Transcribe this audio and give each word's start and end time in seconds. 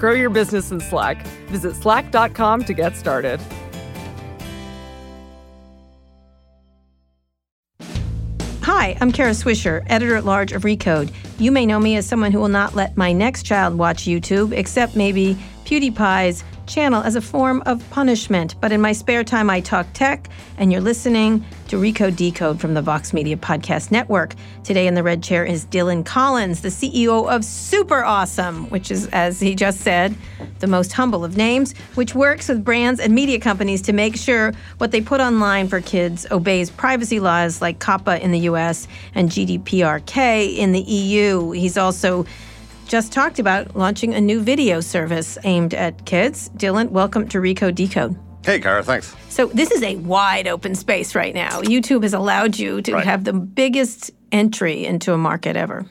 Grow 0.00 0.14
your 0.14 0.30
business 0.30 0.70
in 0.70 0.80
Slack. 0.80 1.26
Visit 1.48 1.76
slack.com 1.76 2.64
to 2.64 2.72
get 2.72 2.96
started. 2.96 3.38
Hi, 8.62 8.96
I'm 8.98 9.12
Kara 9.12 9.32
Swisher, 9.32 9.84
editor 9.90 10.16
at 10.16 10.24
large 10.24 10.52
of 10.52 10.62
Recode. 10.62 11.12
You 11.38 11.52
may 11.52 11.66
know 11.66 11.78
me 11.78 11.96
as 11.96 12.06
someone 12.06 12.32
who 12.32 12.38
will 12.38 12.48
not 12.48 12.74
let 12.74 12.96
my 12.96 13.12
next 13.12 13.42
child 13.42 13.74
watch 13.74 14.04
YouTube, 14.04 14.52
except 14.52 14.96
maybe 14.96 15.36
PewDiePie's 15.66 16.44
channel 16.66 17.02
as 17.02 17.14
a 17.14 17.20
form 17.20 17.62
of 17.66 17.88
punishment. 17.90 18.54
But 18.58 18.72
in 18.72 18.80
my 18.80 18.92
spare 18.92 19.22
time, 19.22 19.50
I 19.50 19.60
talk 19.60 19.86
tech, 19.92 20.30
and 20.56 20.72
you're 20.72 20.80
listening 20.80 21.44
to 21.70 21.76
Recode 21.76 22.16
Decode 22.16 22.60
from 22.60 22.74
the 22.74 22.82
Vox 22.82 23.12
Media 23.12 23.36
Podcast 23.36 23.92
Network. 23.92 24.34
Today 24.64 24.88
in 24.88 24.94
the 24.94 25.04
red 25.04 25.22
chair 25.22 25.44
is 25.44 25.64
Dylan 25.66 26.04
Collins, 26.04 26.62
the 26.62 26.68
CEO 26.68 27.30
of 27.30 27.44
Super 27.44 28.02
Awesome, 28.02 28.68
which 28.70 28.90
is, 28.90 29.06
as 29.12 29.38
he 29.38 29.54
just 29.54 29.82
said, 29.82 30.16
the 30.58 30.66
most 30.66 30.92
humble 30.92 31.24
of 31.24 31.36
names, 31.36 31.76
which 31.94 32.12
works 32.12 32.48
with 32.48 32.64
brands 32.64 32.98
and 32.98 33.14
media 33.14 33.38
companies 33.38 33.82
to 33.82 33.92
make 33.92 34.16
sure 34.16 34.52
what 34.78 34.90
they 34.90 35.00
put 35.00 35.20
online 35.20 35.68
for 35.68 35.80
kids 35.80 36.26
obeys 36.32 36.70
privacy 36.70 37.20
laws 37.20 37.62
like 37.62 37.78
COPPA 37.78 38.18
in 38.18 38.32
the 38.32 38.40
US 38.40 38.88
and 39.14 39.30
GDPRK 39.30 40.56
in 40.56 40.72
the 40.72 40.80
EU. 40.80 41.52
He's 41.52 41.78
also 41.78 42.26
just 42.88 43.12
talked 43.12 43.38
about 43.38 43.76
launching 43.76 44.12
a 44.12 44.20
new 44.20 44.40
video 44.40 44.80
service 44.80 45.38
aimed 45.44 45.74
at 45.74 46.04
kids. 46.04 46.50
Dylan, 46.56 46.88
welcome 46.88 47.28
to 47.28 47.38
Recode 47.38 47.76
Decode. 47.76 48.18
Hey, 48.44 48.58
Kara, 48.58 48.82
thanks. 48.82 49.14
So, 49.28 49.46
this 49.46 49.70
is 49.70 49.82
a 49.82 49.96
wide 49.96 50.48
open 50.48 50.74
space 50.74 51.14
right 51.14 51.34
now. 51.34 51.60
YouTube 51.62 52.02
has 52.02 52.14
allowed 52.14 52.58
you 52.58 52.80
to 52.82 52.94
Right. 52.94 53.04
have 53.04 53.24
the 53.24 53.32
biggest 53.34 54.10
entry 54.32 54.84
into 54.86 55.12
a 55.12 55.18
market 55.18 55.56
ever. 55.56 55.84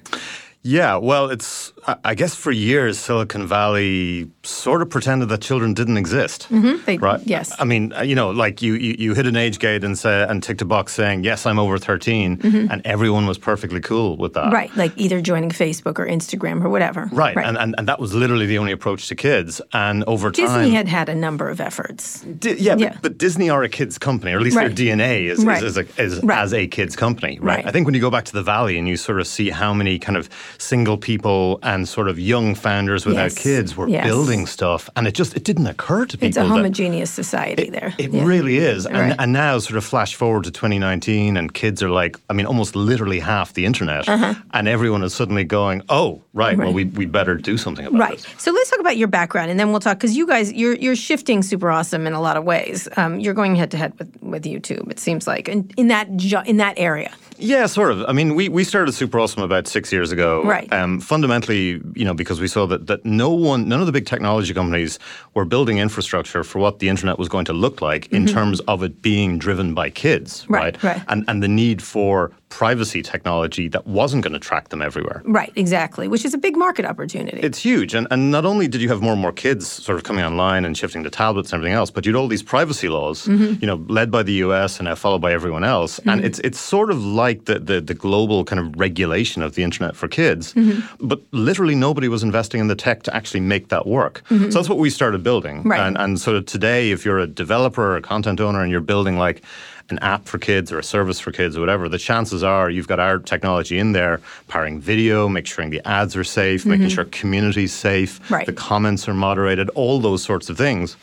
Yeah, 0.63 0.95
well, 0.97 1.29
it's, 1.29 1.71
I- 1.87 1.97
I 2.03 2.15
guess 2.15 2.35
for 2.35 2.51
years, 2.51 2.97
Silicon 2.99 3.47
Valley 3.47 4.29
sort 4.49 4.81
of 4.81 4.89
pretended 4.89 5.29
that 5.29 5.41
children 5.41 5.73
didn't 5.73 5.97
exist. 5.97 6.47
They- 6.49 6.97
Right. 6.97 7.21
Yes. 7.25 7.53
I 7.59 7.65
mean, 7.65 7.93
uh, 7.93 8.01
you 8.01 8.15
know, 8.15 8.29
like 8.31 8.61
you, 8.61 8.73
you, 8.73 8.95
you 8.99 9.13
hit 9.13 9.25
an 9.27 9.35
age 9.35 9.59
gate 9.59 9.83
and 9.83 9.97
say 9.97 10.23
and 10.27 10.41
ticked 10.43 10.61
a 10.61 10.65
box 10.65 10.93
saying 10.93 11.23
yes, 11.23 11.45
I'm 11.45 11.59
over 11.59 11.77
13, 11.77 12.39
and 12.71 12.81
everyone 12.85 13.25
was 13.27 13.37
perfectly 13.37 13.79
cool 13.79 14.17
with 14.17 14.33
that. 14.33 14.45
Mm-hmm. 14.45 14.53
right. 14.53 14.75
Like 14.75 14.91
either 14.97 15.21
joining 15.21 15.49
Facebook 15.49 15.99
or 15.99 16.05
Instagram 16.07 16.63
or 16.63 16.69
whatever. 16.69 17.09
Right, 17.11 17.37
And, 17.37 17.57
and 17.57 17.75
and 17.77 17.87
that 17.87 17.99
was 17.99 18.13
literally 18.13 18.45
the 18.47 18.57
only 18.57 18.71
approach 18.71 19.07
to 19.07 19.15
kids. 19.15 19.61
And 19.73 20.03
over 20.05 20.31
time, 20.31 20.45
Disney 20.45 20.71
had 20.71 20.87
had 20.87 21.07
a 21.09 21.15
number 21.15 21.49
of 21.49 21.61
efforts. 21.61 22.21
Di- 22.21 22.55
yeah, 22.59 22.75
Yeah. 22.77 22.89
But, 22.93 23.01
but 23.01 23.17
Disney 23.17 23.49
are 23.49 23.63
a 23.63 23.69
kids 23.69 23.97
company, 23.97 24.33
or 24.33 24.37
at 24.37 24.43
least 24.43 24.57
Right. 24.57 24.75
their 24.75 24.95
DNA 24.97 25.25
is, 25.29 25.45
Right. 25.45 25.63
is, 25.63 25.77
is, 25.77 25.89
a, 25.97 26.01
is 26.01 26.19
Right. 26.23 26.39
as 26.39 26.53
a 26.53 26.67
kids 26.67 26.95
company, 26.95 27.37
right? 27.39 27.57
Right. 27.57 27.67
I 27.67 27.71
think 27.71 27.85
when 27.85 27.93
you 27.95 28.01
go 28.01 28.09
back 28.11 28.25
to 28.25 28.33
the 28.33 28.43
Valley 28.43 28.77
and 28.77 28.87
you 28.87 28.97
sort 28.97 29.19
of 29.19 29.27
see 29.27 29.49
how 29.49 29.73
many 29.73 29.99
kind 29.99 30.17
of 30.17 30.29
single 30.57 30.97
people 30.97 31.59
and 31.63 31.87
sort 31.87 32.07
of 32.09 32.17
young 32.19 32.55
founders 32.55 33.05
without 33.05 33.31
Yes. 33.31 33.37
kids 33.37 33.77
were 33.77 33.87
Yes. 33.87 34.05
building 34.05 34.38
stuff, 34.47 34.89
and 34.95 35.07
it 35.07 35.13
just 35.13 35.35
it 35.35 35.43
didn't 35.43 35.67
occur 35.67 36.05
to 36.05 36.17
people. 36.17 36.27
It's 36.27 36.37
a 36.37 36.45
homogeneous 36.45 37.09
society 37.11 37.69
there. 37.69 37.93
it 37.97 38.11
Yeah. 38.13 38.23
really 38.25 38.57
is. 38.57 38.85
And, 38.85 38.97
Right. 38.97 39.15
and 39.19 39.33
now, 39.33 39.57
sort 39.59 39.77
of 39.77 39.83
flash 39.85 40.15
forward 40.15 40.43
to 40.45 40.51
2019, 40.51 41.37
and 41.37 41.53
kids 41.53 41.81
are 41.83 41.89
like, 41.89 42.17
I 42.29 42.33
mean, 42.33 42.45
almost 42.45 42.75
literally 42.75 43.19
half 43.19 43.53
the 43.53 43.65
internet. 43.65 44.07
And 44.53 44.67
everyone 44.67 45.03
is 45.03 45.13
suddenly 45.13 45.43
going, 45.43 45.81
oh, 45.89 46.21
right, 46.33 46.57
well, 46.57 46.67
Uh-huh. 46.69 46.75
We, 46.75 46.85
we 46.85 47.05
better 47.05 47.35
do 47.35 47.57
something 47.57 47.85
about 47.85 47.99
Right. 47.99 48.17
this. 48.17 48.27
So 48.37 48.51
let's 48.51 48.69
talk 48.69 48.79
about 48.79 48.97
your 48.97 49.07
background, 49.07 49.49
and 49.51 49.59
then 49.59 49.71
we'll 49.71 49.79
talk 49.79 49.97
because 49.97 50.15
you 50.15 50.25
guys 50.27 50.51
you're 50.53 50.75
you're 50.75 50.95
shifting 50.95 51.41
super 51.43 51.69
awesome 51.71 52.05
in 52.07 52.13
a 52.13 52.21
lot 52.21 52.37
of 52.37 52.43
ways. 52.43 52.87
Um, 52.97 53.19
you're 53.19 53.33
going 53.33 53.55
head 53.55 53.71
to 53.71 53.77
head 53.77 53.93
with 53.99 54.09
with 54.21 54.43
YouTube. 54.43 54.89
It 54.91 54.99
seems 54.99 55.27
like 55.27 55.47
in, 55.49 55.69
in 55.77 55.87
that 55.89 56.07
in 56.47 56.57
that 56.57 56.73
area. 56.77 57.11
Yeah, 57.41 57.67
sort 57.67 57.91
of. 57.93 58.03
I 58.05 58.11
mean, 58.11 58.35
we, 58.35 58.49
we 58.49 58.65
started 58.65 58.91
Super 58.91 59.17
Awesome 59.17 59.43
about 59.43 59.65
six 59.65 59.93
years 59.93 60.11
ago. 60.11 60.43
Right. 60.43 60.67
Um, 60.73 60.99
fundamentally, 60.99 61.79
you 61.95 62.03
know, 62.03 62.13
because 62.13 62.41
we 62.41 62.47
saw 62.49 62.65
that, 62.67 62.87
that 62.87 63.05
no 63.05 63.29
one, 63.29 63.69
none 63.69 63.79
of 63.79 63.85
the 63.85 63.93
big 63.93 64.05
technology 64.19 64.53
companies 64.53 64.99
were 65.33 65.45
building 65.45 65.77
infrastructure 65.77 66.43
for 66.43 66.59
what 66.59 66.79
the 66.79 66.89
internet 66.89 67.17
was 67.17 67.29
going 67.29 67.45
to 67.45 67.53
look 67.53 67.81
like 67.81 68.11
in 68.11 68.25
terms 68.25 68.59
of 68.61 68.83
it 68.83 69.01
being 69.01 69.39
driven 69.39 69.73
by 69.73 69.89
kids, 69.89 70.29
Mm-hmm. 70.43 70.53
Right, 70.53 70.83
right. 70.83 71.01
And 71.07 71.23
and 71.27 71.41
the 71.41 71.47
need 71.47 71.81
for 71.81 72.31
privacy 72.49 73.01
technology 73.03 73.67
that 73.67 73.85
wasn't 73.85 74.23
going 74.23 74.33
to 74.33 74.39
track 74.39 74.69
them 74.69 74.81
everywhere. 74.81 75.21
Right. 75.23 75.53
Exactly. 75.55 76.07
Which 76.07 76.25
is 76.25 76.33
a 76.33 76.37
big 76.37 76.57
market 76.57 76.83
opportunity. 76.83 77.39
It's 77.41 77.59
huge. 77.59 77.93
And, 77.93 78.07
and 78.09 78.31
not 78.31 78.43
only 78.45 78.67
did 78.67 78.81
you 78.81 78.89
have 78.89 79.01
more 79.01 79.13
and 79.13 79.21
more 79.21 79.31
kids 79.31 79.67
sort 79.67 79.97
of 79.97 80.03
coming 80.03 80.25
online 80.25 80.65
and 80.65 80.75
shifting 80.77 81.03
to 81.03 81.09
tablets 81.11 81.53
and 81.53 81.59
everything 81.59 81.75
else, 81.75 81.91
but 81.91 82.05
you 82.05 82.11
had 82.11 82.19
all 82.19 82.27
these 82.27 82.43
privacy 82.43 82.89
laws, 82.89 83.27
Mm-hmm. 83.27 83.61
you 83.61 83.67
know, 83.67 83.85
led 83.87 84.09
by 84.09 84.23
the 84.23 84.33
US 84.45 84.79
and 84.79 84.85
now 84.87 84.95
followed 84.95 85.21
by 85.21 85.31
everyone 85.31 85.63
else. 85.63 85.99
And 86.05 86.25
it's 86.25 86.39
it's 86.39 86.59
sort 86.59 86.89
of 86.89 87.03
like 87.03 87.45
the, 87.45 87.59
the, 87.59 87.79
the 87.81 87.93
global 87.93 88.43
kind 88.43 88.59
of 88.59 88.75
regulation 88.79 89.43
of 89.43 89.53
the 89.55 89.63
internet 89.63 89.95
for 89.95 90.07
kids. 90.07 90.53
Mm-hmm. 90.53 91.07
But 91.07 91.21
literally 91.31 91.75
nobody 91.75 92.07
was 92.07 92.23
investing 92.23 92.59
in 92.59 92.67
the 92.67 92.75
tech 92.75 93.03
to 93.03 93.15
actually 93.15 93.41
make 93.41 93.67
that 93.69 93.85
work. 93.85 94.23
So 94.29 94.35
that's 94.49 94.69
what 94.69 94.79
we 94.79 94.89
started 94.89 95.21
building. 95.23 95.57
Mm-hmm. 95.59 95.69
Right. 95.71 95.87
And, 95.87 95.97
and 95.97 96.19
sort 96.19 96.35
of 96.37 96.45
today, 96.47 96.91
if 96.91 97.05
you're 97.05 97.19
a 97.19 97.27
developer 97.27 97.83
or 97.93 97.97
a 97.97 98.01
content 98.01 98.39
owner 98.41 98.61
and 98.63 98.71
you're 98.71 98.81
building 98.81 99.17
like 99.17 99.43
an 99.91 99.99
app 99.99 100.25
for 100.25 100.37
kids 100.37 100.71
or 100.71 100.79
a 100.79 100.83
service 100.83 101.19
for 101.19 101.31
kids 101.31 101.57
or 101.57 101.59
whatever, 101.61 101.89
the 101.89 101.97
chances 101.97 102.43
are 102.43 102.69
you've 102.69 102.87
got 102.87 102.99
our 102.99 103.19
technology 103.19 103.77
in 103.79 103.91
there, 103.91 104.21
powering 104.47 104.79
video, 104.79 105.27
making 105.27 105.47
sure 105.47 105.69
the 105.69 105.85
ads 105.87 106.15
are 106.15 106.23
safe, 106.23 106.65
making 106.65 106.89
sure 106.89 107.05
community's 107.05 107.73
safe, 107.73 108.19
Mm-hmm. 108.19 108.33
Right. 108.33 108.45
the 108.45 108.53
comments 108.53 109.07
are 109.07 109.13
moderated, 109.13 109.69
all 109.69 109.99
those 109.99 110.23
sorts 110.23 110.49
of 110.49 110.57
things. 110.57 110.95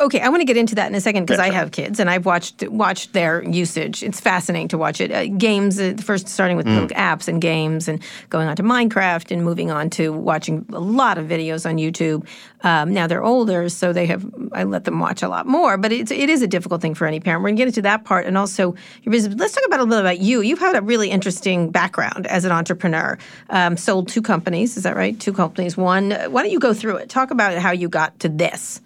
Okay, 0.00 0.20
I 0.20 0.28
want 0.28 0.40
to 0.40 0.44
get 0.44 0.56
into 0.56 0.74
that 0.76 0.88
in 0.88 0.94
a 0.94 1.00
second 1.00 1.26
because 1.26 1.38
Yeah, 1.38 1.52
I 1.52 1.54
have 1.54 1.70
kids 1.70 2.00
and 2.00 2.10
I've 2.10 2.26
watched 2.26 2.68
watched 2.68 3.12
their 3.12 3.42
usage. 3.44 4.02
It's 4.02 4.20
fascinating 4.20 4.68
to 4.68 4.78
watch 4.78 5.00
it. 5.00 5.12
Uh, 5.12 5.26
games, 5.26 5.78
uh, 5.78 5.94
first 6.02 6.28
starting 6.28 6.56
with 6.56 6.66
Mm. 6.66 6.90
apps 6.92 7.28
and 7.28 7.40
games, 7.40 7.88
and 7.88 8.00
going 8.30 8.48
on 8.48 8.56
to 8.56 8.62
Minecraft, 8.62 9.30
and 9.30 9.44
moving 9.44 9.70
on 9.70 9.90
to 9.90 10.12
watching 10.12 10.64
a 10.72 10.80
lot 10.80 11.18
of 11.18 11.26
videos 11.26 11.68
on 11.68 11.76
YouTube. 11.76 12.26
Um, 12.64 12.92
now 12.92 13.06
they're 13.06 13.22
older, 13.22 13.68
so 13.68 13.92
they 13.92 14.06
have. 14.06 14.26
I 14.52 14.64
let 14.64 14.84
them 14.84 14.98
watch 14.98 15.22
a 15.22 15.28
lot 15.28 15.46
more, 15.46 15.76
but 15.76 15.92
it's 15.92 16.10
it 16.10 16.28
is 16.28 16.42
a 16.42 16.48
difficult 16.48 16.80
thing 16.82 16.94
for 16.94 17.06
any 17.06 17.20
parent. 17.20 17.42
We're 17.42 17.50
gonna 17.50 17.58
get 17.58 17.68
into 17.68 17.82
that 17.82 18.04
part, 18.04 18.26
and 18.26 18.36
also 18.36 18.74
your 19.02 19.12
business. 19.12 19.36
Let's 19.38 19.54
talk 19.54 19.64
about 19.66 19.80
a 19.80 19.84
little 19.84 20.02
bit 20.02 20.12
about 20.12 20.20
you. 20.20 20.40
You've 20.40 20.58
had 20.58 20.74
a 20.76 20.82
really 20.82 21.10
interesting 21.10 21.70
background 21.70 22.26
as 22.26 22.44
an 22.44 22.52
entrepreneur. 22.52 23.16
Um, 23.50 23.76
sold 23.76 24.08
two 24.08 24.22
companies, 24.22 24.76
is 24.76 24.82
that 24.82 24.96
right? 24.96 25.18
Two 25.20 25.32
companies. 25.32 25.76
One. 25.76 26.10
Why 26.10 26.42
don't 26.42 26.50
you 26.50 26.58
go 26.58 26.74
through 26.74 26.96
it? 26.96 27.08
Talk 27.08 27.30
about 27.30 27.56
how 27.58 27.70
you 27.70 27.88
got 27.88 28.18
to 28.20 28.28
this. 28.28 28.80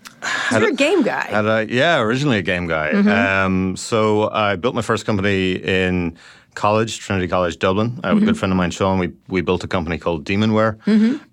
You're 0.53 0.69
a 0.71 0.73
game 0.75 1.03
guy. 1.03 1.29
I, 1.33 1.63
yeah, 1.63 2.01
originally 2.01 2.39
a 2.39 2.43
game 2.43 2.67
guy. 2.67 2.93
Mm-hmm. 2.93 3.09
Um, 3.09 3.77
so 3.77 4.31
I 4.31 4.57
built 4.57 4.75
my 4.75 4.83
first 4.83 5.05
company 5.07 5.53
in 5.55 6.17
college, 6.55 6.99
Trinity 6.99 7.29
College 7.29 7.59
Dublin. 7.59 7.99
I 8.05 8.11
Mm-hmm. 8.11 8.23
a 8.23 8.27
good 8.27 8.39
friend 8.39 8.53
of 8.53 8.57
mine, 8.59 8.71
Sean. 8.71 8.99
We 8.99 9.13
we 9.29 9.41
built 9.41 9.65
a 9.65 9.69
company 9.69 9.99
called 9.99 10.25
Demonware. 10.25 10.77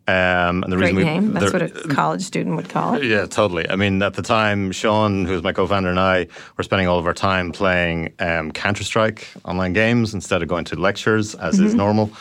Um, 0.07 0.63
and 0.63 0.71
the 0.71 0.77
Great 0.77 0.93
reason 0.93 0.95
we 0.95 1.03
name. 1.03 1.33
That's 1.33 1.53
what 1.53 1.61
a 1.61 1.69
college 1.93 2.21
student 2.23 2.55
would 2.55 2.69
call 2.69 2.95
it. 2.95 3.03
Yeah, 3.03 3.25
totally. 3.27 3.69
I 3.69 3.75
mean, 3.75 4.01
at 4.01 4.13
the 4.13 4.21
time, 4.23 4.71
Sean, 4.71 5.25
who 5.25 5.33
was 5.33 5.43
my 5.43 5.51
co-founder, 5.53 5.89
and 5.89 5.99
I 5.99 6.27
were 6.57 6.63
spending 6.63 6.87
all 6.87 6.97
of 6.97 7.05
our 7.05 7.13
time 7.13 7.51
playing 7.51 8.13
um, 8.19 8.51
Counter 8.51 8.83
Strike 8.83 9.27
online 9.45 9.73
games 9.73 10.13
instead 10.13 10.41
of 10.41 10.47
going 10.47 10.65
to 10.65 10.75
lectures, 10.75 11.35
as 11.35 11.55
Mm-hmm. 11.57 11.65
is 11.67 11.75
normal. 11.75 12.11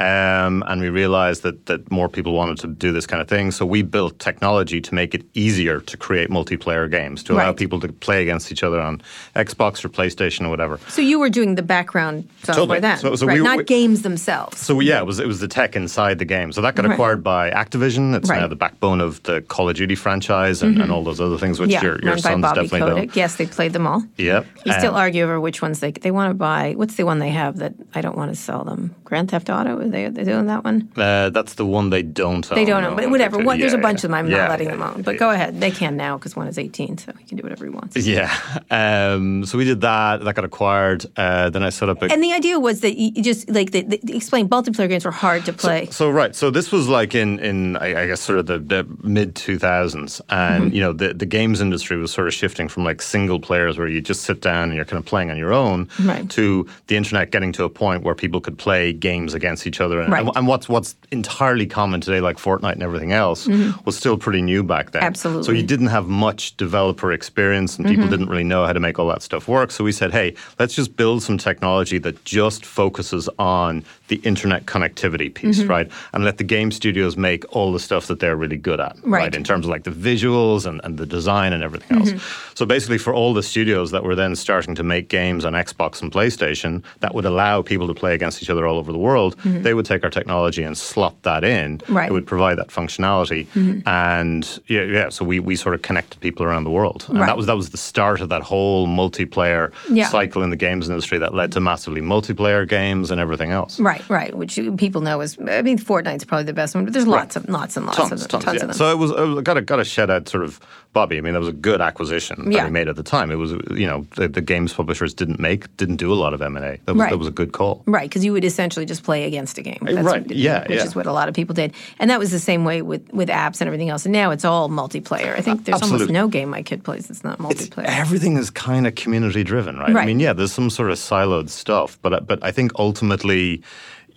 Um, 0.00 0.64
and 0.66 0.80
we 0.80 0.88
realized 0.88 1.42
that 1.42 1.66
that 1.66 1.90
more 1.90 2.08
people 2.08 2.32
wanted 2.32 2.58
to 2.58 2.66
do 2.68 2.90
this 2.92 3.06
kind 3.06 3.20
of 3.20 3.28
thing, 3.28 3.50
so 3.50 3.66
we 3.66 3.82
built 3.82 4.18
technology 4.18 4.80
to 4.80 4.94
make 4.94 5.14
it 5.14 5.22
easier 5.34 5.80
to 5.80 5.96
create 5.96 6.30
multiplayer 6.30 6.90
games, 6.90 7.22
to 7.24 7.34
allow 7.34 7.48
Right. 7.48 7.56
people 7.56 7.78
to 7.80 7.88
play 7.88 8.22
against 8.22 8.50
each 8.52 8.62
other 8.62 8.80
on 8.80 9.02
Xbox 9.36 9.84
or 9.84 9.88
PlayStation 9.90 10.46
or 10.46 10.48
whatever. 10.48 10.78
So 10.88 11.02
you 11.02 11.18
were 11.20 11.28
doing 11.28 11.54
the 11.56 11.62
background 11.62 12.28
software 12.44 12.54
Totally. 12.56 12.80
then, 12.80 12.98
So- 12.98 13.14
so 13.16 13.26
right? 13.26 13.38
we- 13.38 13.44
Not 13.44 13.58
we- 13.58 13.64
games 13.64 14.02
themselves. 14.02 14.58
So 14.58 14.80
yeah, 14.80 14.98
it 15.00 15.06
was 15.06 15.20
it 15.20 15.26
was 15.26 15.40
the 15.40 15.48
tech 15.48 15.76
inside 15.76 16.18
the 16.18 16.24
game. 16.24 16.52
So 16.52 16.60
that 16.62 16.74
got 16.76 16.86
Right. 16.86 16.92
acquired 16.94 17.22
by 17.22 17.50
Activision. 17.50 18.14
It's. 18.16 18.28
Mm-hmm. 18.30 18.40
now 18.40 18.46
the 18.48 18.56
backbone 18.56 19.00
of 19.00 19.22
the 19.24 19.42
Call 19.42 19.68
of 19.68 19.76
Duty 19.76 19.94
franchise 19.94 20.62
and, 20.62 20.80
and 20.80 20.90
all 20.90 21.02
those 21.04 21.20
other 21.20 21.36
things, 21.36 21.60
which 21.60 21.70
yeah, 21.70 21.82
your 21.82 21.98
your 22.02 22.16
son's 22.16 22.42
definitely. 22.44 22.80
Kotick. 22.80 23.16
Yes, 23.16 23.36
they 23.36 23.46
played 23.46 23.72
them 23.74 23.86
all. 23.86 24.02
Yep. 24.16 24.46
You 24.64 24.72
still 24.72 24.92
Um, 24.92 24.96
argue 25.04 25.24
over 25.24 25.38
which 25.40 25.60
ones 25.60 25.80
they 25.80 25.90
they 25.92 26.10
want 26.10 26.30
to 26.30 26.34
buy. 26.34 26.72
What's 26.76 26.94
the 26.94 27.04
one 27.04 27.18
they 27.18 27.30
have 27.30 27.58
that 27.58 27.74
I 27.94 28.00
don't 28.00 28.16
want 28.16 28.30
to 28.30 28.36
sell 28.36 28.64
them? 28.64 28.94
Grand 29.04 29.30
Theft 29.30 29.50
Auto 29.50 29.78
is 29.78 29.89
they 29.90 30.08
they 30.08 30.24
doing 30.24 30.46
that 30.46 30.64
one? 30.64 30.90
Uh, 30.96 31.30
that's 31.30 31.54
the 31.54 31.66
one 31.66 31.90
they 31.90 32.02
don't 32.02 32.50
own. 32.50 32.56
They 32.56 32.64
don't 32.64 32.82
know, 32.82 32.94
but 32.94 33.10
whatever. 33.10 33.38
One, 33.38 33.58
there's 33.58 33.72
a 33.72 33.76
yeah, 33.76 33.82
bunch 33.82 33.98
of 34.04 34.10
them. 34.10 34.14
I'm 34.14 34.28
not 34.28 34.50
letting 34.50 34.68
yeah, 34.68 34.76
them 34.76 34.82
own. 34.82 35.02
But 35.02 35.12
yeah. 35.12 35.18
go 35.18 35.30
ahead. 35.30 35.60
They 35.60 35.70
can 35.70 35.96
now 35.96 36.16
because 36.18 36.36
one 36.36 36.46
is 36.48 36.58
18, 36.58 36.98
so 36.98 37.12
he 37.18 37.24
can 37.24 37.36
do 37.36 37.42
whatever 37.42 37.64
he 37.64 37.70
wants. 37.70 37.96
Yeah. 37.96 38.30
Um, 38.70 39.44
so 39.46 39.58
we 39.58 39.64
did 39.64 39.80
that. 39.80 40.24
That 40.24 40.34
got 40.34 40.44
acquired. 40.44 41.04
Uh, 41.16 41.50
then 41.50 41.62
I 41.62 41.70
set 41.70 41.88
up 41.88 42.02
a. 42.02 42.06
And 42.12 42.22
the 42.22 42.32
idea 42.32 42.58
was 42.58 42.80
that 42.80 42.96
you 42.96 43.22
just 43.22 43.48
like 43.50 43.72
the, 43.72 43.82
the, 43.82 44.16
explain 44.16 44.48
multiplayer 44.48 44.88
games 44.88 45.04
were 45.04 45.10
hard 45.10 45.44
to 45.46 45.52
play. 45.52 45.86
So 45.90 46.08
right, 46.08 46.34
so 46.34 46.50
this 46.50 46.70
was 46.70 46.88
like 46.88 47.14
in 47.14 47.38
in 47.40 47.76
I, 47.76 48.02
I 48.02 48.06
guess 48.06 48.20
sort 48.20 48.38
of 48.38 48.46
the, 48.46 48.58
the 48.58 48.86
mid 49.02 49.34
two 49.34 49.58
thousands, 49.58 50.20
and 50.30 50.50
Mm-hmm. 50.60 50.74
you 50.74 50.80
know 50.80 50.92
the 50.92 51.14
the 51.14 51.26
games 51.26 51.60
industry 51.60 51.96
was 51.96 52.12
sort 52.12 52.26
of 52.28 52.34
shifting 52.34 52.68
from 52.68 52.84
like 52.84 53.02
single 53.02 53.40
players 53.40 53.78
where 53.78 53.88
you 53.88 54.00
just 54.00 54.22
sit 54.22 54.40
down 54.40 54.64
and 54.68 54.74
you're 54.74 54.84
kind 54.84 54.98
of 54.98 55.06
playing 55.06 55.30
on 55.30 55.36
your 55.36 55.52
own, 55.52 55.88
Right. 56.00 56.28
to 56.30 56.66
the 56.86 56.96
internet 56.96 57.30
getting 57.30 57.52
to 57.52 57.64
a 57.64 57.70
point 57.70 58.02
where 58.02 58.14
people 58.14 58.40
could 58.40 58.58
play 58.58 58.92
games 58.92 59.34
against 59.34 59.66
each 59.66 59.79
other, 59.80 60.00
and, 60.00 60.12
Right. 60.12 60.26
and, 60.34 60.46
what's 60.46 60.68
what's 60.68 60.96
entirely 61.10 61.66
common 61.66 62.00
today, 62.00 62.20
like 62.20 62.36
Fortnite 62.36 62.72
and 62.72 62.82
everything 62.82 63.12
else, 63.12 63.46
was 63.84 63.96
still 63.96 64.16
pretty 64.18 64.42
new 64.42 64.62
back 64.62 64.90
then. 64.92 65.00
Mm-hmm. 65.00 65.06
Absolutely. 65.06 65.44
So 65.44 65.52
you 65.52 65.62
didn't 65.62 65.88
have 65.88 66.06
much 66.08 66.56
developer 66.56 67.12
experience, 67.12 67.78
and 67.78 67.86
people 67.86 68.08
didn't 68.08 68.28
really 68.28 68.44
know 68.44 68.66
how 68.66 68.72
to 68.72 68.80
make 68.80 68.98
all 68.98 69.08
that 69.08 69.22
stuff 69.22 69.48
work. 69.48 69.70
So 69.70 69.84
we 69.84 69.92
said, 69.92 70.12
hey, 70.12 70.34
let's 70.58 70.74
just 70.74 70.96
build 70.96 71.22
some 71.22 71.38
technology 71.38 71.98
that 71.98 72.24
just 72.24 72.64
focuses 72.64 73.28
on 73.38 73.84
the 74.10 74.16
internet 74.16 74.66
connectivity 74.66 75.32
piece, 75.32 75.60
Mm-hmm. 75.60 75.70
right? 75.70 75.88
And 76.12 76.24
let 76.24 76.36
the 76.36 76.44
game 76.44 76.70
studios 76.70 77.16
make 77.16 77.42
all 77.56 77.72
the 77.72 77.78
stuff 77.80 78.06
that 78.08 78.18
they're 78.20 78.36
really 78.36 78.56
good 78.58 78.80
at, 78.80 78.96
Right. 79.02 79.34
In 79.34 79.42
terms 79.44 79.64
of 79.66 79.70
like 79.70 79.84
the 79.84 79.90
visuals 80.10 80.66
and, 80.66 80.80
and 80.84 80.98
the 80.98 81.06
design 81.06 81.52
and 81.54 81.62
everything 81.62 81.98
else. 81.98 82.10
Mm-hmm. 82.10 82.54
So 82.58 82.66
basically, 82.66 82.98
for 82.98 83.14
all 83.14 83.32
the 83.32 83.42
studios 83.42 83.90
that 83.92 84.02
were 84.04 84.14
then 84.14 84.36
starting 84.36 84.74
to 84.74 84.82
make 84.82 85.08
games 85.08 85.44
on 85.44 85.52
Xbox 85.54 86.02
and 86.02 86.12
PlayStation 86.12 86.82
that 87.00 87.14
would 87.14 87.24
allow 87.24 87.62
people 87.62 87.86
to 87.86 87.94
play 87.94 88.12
against 88.14 88.42
each 88.42 88.50
other 88.50 88.66
all 88.66 88.78
over 88.78 88.92
the 88.92 88.98
world, 88.98 89.34
they 89.44 89.72
would 89.74 89.86
take 89.86 90.02
our 90.04 90.10
technology 90.10 90.62
and 90.62 90.76
slot 90.76 91.14
that 91.22 91.42
in. 91.44 91.78
Mm-hmm. 91.78 91.94
Right. 91.96 92.02
Mm-hmm. 92.04 92.10
It 92.10 92.12
would 92.14 92.26
provide 92.26 92.56
that 92.58 92.68
functionality, 92.68 93.46
and 93.86 94.60
yeah, 94.66 94.82
yeah. 94.82 95.08
So 95.08 95.24
we, 95.24 95.40
we 95.40 95.56
sort 95.56 95.74
of 95.74 95.82
connected 95.82 96.20
people 96.20 96.44
around 96.44 96.64
the 96.64 96.70
world, 96.70 97.06
and 97.08 97.18
Right. 97.20 97.26
that 97.26 97.36
was 97.36 97.46
that 97.46 97.56
was 97.56 97.70
the 97.70 97.76
start 97.78 98.20
of 98.20 98.28
that 98.30 98.42
whole 98.42 98.86
multiplayer 98.86 99.72
Yeah. 99.88 100.08
cycle 100.08 100.42
in 100.42 100.50
the 100.50 100.56
games 100.56 100.88
industry 100.88 101.18
that 101.18 101.34
led 101.34 101.52
to 101.52 101.60
massively 101.60 102.00
multiplayer 102.00 102.66
games 102.68 103.10
and 103.10 103.20
everything 103.20 103.50
else. 103.50 103.78
Right, 103.80 103.99
right. 104.08 104.34
Which 104.34 104.58
people 104.76 105.00
know 105.00 105.20
is, 105.20 105.36
I 105.46 105.62
mean, 105.62 105.78
Fortnite's 105.78 106.24
probably 106.24 106.44
the 106.44 106.52
best 106.52 106.74
one, 106.74 106.84
but 106.84 106.92
there's 106.94 107.06
lots 107.06 107.36
of 107.36 107.48
lots 107.48 107.76
and 107.76 107.86
lots 107.86 107.98
Tons, 107.98 108.12
of 108.12 108.18
them. 108.20 108.28
tons, 108.28 108.44
tons 108.44 108.54
yeah. 108.56 108.60
of 108.62 108.68
them. 108.68 108.76
So 108.76 108.90
it 108.90 108.98
was, 108.98 109.10
oh, 109.12 109.24
it 109.32 109.34
was 109.34 109.42
got 109.42 109.54
to 109.54 109.62
got 109.62 109.76
to 109.76 109.84
shed 109.84 110.10
out 110.10 110.28
sort 110.28 110.44
of 110.44 110.60
Bobby. 110.92 111.18
I 111.18 111.20
mean, 111.20 111.34
that 111.34 111.38
was 111.40 111.48
a 111.48 111.52
good 111.52 111.80
acquisition 111.80 112.44
that 112.46 112.52
Yeah. 112.52 112.64
we 112.64 112.70
made 112.70 112.88
at 112.88 112.96
the 112.96 113.02
time. 113.02 113.30
It 113.30 113.36
was 113.36 113.52
you 113.70 113.86
know 113.86 114.06
the, 114.16 114.28
the 114.28 114.40
games 114.40 114.72
publishers 114.72 115.12
didn't 115.14 115.38
make 115.38 115.74
didn't 115.76 115.96
do 115.96 116.12
a 116.12 116.14
lot 116.14 116.34
of 116.34 116.42
M 116.42 116.56
and 116.56 116.64
A. 116.64 116.78
That 116.86 116.94
was 116.94 117.00
Right. 117.00 117.10
that 117.10 117.18
was 117.18 117.28
a 117.28 117.32
good 117.32 117.52
call. 117.52 117.82
Right, 117.86 118.08
because 118.08 118.24
you 118.24 118.32
would 118.32 118.44
essentially 118.44 118.86
just 118.86 119.02
play 119.04 119.24
against 119.24 119.58
a 119.58 119.62
game. 119.62 119.78
Uh, 119.82 119.92
that's 119.92 120.04
right, 120.06 120.22
what- 120.26 120.36
yeah, 120.36 120.62
which 120.68 120.78
yeah. 120.78 120.84
is 120.84 120.94
what 120.96 121.06
a 121.06 121.12
lot 121.12 121.28
of 121.28 121.34
people 121.34 121.54
did, 121.54 121.72
and 121.98 122.10
that 122.10 122.18
was 122.18 122.30
the 122.30 122.40
same 122.40 122.64
way 122.64 122.82
with 122.82 123.08
with 123.12 123.28
apps 123.28 123.60
and 123.60 123.68
everything 123.68 123.88
else. 123.88 124.04
And 124.06 124.12
now 124.12 124.30
it's 124.30 124.44
all 124.44 124.68
multiplayer. 124.68 125.36
I 125.36 125.40
think 125.42 125.60
uh, 125.60 125.62
there's 125.64 125.82
almost 125.82 126.10
no 126.10 126.28
game 126.28 126.48
my 126.50 126.62
kid 126.62 126.82
plays 126.84 127.06
that's 127.08 127.22
not 127.24 127.38
multiplayer. 127.38 127.84
Everything 127.84 128.36
is 128.36 128.50
kind 128.50 128.86
of 128.86 128.94
community 128.94 129.44
driven, 129.44 129.78
right? 129.78 129.94
I 129.94 130.04
mean, 130.06 130.18
yeah, 130.20 130.32
there's 130.32 130.52
some 130.52 130.70
sort 130.70 130.90
of 130.90 130.98
siloed 130.98 131.50
stuff, 131.50 131.98
but 132.02 132.26
but 132.26 132.42
I 132.42 132.50
think 132.50 132.72
ultimately. 132.78 133.62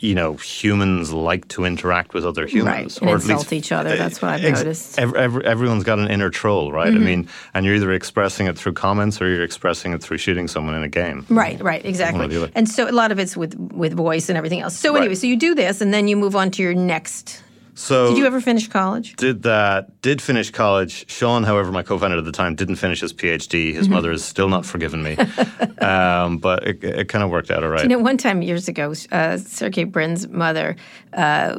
You 0.04 0.16
know, 0.16 0.34
humans 0.34 1.14
like 1.14 1.48
to 1.56 1.64
interact 1.64 2.14
with 2.14 2.26
other 2.26 2.46
humans, 2.46 2.98
and 2.98 3.10
or 3.10 3.16
at 3.16 3.22
insult 3.22 3.40
least- 3.40 3.54
each 3.54 3.72
other. 3.72 3.96
That's 3.96 4.22
what 4.22 4.32
I've 4.32 4.44
Ex- 4.44 4.60
noticed. 4.60 4.98
Mm-hmm. 4.98 5.16
ev- 5.18 5.36
ev- 5.38 5.42
everyone's 5.44 5.86
got 5.86 5.98
an 5.98 6.10
inner 6.10 6.30
troll, 6.30 6.74
right? 6.74 6.90
I 6.94 6.98
mean, 6.98 7.30
and 7.54 7.66
you're 7.66 7.76
either 7.76 7.94
expressing 7.94 8.48
it 8.48 8.58
through 8.58 8.74
comments 8.74 9.22
or 9.22 9.30
you're 9.30 9.46
expressing 9.46 9.94
it 9.94 10.04
through 10.04 10.18
shooting 10.18 10.50
someone 10.50 10.76
in 10.76 10.84
a 10.84 10.90
game. 10.90 11.26
Right, 11.30 11.58
right, 11.62 11.64
One 11.64 11.78
or 11.80 11.82
the 11.84 11.88
exactly. 11.88 12.52
And 12.54 12.68
so 12.68 12.90
a 12.90 12.92
lot 12.92 13.14
of 13.14 13.18
it's 13.20 13.38
with 13.38 13.56
with 13.72 13.94
voice 13.94 14.28
and 14.28 14.38
everything 14.38 14.60
else. 14.60 14.78
So 14.78 14.92
Right. 14.94 15.00
anyway, 15.04 15.16
so 15.16 15.26
you 15.28 15.38
do 15.38 15.56
this, 15.56 15.80
and 15.80 15.94
then 15.94 16.10
you 16.10 16.18
move 16.18 16.36
on 16.36 16.52
to 16.52 16.62
your 16.62 16.74
next. 16.74 17.42
So 17.76 18.10
Did 18.10 18.20
you 18.20 18.26
ever 18.26 18.40
finish 18.40 18.68
college? 18.68 19.16
did 19.16 19.44
that 19.44 20.00
did 20.02 20.22
finish 20.22 20.52
college. 20.52 21.10
Sean 21.10 21.44
however 21.44 21.72
my 21.72 21.82
co-founder 21.84 22.18
at 22.18 22.26
the 22.26 22.32
time 22.32 22.54
didn't 22.56 22.76
finish 22.76 23.02
his 23.02 23.12
phd 23.14 23.50
Mm-hmm. 23.50 23.78
his 23.78 23.90
mother 23.90 24.12
has 24.12 24.24
still 24.24 24.48
not 24.50 24.66
forgiven 24.66 25.02
me. 25.04 25.18
Um, 25.84 26.38
but 26.38 26.66
it, 26.66 26.82
it 26.84 27.10
kind 27.10 27.24
of 27.26 27.30
worked 27.30 27.52
out 27.52 27.62
all 27.64 27.70
right. 27.70 27.82
You 27.84 27.90
know, 27.90 28.00
one 28.00 28.16
time 28.18 28.42
years 28.42 28.70
ago, 28.70 28.94
uh, 29.12 29.36
Sergey 29.38 29.84
Brin's 29.84 30.30
mother, 30.30 30.78
uh, 31.12 31.56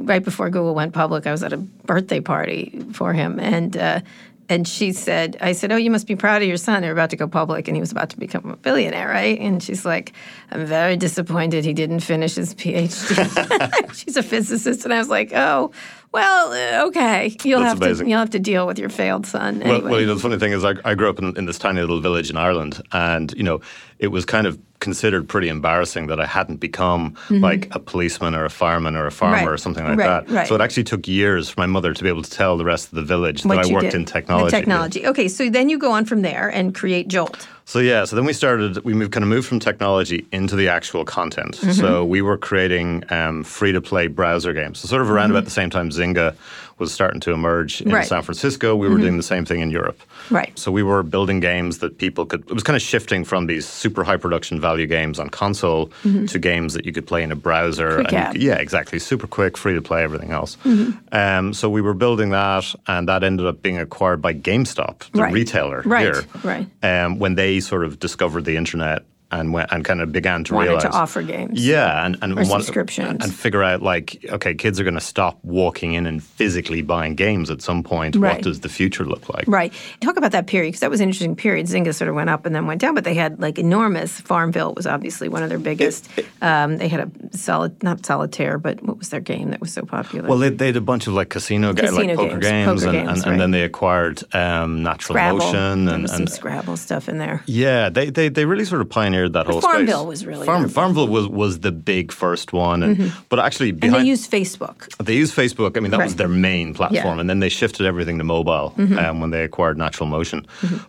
right 0.00 0.22
before 0.22 0.50
Google 0.50 0.74
went 0.74 0.92
public, 0.92 1.26
I 1.26 1.30
was 1.32 1.42
at 1.42 1.54
a 1.54 1.56
birthday 1.56 2.20
party 2.20 2.78
for 2.92 3.14
him, 3.14 3.40
and 3.40 3.74
uh, 3.78 4.00
and 4.48 4.66
she 4.66 4.92
said, 4.92 5.36
"I 5.40 5.52
said, 5.52 5.72
oh, 5.72 5.76
you 5.76 5.90
must 5.90 6.06
be 6.06 6.16
proud 6.16 6.42
of 6.42 6.48
your 6.48 6.56
son. 6.56 6.82
They're 6.82 6.92
about 6.92 7.10
to 7.10 7.16
go 7.16 7.26
public, 7.26 7.68
and 7.68 7.76
he 7.76 7.80
was 7.80 7.92
about 7.92 8.10
to 8.10 8.18
become 8.18 8.50
a 8.50 8.56
billionaire, 8.56 9.08
right?" 9.08 9.38
And 9.38 9.62
she's 9.62 9.84
like, 9.84 10.12
"I'm 10.50 10.66
very 10.66 10.96
disappointed 10.96 11.64
he 11.64 11.72
didn't 11.72 12.00
finish 12.00 12.34
his 12.34 12.54
PhD." 12.54 13.92
she's 13.94 14.16
a 14.16 14.22
physicist, 14.22 14.84
and 14.84 14.92
I 14.92 14.98
was 14.98 15.08
like, 15.08 15.32
"Oh." 15.34 15.72
Well, 16.12 16.52
uh, 16.52 16.86
okay. 16.88 17.36
You'll 17.44 17.60
That's 17.60 17.74
have 17.74 17.82
amazing. 17.82 18.06
to 18.06 18.10
you'll 18.10 18.20
have 18.20 18.30
to 18.30 18.38
deal 18.38 18.66
with 18.66 18.78
your 18.78 18.88
failed 18.88 19.26
son. 19.26 19.60
Well, 19.62 19.82
well, 19.82 20.00
you 20.00 20.06
know, 20.06 20.14
the 20.14 20.20
funny 20.20 20.38
thing 20.38 20.52
is, 20.52 20.64
I, 20.64 20.72
I 20.82 20.94
grew 20.94 21.10
up 21.10 21.18
in, 21.18 21.36
in 21.36 21.44
this 21.44 21.58
tiny 21.58 21.80
little 21.80 22.00
village 22.00 22.30
in 22.30 22.38
Ireland, 22.38 22.80
and 22.92 23.32
you 23.36 23.42
know, 23.42 23.60
it 23.98 24.08
was 24.08 24.24
kind 24.24 24.46
of 24.46 24.58
considered 24.80 25.28
pretty 25.28 25.48
embarrassing 25.48 26.06
that 26.08 26.20
I 26.20 26.26
hadn't 26.26 26.56
become 26.56 27.14
like 27.30 27.68
a 27.74 27.78
policeman 27.78 28.34
or 28.34 28.44
a 28.44 28.50
fireman 28.50 28.96
or 28.96 29.06
a 29.06 29.10
farmer 29.10 29.26
Mm-hmm. 29.36 29.46
Right, 29.46 29.52
or 29.52 29.56
something 29.58 29.84
like 29.84 29.98
right, 29.98 30.26
that. 30.26 30.30
right. 30.32 30.46
So 30.48 30.54
it 30.54 30.60
actually 30.60 30.84
took 30.84 31.06
years 31.08 31.50
for 31.50 31.60
my 31.60 31.66
mother 31.66 31.92
to 31.92 32.02
be 32.02 32.08
able 32.08 32.22
to 32.22 32.30
tell 32.30 32.56
the 32.56 32.64
rest 32.64 32.88
of 32.88 32.94
the 32.94 33.02
village 33.02 33.44
What 33.44 33.56
that 33.56 33.66
I 33.66 33.72
worked 33.72 33.86
did. 33.86 33.94
in 33.94 34.04
technology. 34.04 34.50
The 34.50 34.56
technology. 34.56 35.06
Okay, 35.06 35.28
so 35.28 35.50
then 35.50 35.68
you 35.68 35.78
go 35.78 35.90
on 35.92 36.04
from 36.04 36.22
there 36.22 36.48
and 36.48 36.74
create 36.74 37.08
Jolt. 37.08 37.48
So 37.64 37.80
yeah, 37.80 38.04
so 38.04 38.14
then 38.14 38.24
we 38.24 38.32
started. 38.32 38.78
We 38.84 38.94
moved 38.94 39.10
kind 39.12 39.24
of 39.24 39.28
moved 39.28 39.48
from 39.48 39.58
technology 39.58 40.24
into 40.30 40.54
the 40.54 40.68
actual 40.68 41.04
content. 41.04 41.56
Mm-hmm. 41.56 41.72
So 41.72 42.04
we 42.04 42.22
were 42.22 42.38
creating 42.38 43.02
um, 43.10 43.42
free 43.42 43.72
to 43.72 43.80
play 43.80 44.06
browser 44.06 44.52
games. 44.52 44.78
So 44.78 44.86
sort 44.88 45.02
of 45.02 45.10
around 45.10 45.32
about 45.32 45.44
the 45.44 45.50
same 45.50 45.68
time 45.70 45.90
Zynga 45.90 46.34
was 46.78 46.92
starting 46.92 47.20
to 47.20 47.32
emerge 47.32 47.80
in 47.80 47.86
Mm-hmm. 47.86 47.94
Right. 47.94 48.02
Mm-hmm. 48.04 48.08
San 48.08 48.22
Francisco, 48.22 48.76
we 48.76 48.88
were 48.88 48.98
doing 48.98 49.16
the 49.16 49.22
same 49.22 49.44
thing 49.44 49.60
in 49.60 49.70
Europe. 49.70 49.98
Right. 50.30 50.56
So 50.58 50.70
we 50.70 50.82
were 50.82 51.02
building 51.02 51.40
games 51.40 51.78
that 51.78 51.96
people 51.98 52.26
could. 52.26 52.40
It 52.42 52.52
was 52.52 52.62
kind 52.62 52.76
of 52.76 52.82
shifting 52.82 53.24
from 53.24 53.46
these 53.46 53.66
super 53.66 54.04
high 54.04 54.16
production 54.18 54.60
value 54.60 54.86
games 54.86 55.18
on 55.18 55.28
console 55.30 55.90
to 56.02 56.38
games 56.38 56.74
that 56.74 56.84
you 56.84 56.92
could 56.92 57.06
play 57.06 57.22
in 57.22 57.32
a 57.32 57.36
browser. 57.36 57.88
Mm-hmm. 57.88 57.96
Quick 58.02 58.12
and 58.12 58.16
app. 58.26 58.32
could- 58.32 58.42
yeah, 58.42 58.54
exactly. 58.56 58.98
Super 58.98 59.26
quick, 59.26 59.56
free 59.56 59.74
to 59.74 59.82
play, 59.82 60.02
everything 60.02 60.32
else. 60.32 60.56
Mm-hmm. 60.64 60.98
Um, 61.12 61.52
so 61.54 61.70
we 61.70 61.80
were 61.80 61.94
building 61.94 62.30
that, 62.30 62.74
and 62.86 63.08
that 63.08 63.22
ended 63.24 63.46
up 63.46 63.62
being 63.62 63.78
acquired 63.78 64.20
by 64.20 64.34
GameStop, 64.34 65.10
the 65.12 65.22
Right. 65.22 65.32
retailer 65.32 65.82
Right, 65.86 66.02
here 66.02 66.24
right. 66.44 66.66
um, 66.82 67.18
when 67.18 67.36
they 67.36 67.60
sort 67.60 67.84
of 67.84 67.98
discovered 67.98 68.44
the 68.44 68.56
internet 68.56 69.04
and 69.30 69.52
went 69.52 69.72
and 69.72 69.84
kind 69.84 70.00
of 70.00 70.12
began 70.12 70.44
to 70.44 70.54
Wanted 70.54 70.66
realize 70.68 70.82
to 70.84 70.90
offer 70.90 71.22
games. 71.22 71.64
Yeah, 71.64 72.04
and 72.06 72.16
and 72.22 72.36
want- 72.36 72.48
subscriptions. 72.48 73.24
and 73.24 73.34
figure 73.34 73.62
out 73.62 73.82
like 73.82 74.24
okay, 74.28 74.54
kids 74.54 74.78
are 74.78 74.84
going 74.84 74.94
to 74.94 75.00
stop 75.00 75.38
walking 75.42 75.94
in 75.94 76.06
and 76.06 76.22
physically 76.22 76.82
buying 76.82 77.14
games 77.14 77.50
at 77.50 77.60
some 77.62 77.82
point. 77.82 78.16
Right. 78.16 78.34
What 78.34 78.42
does 78.42 78.60
the 78.60 78.68
future 78.68 79.04
look 79.04 79.28
like? 79.28 79.44
Right. 79.48 79.72
Talk 80.00 80.16
about 80.16 80.32
that 80.32 80.46
period 80.46 80.68
because 80.68 80.80
that 80.80 80.90
was 80.90 81.00
an 81.00 81.08
interesting 81.08 81.34
period. 81.36 81.66
Zynga 81.66 81.94
sort 81.94 82.08
of 82.08 82.14
went 82.14 82.30
up 82.30 82.46
and 82.46 82.54
then 82.54 82.66
went 82.66 82.80
down, 82.80 82.94
but 82.94 83.04
they 83.04 83.14
had 83.14 83.40
like 83.40 83.58
enormous. 83.58 84.20
Farmville 84.20 84.74
was 84.74 84.86
obviously 84.86 85.28
one 85.28 85.42
of 85.42 85.48
their 85.48 85.58
biggest. 85.58 86.08
Um, 86.40 86.76
they 86.78 86.88
had 86.88 87.00
a 87.00 87.36
solid, 87.36 87.82
not 87.82 88.06
solitaire, 88.06 88.58
but 88.58 88.82
what 88.82 88.98
was 88.98 89.08
their 89.08 89.20
game 89.20 89.50
that 89.50 89.60
was 89.60 89.72
so 89.72 89.82
popular? 89.82 90.28
Well, 90.28 90.38
they, 90.38 90.50
they 90.50 90.66
had 90.66 90.76
a 90.76 90.80
bunch 90.80 91.06
of 91.06 91.14
like 91.14 91.30
casino, 91.30 91.72
ga- 91.72 91.88
Casino 91.88 92.14
like 92.14 92.16
poker 92.16 92.38
games, 92.38 92.44
games, 92.50 92.84
poker 92.84 92.96
and, 92.96 93.08
games, 93.08 93.22
and, 93.22 93.32
and 93.32 93.40
then 93.40 93.50
they 93.50 93.62
acquired 93.62 94.22
um, 94.34 94.82
Natural 94.82 95.14
Scrabble. 95.14 95.38
Motion 95.38 95.84
there 95.86 95.94
and, 95.96 96.08
some 96.10 96.26
Scrabble 96.26 96.76
stuff 96.76 97.08
in 97.08 97.18
there. 97.18 97.42
Yeah, 97.46 97.88
they, 97.88 98.10
they 98.10 98.28
they 98.28 98.44
really 98.44 98.64
sort 98.64 98.80
of 98.80 98.88
pioneered 98.88 99.15
that 99.28 99.46
whole 99.46 99.60
Farmville 99.60 100.00
space. 100.00 100.08
was 100.08 100.26
really 100.26 100.46
Farm, 100.46 100.68
Farmville 100.68 101.08
was 101.08 101.26
was 101.28 101.60
the 101.60 101.72
big 101.72 102.12
first 102.12 102.52
one, 102.52 102.82
and 102.82 103.12
but 103.28 103.38
actually 103.38 103.70
And 103.70 103.92
they 103.94 104.02
used 104.02 104.30
Facebook. 104.30 104.78
They 105.04 105.14
use 105.16 105.34
Facebook. 105.34 105.76
I 105.76 105.80
mean, 105.80 105.90
that 105.92 106.00
was 106.00 106.16
their 106.16 106.28
main 106.28 106.74
platform, 106.74 106.94
Yeah. 106.94 107.10
Mm-hmm. 107.10 107.20
and 107.20 107.30
then 107.30 107.40
they 107.40 107.48
shifted 107.48 107.86
everything 107.86 108.18
to 108.18 108.24
mobile 108.24 108.74
um, 108.78 109.20
when 109.20 109.30
they 109.30 109.42
acquired 109.44 109.76
Natural 109.78 110.08
Motion. 110.08 110.46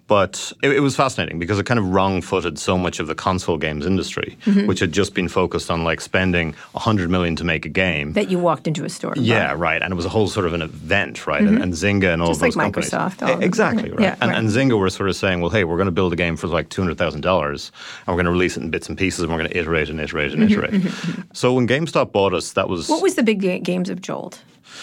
But 0.07 0.51
it, 0.63 0.71
it 0.71 0.79
was 0.79 0.95
fascinating 0.95 1.39
because 1.39 1.59
it 1.59 1.65
kind 1.65 1.79
of 1.79 1.89
wrong-footed 1.89 2.57
so 2.59 2.77
much 2.77 2.99
of 2.99 3.07
the 3.07 3.15
console 3.15 3.57
games 3.57 3.85
industry, 3.85 4.37
Mm-hmm. 4.45 4.67
which 4.67 4.79
had 4.79 4.91
just 4.91 5.13
been 5.13 5.27
focused 5.27 5.69
on 5.71 5.83
like 5.83 5.99
spending 6.01 6.53
hundred 6.75 7.09
million 7.09 7.35
to 7.35 7.43
make 7.43 7.65
a 7.65 7.69
game. 7.69 8.13
That 8.13 8.29
you 8.29 8.39
walked 8.39 8.67
into 8.67 8.85
a 8.85 8.89
store. 8.89 9.13
yeah, 9.17 9.49
bought. 9.49 9.59
right, 9.59 9.81
and 9.81 9.91
it 9.91 9.95
was 9.95 10.05
a 10.05 10.09
whole 10.09 10.27
sort 10.27 10.45
of 10.45 10.53
an 10.53 10.61
event, 10.61 11.25
right? 11.27 11.41
And, 11.41 11.61
and 11.61 11.73
Zynga 11.73 12.13
and 12.13 12.21
all 12.21 12.27
Mm-hmm. 12.29 12.31
Just 12.31 12.41
of 12.41 12.47
those 12.47 12.55
like 12.55 12.65
companies, 12.65 12.89
Microsoft, 12.91 13.27
all 13.27 13.41
exactly, 13.41 13.91
right. 13.91 13.99
Yeah, 14.01 14.15
and, 14.21 14.31
right. 14.31 14.37
and 14.37 14.49
Zynga 14.49 14.77
were 14.79 14.89
sort 14.89 15.09
of 15.09 15.15
saying, 15.15 15.41
well, 15.41 15.49
hey, 15.49 15.63
we're 15.63 15.77
going 15.77 15.85
to 15.87 15.91
build 15.91 16.13
a 16.13 16.15
game 16.15 16.35
for 16.37 16.47
like 16.47 16.69
two 16.69 16.81
hundred 16.81 16.97
thousand 16.97 17.21
dollars, 17.21 17.71
and 18.05 18.15
we're 18.17 18.23
going 18.23 18.33
to 18.33 18.37
release 18.39 18.57
it 18.57 18.63
in 18.63 18.71
bits 18.71 18.89
and 18.89 18.97
pieces, 18.97 19.19
and 19.21 19.31
we're 19.31 19.37
going 19.37 19.51
to 19.51 19.57
iterate 19.57 19.89
and 19.89 19.99
iterate 20.01 20.33
and 20.33 20.43
iterate. 20.43 20.73
So 21.33 21.53
when 21.53 21.67
GameStop 21.67 22.11
bought 22.11 22.33
us, 22.33 22.53
that 22.53 22.67
was 22.67 22.85
Mm-hmm, 22.85 22.93
What 22.93 23.03
was 23.03 23.13
the 23.15 23.21
big 23.23 23.39
ga- 23.41 23.59
games 23.59 23.89
of 23.91 24.01
Jolt? 24.01 24.41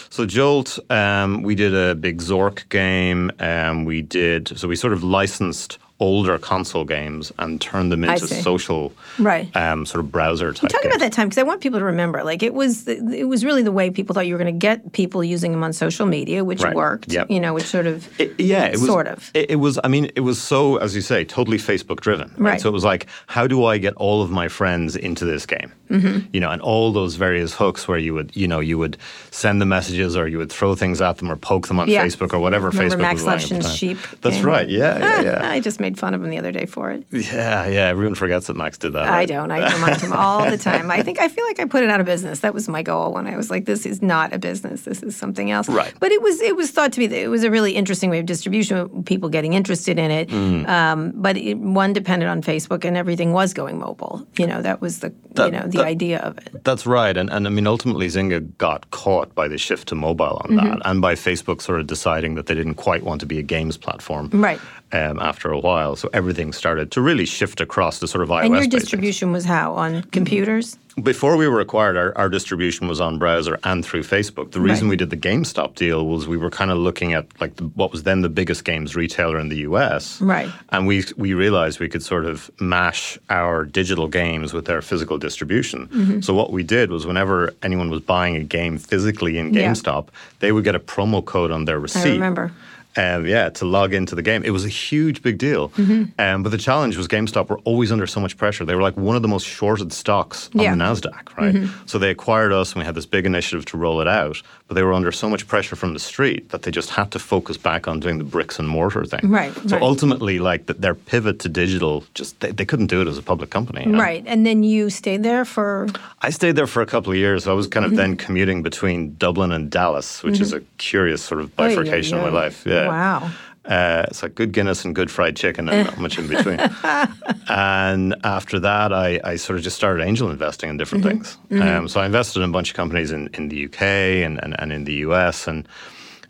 so 0.08 0.24
Jolt, 0.24 0.78
um, 0.90 1.42
we 1.42 1.54
did 1.56 1.74
a 1.74 1.94
big 1.96 2.18
Zork 2.18 2.68
game. 2.68 3.30
Um, 3.40 3.84
we 3.84 4.02
did 4.02 4.56
so 4.56 4.68
we 4.68 4.76
sort 4.76 4.92
of 4.92 5.02
licensed 5.02 5.78
older 6.00 6.38
console 6.38 6.84
games 6.84 7.32
and 7.38 7.60
turn 7.60 7.88
them 7.88 8.02
into 8.04 8.26
social, 8.26 8.92
Right. 9.18 9.54
Um, 9.56 9.86
sort 9.86 10.04
of 10.04 10.10
browser 10.10 10.52
type. 10.52 10.68
Talk 10.70 10.84
about 10.84 10.98
that 10.98 11.12
time 11.12 11.28
because 11.28 11.38
I 11.38 11.44
want 11.44 11.60
people 11.60 11.78
to 11.78 11.84
remember. 11.84 12.24
Like 12.24 12.42
it 12.42 12.52
was, 12.52 12.86
it 12.88 13.28
was 13.28 13.44
really 13.44 13.62
the 13.62 13.70
way 13.72 13.90
people 13.90 14.12
thought 14.12 14.26
you 14.26 14.34
were 14.34 14.38
going 14.38 14.52
to 14.52 14.58
get 14.58 14.92
people 14.92 15.22
using 15.22 15.52
them 15.52 15.62
on 15.62 15.72
social 15.72 16.04
media, 16.06 16.42
which 16.44 16.62
Right. 16.62 16.74
worked. 16.74 17.12
Yep. 17.12 17.30
You 17.30 17.38
know, 17.38 17.54
which 17.54 17.64
sort 17.66 17.86
of 17.86 18.08
It- 18.20 18.34
yeah, 18.38 18.64
it 18.66 18.72
was 18.72 18.86
Sort 18.86 19.06
of. 19.06 19.30
It, 19.34 19.50
it 19.50 19.56
was. 19.56 19.78
I 19.84 19.88
mean, 19.88 20.10
it 20.16 20.20
was 20.20 20.42
so, 20.42 20.76
as 20.78 20.94
you 20.96 21.00
say, 21.00 21.24
totally 21.24 21.58
Facebook 21.58 22.00
driven. 22.00 22.32
Right. 22.38 22.60
So 22.60 22.68
it 22.68 22.72
was 22.72 22.84
like, 22.84 23.06
how 23.28 23.46
do 23.46 23.64
I 23.64 23.78
get 23.78 23.94
all 23.94 24.20
of 24.20 24.30
my 24.30 24.48
friends 24.48 24.96
into 24.96 25.24
this 25.24 25.46
game? 25.46 25.72
Mm-hmm. 26.00 26.28
You 26.32 26.40
know, 26.40 26.50
and 26.50 26.60
all 26.62 26.92
those 26.92 27.14
various 27.16 27.54
hooks 27.54 27.86
where 27.88 27.98
you 27.98 28.14
would, 28.14 28.34
you 28.36 28.48
know, 28.48 28.60
you 28.60 28.78
would 28.78 28.96
send 29.30 29.60
the 29.60 29.66
messages 29.66 30.16
or 30.16 30.26
you 30.28 30.38
would 30.38 30.50
throw 30.50 30.74
things 30.74 31.00
at 31.00 31.18
them 31.18 31.30
or 31.30 31.36
poke 31.36 31.68
them 31.68 31.78
on 31.80 31.88
Yeah. 31.88 32.04
Facebook 32.04 32.32
or 32.32 32.38
whatever 32.38 32.68
Remember 32.70 32.96
Facebook 32.96 33.00
Max 33.00 33.22
was 33.22 33.26
running 33.26 33.42
at 33.42 33.48
the 33.48 33.54
Levchin's 33.56 33.66
time. 33.66 33.76
sheep 33.76 33.98
That's 34.22 34.36
game? 34.36 34.46
right. 34.46 34.68
Yeah, 34.68 34.98
yeah, 34.98 35.20
yeah. 35.22 35.50
I 35.50 35.60
just 35.60 35.80
made 35.80 35.98
fun 35.98 36.14
of 36.14 36.22
him 36.24 36.30
the 36.30 36.38
other 36.38 36.52
day 36.52 36.66
for 36.66 36.90
it. 36.90 37.04
yeah, 37.12 37.66
yeah. 37.66 37.86
Everyone 37.88 38.14
forgets 38.14 38.46
that 38.48 38.56
Max 38.56 38.78
did 38.78 38.92
that. 38.94 39.08
I 39.08 39.24
don't. 39.26 39.50
I 39.50 39.72
remind 39.74 40.00
him 40.00 40.12
all 40.24 40.48
the 40.50 40.58
time. 40.58 40.90
I 40.90 41.02
think 41.02 41.20
I 41.20 41.28
feel 41.28 41.44
like 41.46 41.60
I 41.60 41.64
put 41.64 41.82
it 41.82 41.90
out 41.90 42.00
of 42.00 42.06
business. 42.06 42.40
That 42.40 42.54
was 42.54 42.68
my 42.68 42.82
goal 42.82 43.12
when 43.12 43.26
I 43.26 43.36
was 43.36 43.50
like, 43.50 43.64
"This 43.66 43.86
is 43.86 44.02
not 44.02 44.32
a 44.32 44.38
business. 44.38 44.82
This 44.82 45.02
is 45.02 45.16
something 45.16 45.50
else." 45.50 45.68
Right. 45.68 45.92
But 46.00 46.10
it 46.12 46.20
was. 46.22 46.40
It 46.40 46.56
was 46.56 46.70
thought 46.70 46.92
to 46.94 46.98
be 47.00 47.14
it 47.14 47.28
was 47.28 47.44
a 47.44 47.50
really 47.50 47.72
interesting 47.72 48.10
way 48.10 48.18
of 48.18 48.26
distribution. 48.26 49.04
People 49.04 49.28
getting 49.28 49.52
interested 49.52 49.98
in 49.98 50.10
it. 50.10 50.28
Mm. 50.28 50.66
Um, 50.68 51.12
but 51.14 51.36
it, 51.36 51.58
one 51.58 51.92
depended 51.92 52.28
on 52.28 52.42
Facebook, 52.42 52.84
and 52.84 52.96
everything 52.96 53.32
was 53.32 53.52
going 53.54 53.78
mobile. 53.78 54.26
You 54.38 54.46
know, 54.46 54.62
that 54.62 54.80
was 54.80 55.00
the 55.00 55.12
you 55.36 55.50
know 55.50 55.66
the 55.66 55.83
that- 55.84 55.90
idea 55.90 56.18
of 56.20 56.38
it. 56.38 56.64
That's 56.64 56.86
right, 56.86 57.16
and 57.16 57.30
and 57.30 57.46
I 57.46 57.50
mean 57.50 57.66
ultimately 57.66 58.06
Zynga 58.08 58.40
got 58.58 58.90
caught 58.90 59.34
by 59.34 59.48
the 59.48 59.58
shift 59.58 59.88
to 59.88 59.94
mobile 59.94 60.40
on 60.44 60.50
Mm-hmm. 60.56 60.66
that, 60.78 60.78
and 60.84 61.00
by 61.00 61.14
Facebook 61.14 61.60
sort 61.62 61.80
of 61.80 61.86
deciding 61.86 62.34
that 62.36 62.46
they 62.46 62.54
didn't 62.54 62.74
quite 62.74 63.02
want 63.04 63.20
to 63.20 63.26
be 63.26 63.38
a 63.38 63.42
games 63.42 63.76
platform, 63.76 64.28
Right. 64.32 64.60
Um, 64.92 65.18
after 65.20 65.50
a 65.50 65.58
while, 65.58 65.96
so 65.96 66.08
everything 66.12 66.52
started 66.52 66.90
to 66.92 67.00
really 67.00 67.26
shift 67.26 67.60
across 67.60 67.98
the 67.98 68.06
sort 68.06 68.22
of 68.22 68.28
iOS. 68.30 68.44
And 68.44 68.54
your 68.54 68.66
distribution 68.66 69.32
was 69.32 69.44
how 69.44 69.74
on 69.74 70.02
computers? 70.12 70.78
Before 71.02 71.36
we 71.36 71.48
were 71.48 71.58
acquired, 71.60 71.96
our, 71.96 72.16
our 72.16 72.28
distribution 72.28 72.86
was 72.86 73.00
on 73.00 73.18
browser 73.18 73.58
and 73.64 73.84
through 73.84 74.02
Facebook. 74.04 74.52
The 74.52 74.60
reason 74.60 74.86
Right. 74.86 74.90
we 74.90 74.96
did 74.96 75.10
the 75.10 75.16
GameStop 75.16 75.74
deal 75.74 76.06
was 76.06 76.28
we 76.28 76.36
were 76.36 76.50
kind 76.50 76.70
of 76.70 76.78
looking 76.78 77.14
at 77.14 77.26
like 77.40 77.56
the, 77.56 77.64
what 77.74 77.90
was 77.90 78.04
then 78.04 78.20
the 78.22 78.28
biggest 78.28 78.64
games 78.64 78.94
retailer 78.94 79.38
in 79.40 79.48
the 79.48 79.56
US, 79.68 80.20
Right. 80.20 80.48
And 80.70 80.86
we 80.86 81.04
we 81.16 81.34
realized 81.34 81.80
we 81.80 81.88
could 81.88 82.02
sort 82.04 82.24
of 82.24 82.48
mash 82.60 83.18
our 83.28 83.64
digital 83.64 84.06
games 84.06 84.52
with 84.52 84.66
their 84.66 84.80
physical 84.82 85.18
distribution. 85.18 85.88
Mm-hmm. 85.88 86.20
So 86.20 86.32
what 86.32 86.52
we 86.52 86.62
did 86.62 86.90
was 86.90 87.06
whenever 87.06 87.52
anyone 87.64 87.90
was 87.90 88.00
buying 88.00 88.36
a 88.36 88.44
game 88.44 88.78
physically 88.78 89.36
in 89.38 89.52
Yeah. 89.52 89.72
GameStop, 89.72 90.08
they 90.38 90.52
would 90.52 90.62
get 90.64 90.76
a 90.76 90.80
promo 90.80 91.24
code 91.24 91.50
on 91.50 91.64
their 91.64 91.80
receipt. 91.80 92.10
I 92.10 92.12
remember. 92.12 92.52
Um, 92.96 93.26
yeah, 93.26 93.48
to 93.50 93.64
log 93.64 93.92
into 93.92 94.14
the 94.14 94.22
game. 94.22 94.44
It 94.44 94.50
was 94.50 94.64
a 94.64 94.68
huge 94.68 95.20
big 95.22 95.36
deal. 95.38 95.70
Mm-hmm. 95.70 96.20
Um, 96.20 96.42
but 96.44 96.50
the 96.50 96.58
challenge 96.58 96.96
was 96.96 97.08
GameStop 97.08 97.48
were 97.48 97.58
always 97.64 97.90
under 97.90 98.06
so 98.06 98.20
much 98.20 98.36
pressure. 98.36 98.64
They 98.64 98.74
were 98.76 98.82
like 98.82 98.96
one 98.96 99.16
of 99.16 99.22
the 99.22 99.28
most 99.28 99.46
shorted 99.46 99.92
stocks 99.92 100.48
on 100.54 100.60
Yeah. 100.60 100.74
Mm-hmm. 100.74 100.78
the 100.78 101.10
NASDAQ, 101.10 101.36
right? 101.36 101.70
So 101.86 101.98
they 101.98 102.10
acquired 102.10 102.52
us 102.52 102.72
and 102.72 102.80
we 102.82 102.86
had 102.86 102.94
this 102.94 103.06
big 103.06 103.26
initiative 103.26 103.64
to 103.66 103.76
roll 103.76 104.00
it 104.00 104.06
out. 104.08 104.40
But 104.66 104.76
they 104.76 104.82
were 104.82 104.94
under 104.94 105.12
so 105.12 105.28
much 105.28 105.46
pressure 105.46 105.76
from 105.76 105.92
the 105.92 105.98
street 106.00 106.48
that 106.48 106.62
they 106.62 106.70
just 106.70 106.88
had 106.88 107.10
to 107.10 107.18
focus 107.18 107.58
back 107.58 107.86
on 107.86 108.00
doing 108.00 108.16
the 108.16 108.24
bricks 108.24 108.58
and 108.58 108.66
mortar 108.66 109.04
thing. 109.04 109.20
Right, 109.30 109.52
So 109.68 109.76
right. 109.76 109.82
ultimately, 109.82 110.38
like 110.38 110.66
th- 110.66 110.78
their 110.78 110.94
pivot 110.94 111.38
to 111.40 111.50
digital, 111.50 112.02
just 112.14 112.40
they, 112.40 112.50
they 112.50 112.64
couldn't 112.64 112.86
do 112.86 113.02
it 113.02 113.06
as 113.06 113.18
a 113.18 113.22
public 113.22 113.50
company. 113.50 113.82
you 113.84 113.92
know? 113.92 113.98
Right. 114.00 114.24
And 114.26 114.46
then 114.46 114.62
you 114.64 114.88
stayed 114.88 115.22
there 115.22 115.44
for 115.44 115.88
I 116.22 116.30
stayed 116.30 116.56
there 116.56 116.66
for 116.66 116.80
a 116.80 116.86
couple 116.86 117.12
of 117.12 117.18
years. 117.18 117.46
I 117.46 117.52
was 117.52 117.66
kind 117.66 117.84
of 117.84 117.90
Mm-hmm. 117.92 117.96
then 117.98 118.16
commuting 118.16 118.62
between 118.62 119.16
Dublin 119.18 119.52
and 119.52 119.70
Dallas, 119.70 120.22
which 120.22 120.40
is 120.40 120.54
a 120.54 120.60
curious 120.78 121.22
sort 121.22 121.40
of 121.42 121.50
Oy, 121.60 121.64
oy, 121.64 121.68
bifurcation 121.68 122.16
of 122.16 122.22
my 122.24 122.30
life. 122.30 122.64
Yeah. 122.66 122.88
Wow. 122.88 123.30
Uh, 123.64 124.04
it's 124.08 124.22
like 124.22 124.34
good 124.34 124.52
Guinness 124.52 124.84
and 124.84 124.94
good 124.94 125.10
fried 125.10 125.36
chicken 125.36 125.68
and 125.68 125.86
not 125.86 125.98
much 125.98 126.18
in 126.18 126.26
between. 126.28 126.60
and 127.48 128.14
after 128.22 128.60
that, 128.60 128.92
I, 128.92 129.20
I 129.24 129.36
sort 129.36 129.58
of 129.58 129.64
just 129.64 129.76
started 129.76 130.04
angel 130.04 130.30
investing 130.30 130.68
in 130.68 130.76
different 130.76 131.04
things. 131.04 131.38
Um, 131.62 131.88
so 131.88 132.00
I 132.00 132.06
invested 132.06 132.42
in 132.42 132.50
a 132.50 132.52
bunch 132.52 132.70
of 132.70 132.76
companies 132.76 133.10
in, 133.10 133.30
in 133.34 133.48
the 133.48 133.64
UK 133.64 133.82
and, 133.82 134.42
and, 134.42 134.54
and 134.60 134.72
in 134.72 134.84
the 134.84 134.94
US. 135.06 135.48
And 135.48 135.66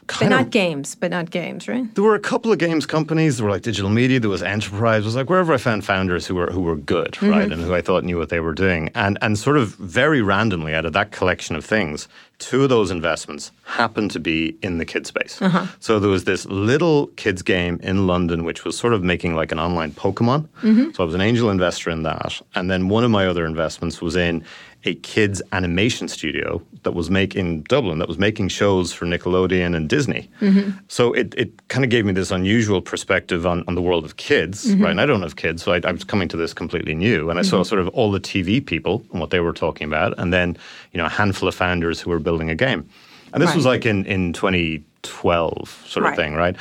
but 0.06 0.28
not 0.28 0.42
of, 0.42 0.50
games, 0.50 0.94
but 0.94 1.10
not 1.10 1.30
games, 1.30 1.68
right? 1.68 1.92
there 1.94 2.04
were 2.04 2.14
a 2.14 2.20
couple 2.20 2.52
of 2.52 2.58
games 2.58 2.86
companies. 2.86 3.36
There 3.36 3.46
were 3.46 3.52
like 3.52 3.62
digital 3.62 3.90
media. 3.90 4.20
There 4.20 4.30
was 4.30 4.42
enterprise. 4.42 5.02
It 5.02 5.06
was 5.06 5.16
like 5.16 5.30
wherever 5.30 5.52
I 5.52 5.56
found 5.56 5.84
founders 5.84 6.26
who 6.26 6.34
were 6.34 6.50
who 6.50 6.60
were 6.60 6.76
good, 6.76 7.20
right, 7.22 7.44
mm-hmm. 7.44 7.52
and 7.52 7.62
who 7.62 7.74
I 7.74 7.80
thought 7.80 8.04
knew 8.04 8.18
what 8.18 8.28
they 8.28 8.40
were 8.40 8.54
doing. 8.54 8.90
And 8.94 9.18
and 9.22 9.38
sort 9.38 9.56
of 9.56 9.74
very 9.76 10.22
randomly 10.22 10.74
out 10.74 10.84
of 10.84 10.92
that 10.92 11.10
collection 11.10 11.56
of 11.56 11.64
things, 11.64 12.08
two 12.38 12.64
of 12.64 12.68
those 12.68 12.90
investments 12.90 13.52
happened 13.64 14.10
to 14.12 14.20
be 14.20 14.56
in 14.62 14.78
the 14.78 14.84
kid 14.84 15.06
space. 15.06 15.40
Uh-huh. 15.40 15.66
So 15.80 15.98
there 15.98 16.10
was 16.10 16.24
this 16.24 16.46
little 16.46 17.08
kids 17.16 17.42
game 17.42 17.80
in 17.82 18.06
London, 18.06 18.44
which 18.44 18.64
was 18.64 18.76
sort 18.76 18.92
of 18.92 19.02
making 19.02 19.34
like 19.34 19.52
an 19.52 19.58
online 19.58 19.92
Pokemon. 19.92 20.48
Mm-hmm. 20.62 20.92
So 20.92 21.02
I 21.02 21.06
was 21.06 21.14
an 21.14 21.20
angel 21.20 21.50
investor 21.50 21.90
in 21.90 22.02
that. 22.02 22.40
And 22.54 22.70
then 22.70 22.88
one 22.88 23.04
of 23.04 23.10
my 23.10 23.26
other 23.26 23.46
investments 23.46 24.00
was 24.00 24.16
in 24.16 24.44
a 24.84 24.94
kids 24.96 25.40
animation 25.52 26.08
studio 26.08 26.62
that 26.84 26.92
was 26.92 27.10
make 27.10 27.34
in 27.34 27.62
Dublin 27.64 27.98
that 27.98 28.08
was 28.08 28.18
making 28.18 28.48
shows 28.48 28.92
for 28.92 29.06
Nickelodeon 29.06 29.74
and 29.74 29.88
Disney. 29.88 30.28
Mm-hmm. 30.40 30.78
So 30.88 31.12
it, 31.12 31.34
it 31.36 31.68
kind 31.68 31.84
of 31.84 31.90
gave 31.90 32.04
me 32.04 32.12
this 32.12 32.30
unusual 32.30 32.80
perspective 32.80 33.46
on, 33.46 33.64
on 33.66 33.74
the 33.74 33.82
world 33.82 34.04
of 34.04 34.16
kids, 34.16 34.66
mm-hmm. 34.66 34.82
right? 34.82 34.90
And 34.90 35.00
I 35.00 35.06
don't 35.06 35.22
have 35.22 35.36
kids, 35.36 35.62
so 35.62 35.72
I, 35.72 35.80
I 35.84 35.92
was 35.92 36.04
coming 36.04 36.28
to 36.28 36.36
this 36.36 36.54
completely 36.54 36.94
new. 36.94 37.30
And 37.30 37.38
I 37.38 37.42
saw 37.42 37.56
mm-hmm. 37.56 37.64
sort 37.64 37.80
of 37.80 37.88
all 37.88 38.10
the 38.10 38.20
TV 38.20 38.64
people 38.64 39.04
and 39.10 39.20
what 39.20 39.30
they 39.30 39.40
were 39.40 39.52
talking 39.52 39.86
about, 39.86 40.14
and 40.18 40.32
then 40.32 40.56
you 40.92 40.98
know 40.98 41.06
a 41.06 41.10
handful 41.10 41.48
of 41.48 41.54
founders 41.54 42.00
who 42.00 42.10
were 42.10 42.20
building 42.20 42.50
a 42.50 42.54
game. 42.54 42.88
And 43.32 43.42
this 43.42 43.54
was 43.54 43.66
like 43.66 43.84
in 43.84 44.06
in 44.06 44.32
2012 44.32 45.84
sort 45.86 46.04
of 46.04 46.10
Right. 46.10 46.16
thing, 46.16 46.34
right? 46.34 46.56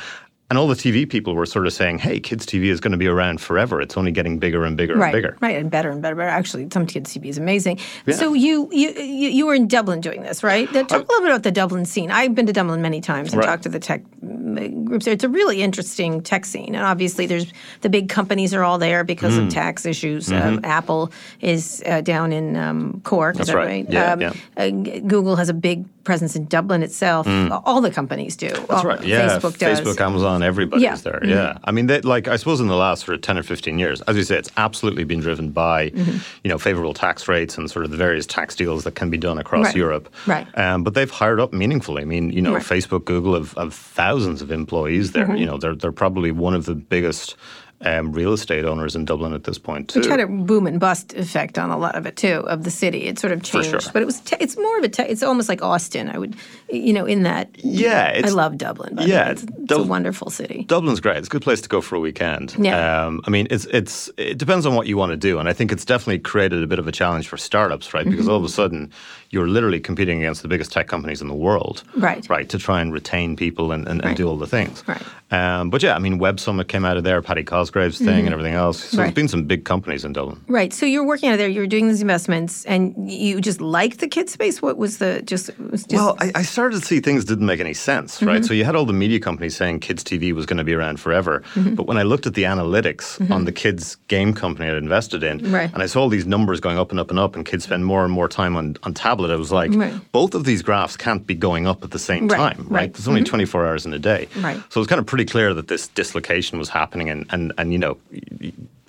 And 0.54 0.58
all 0.60 0.68
the 0.68 0.76
TV 0.76 1.04
people 1.10 1.34
were 1.34 1.46
sort 1.46 1.66
of 1.66 1.72
saying, 1.72 1.98
"Hey, 1.98 2.20
kids 2.20 2.46
TV 2.46 2.66
is 2.66 2.78
going 2.78 2.92
to 2.92 2.96
be 2.96 3.08
around 3.08 3.40
forever. 3.40 3.80
It's 3.80 3.96
only 3.96 4.12
getting 4.12 4.38
bigger 4.38 4.64
and 4.64 4.76
bigger 4.76 4.94
right, 4.94 5.06
and 5.12 5.12
bigger." 5.12 5.36
right, 5.40 5.56
and 5.56 5.68
better 5.68 5.90
and 5.90 6.00
better, 6.00 6.14
better. 6.14 6.28
Actually, 6.28 6.68
some 6.72 6.86
kids 6.86 7.12
TV 7.12 7.24
is 7.26 7.38
amazing. 7.38 7.80
So 8.12 8.34
you, 8.34 8.68
you 8.70 8.90
you 8.92 9.46
were 9.46 9.54
in 9.54 9.66
Dublin 9.66 10.00
doing 10.00 10.22
this, 10.22 10.44
right? 10.44 10.68
Talk 10.72 10.92
a 10.92 10.96
little 10.98 11.22
bit 11.22 11.30
about 11.30 11.42
the 11.42 11.50
Dublin 11.50 11.84
scene. 11.84 12.12
I've 12.12 12.36
been 12.36 12.46
to 12.46 12.52
Dublin 12.52 12.80
many 12.80 13.00
times 13.00 13.32
and 13.32 13.40
Right. 13.40 13.46
talked 13.46 13.64
to 13.64 13.68
the 13.68 13.80
tech 13.80 14.02
mm, 14.24 14.84
groups 14.84 15.06
there. 15.06 15.14
It's 15.14 15.24
a 15.24 15.28
really 15.28 15.60
interesting 15.60 16.20
tech 16.22 16.44
scene, 16.44 16.76
and 16.76 16.84
obviously, 16.84 17.26
there's 17.26 17.52
the 17.80 17.88
big 17.90 18.08
companies 18.08 18.54
are 18.54 18.62
all 18.62 18.78
there 18.78 19.02
because 19.02 19.34
Mm. 19.34 19.46
of 19.48 19.52
tax 19.52 19.84
issues. 19.84 20.30
Um, 20.30 20.60
Apple 20.62 21.10
is 21.40 21.82
uh, 21.84 22.00
down 22.00 22.32
in 22.32 22.54
um, 22.56 23.00
Cork. 23.02 23.34
That's 23.38 23.48
is 23.48 23.52
that 23.54 23.58
right. 23.58 23.66
right? 23.66 23.86
Yeah, 23.90 24.12
um, 24.12 24.20
yeah. 24.20 24.32
uh, 24.56 24.70
Google 24.70 25.34
has 25.34 25.48
a 25.48 25.54
big 25.54 25.84
presence 26.04 26.36
in 26.36 26.44
Dublin 26.46 26.82
itself. 26.82 27.26
All 27.64 27.80
the 27.80 27.90
companies 27.90 28.36
do. 28.36 28.50
Mm. 28.50 28.66
That's 28.68 28.70
All- 28.70 28.84
right. 28.84 29.02
Yeah, 29.02 29.28
Facebook 29.38 29.58
does. 29.58 29.80
Facebook, 29.80 30.00
Amazon, 30.00 30.42
everybody's 30.42 30.82
Yeah. 30.82 30.94
Mm-hmm. 30.94 31.02
there. 31.26 31.26
Yeah. 31.26 31.58
I 31.64 31.70
mean, 31.72 31.86
they, 31.86 32.00
like 32.02 32.28
I 32.28 32.36
suppose 32.36 32.60
in 32.60 32.68
the 32.68 32.76
last 32.76 33.04
sort 33.04 33.14
of 33.16 33.22
ten 33.22 33.36
or 33.38 33.42
fifteen 33.42 33.78
years, 33.78 34.00
as 34.02 34.16
you 34.16 34.22
say, 34.22 34.36
it's 34.36 34.50
absolutely 34.56 35.04
been 35.04 35.20
driven 35.20 35.50
by 35.50 35.90
Mm-hmm. 35.90 36.18
you 36.44 36.48
know 36.50 36.58
favorable 36.58 36.94
tax 36.94 37.26
rates 37.28 37.56
and 37.58 37.70
sort 37.70 37.84
of 37.84 37.90
the 37.90 37.96
various 37.96 38.26
tax 38.26 38.54
deals 38.54 38.84
that 38.84 38.94
can 38.94 39.10
be 39.10 39.18
done 39.18 39.38
across 39.38 39.66
Right. 39.66 39.76
Europe. 39.76 40.08
Right. 40.26 40.46
Um, 40.58 40.84
but 40.84 40.94
they've 40.94 41.10
hired 41.10 41.40
up 41.40 41.52
meaningfully. 41.52 42.02
I 42.02 42.04
mean, 42.04 42.30
you 42.30 42.42
know, 42.42 42.52
Right. 42.54 42.62
Mm-hmm. 42.62 42.94
Facebook, 42.94 43.04
Google 43.06 43.34
have, 43.34 43.52
have 43.54 43.72
thousands 43.74 44.42
of 44.42 44.50
employees 44.50 45.12
there. 45.12 45.34
You 45.34 45.46
know, 45.46 45.56
they're 45.58 45.74
they're 45.74 45.92
probably 45.92 46.30
one 46.30 46.54
of 46.54 46.66
the 46.66 46.74
biggest. 46.74 47.36
Um, 47.80 48.12
real 48.12 48.32
estate 48.32 48.64
owners 48.64 48.96
in 48.96 49.04
Dublin 49.04 49.34
at 49.34 49.44
this 49.44 49.58
point 49.58 49.88
too. 49.90 50.00
Which 50.00 50.08
had 50.08 50.18
a 50.20 50.26
boom 50.26 50.66
and 50.66 50.80
bust 50.80 51.12
effect 51.14 51.58
on 51.58 51.68
a 51.70 51.76
lot 51.76 51.96
of 51.96 52.06
it 52.06 52.16
too, 52.16 52.42
of 52.46 52.64
the 52.64 52.70
city. 52.70 53.02
It 53.04 53.18
sort 53.18 53.32
of 53.32 53.42
changed, 53.42 53.68
sure. 53.70 53.80
but 53.92 54.00
it 54.00 54.06
was 54.06 54.20
te- 54.20 54.36
it's 54.40 54.56
more 54.56 54.78
of 54.78 54.84
a 54.84 54.88
te- 54.88 55.02
it's 55.02 55.22
almost 55.22 55.50
like 55.50 55.60
Austin. 55.60 56.08
I 56.08 56.16
would, 56.16 56.34
you 56.70 56.94
know, 56.94 57.04
in 57.04 57.24
that. 57.24 57.50
Yeah, 57.62 58.22
I 58.24 58.28
love 58.30 58.56
Dublin. 58.56 58.94
But 58.94 59.06
yeah, 59.06 59.30
it's, 59.32 59.42
it's 59.42 59.72
a 59.72 59.82
wonderful 59.82 60.30
city. 60.30 60.64
Dublin's 60.64 61.00
great. 61.00 61.18
It's 61.18 61.26
a 61.28 61.30
good 61.30 61.42
place 61.42 61.60
to 61.60 61.68
go 61.68 61.82
for 61.82 61.96
a 61.96 62.00
weekend. 62.00 62.54
Yeah. 62.58 63.04
Um, 63.06 63.20
I 63.26 63.30
mean, 63.30 63.48
it's 63.50 63.66
it's 63.66 64.08
it 64.16 64.38
depends 64.38 64.64
on 64.64 64.74
what 64.76 64.86
you 64.86 64.96
want 64.96 65.10
to 65.10 65.16
do, 65.18 65.38
and 65.38 65.46
I 65.46 65.52
think 65.52 65.70
it's 65.70 65.84
definitely 65.84 66.20
created 66.20 66.62
a 66.62 66.66
bit 66.66 66.78
of 66.78 66.88
a 66.88 66.92
challenge 66.92 67.28
for 67.28 67.36
startups, 67.36 67.92
right? 67.92 68.04
Because 68.04 68.24
Mm-hmm. 68.24 68.30
all 68.30 68.38
of 68.38 68.44
a 68.44 68.48
sudden, 68.48 68.90
you're 69.34 69.48
literally 69.48 69.80
competing 69.80 70.18
against 70.20 70.42
the 70.42 70.48
biggest 70.48 70.72
tech 70.72 70.86
companies 70.88 71.20
in 71.20 71.28
the 71.28 71.34
world, 71.34 71.82
Right. 71.96 72.24
Right, 72.30 72.48
to 72.48 72.58
try 72.58 72.80
and 72.80 72.92
retain 72.92 73.36
people 73.36 73.72
and, 73.72 73.86
and, 73.88 74.00
Right. 74.00 74.08
and 74.10 74.16
do 74.16 74.28
all 74.28 74.36
the 74.38 74.46
things, 74.46 74.82
Right. 74.86 75.02
Um, 75.30 75.68
but 75.70 75.82
yeah, 75.82 75.96
I 75.96 75.98
mean, 75.98 76.18
Web 76.18 76.38
Summit 76.38 76.68
came 76.68 76.84
out 76.84 76.96
of 76.96 77.02
there, 77.02 77.20
Paddy 77.20 77.42
Cosgrave's 77.42 77.98
thing, 77.98 78.24
and 78.26 78.32
everything 78.32 78.54
else. 78.54 78.78
So 78.78 78.86
Mm-hmm. 78.86 78.98
Right. 78.98 79.04
there's 79.06 79.14
been 79.14 79.28
some 79.28 79.44
big 79.44 79.64
companies 79.64 80.04
in 80.04 80.12
Dublin. 80.12 80.38
Right. 80.46 80.72
So 80.72 80.86
you're 80.86 81.04
working 81.06 81.28
out 81.28 81.32
of 81.32 81.38
there. 81.38 81.48
You're 81.48 81.66
doing 81.66 81.88
these 81.88 82.02
investments, 82.02 82.64
and 82.66 82.94
you 83.10 83.40
just 83.40 83.60
liked 83.60 83.98
the 83.98 84.06
kid 84.06 84.28
space. 84.30 84.62
What 84.62 84.76
was 84.78 84.98
the 84.98 85.22
just? 85.22 85.50
was 85.58 85.82
just 85.82 85.94
Well, 85.94 86.16
I, 86.20 86.30
I 86.36 86.42
started 86.42 86.78
to 86.80 86.86
see 86.86 87.00
things 87.00 87.24
didn't 87.24 87.46
make 87.46 87.58
any 87.60 87.74
sense, 87.74 88.16
Mm-hmm. 88.18 88.26
right? 88.28 88.44
So 88.44 88.54
you 88.54 88.64
had 88.64 88.76
all 88.76 88.84
the 88.86 88.92
media 89.04 89.18
companies 89.18 89.56
saying 89.56 89.80
kids 89.80 90.04
TV 90.04 90.32
was 90.32 90.46
going 90.46 90.58
to 90.58 90.64
be 90.64 90.74
around 90.74 91.00
forever, 91.00 91.42
Mm-hmm. 91.54 91.74
but 91.74 91.86
when 91.88 91.96
I 91.98 92.04
looked 92.04 92.26
at 92.26 92.34
the 92.34 92.44
analytics 92.44 93.18
on 93.30 93.44
the 93.44 93.52
kids 93.52 93.96
game 94.08 94.32
company 94.34 94.68
I'd 94.68 94.76
invested 94.76 95.22
in, 95.24 95.50
Right. 95.50 95.72
and 95.74 95.82
I 95.82 95.86
saw 95.86 96.02
all 96.02 96.08
these 96.08 96.26
numbers 96.26 96.60
going 96.60 96.78
up 96.78 96.90
and 96.92 97.00
up 97.00 97.10
and 97.10 97.18
up, 97.18 97.34
and 97.34 97.44
kids 97.44 97.64
spend 97.64 97.84
more 97.86 98.04
and 98.04 98.12
more 98.12 98.28
time 98.28 98.56
on, 98.56 98.76
on 98.84 98.94
tablet, 99.24 99.34
I 99.34 99.38
was 99.38 99.52
like, 99.52 99.72
Right. 99.74 100.12
both 100.12 100.34
of 100.34 100.44
these 100.44 100.62
graphs 100.62 100.96
can't 100.96 101.26
be 101.26 101.34
going 101.34 101.66
up 101.66 101.82
at 101.84 101.90
the 101.90 101.98
same 101.98 102.28
Right, 102.28 102.56
time, 102.56 102.66
right? 102.68 102.92
There's 102.92 103.08
only 103.08 103.24
24 103.24 103.66
hours 103.66 103.86
in 103.86 103.92
a 103.94 103.98
day, 103.98 104.28
Right. 104.40 104.56
So 104.70 104.78
it 104.78 104.82
was 104.82 104.86
kind 104.88 104.98
of 104.98 105.06
pretty 105.06 105.24
clear 105.24 105.54
that 105.54 105.68
this 105.68 105.88
dislocation 105.88 106.58
was 106.58 106.68
happening, 106.68 107.08
and 107.10 107.26
and 107.30 107.52
and 107.58 107.72
you 107.72 107.78
know. 107.78 107.96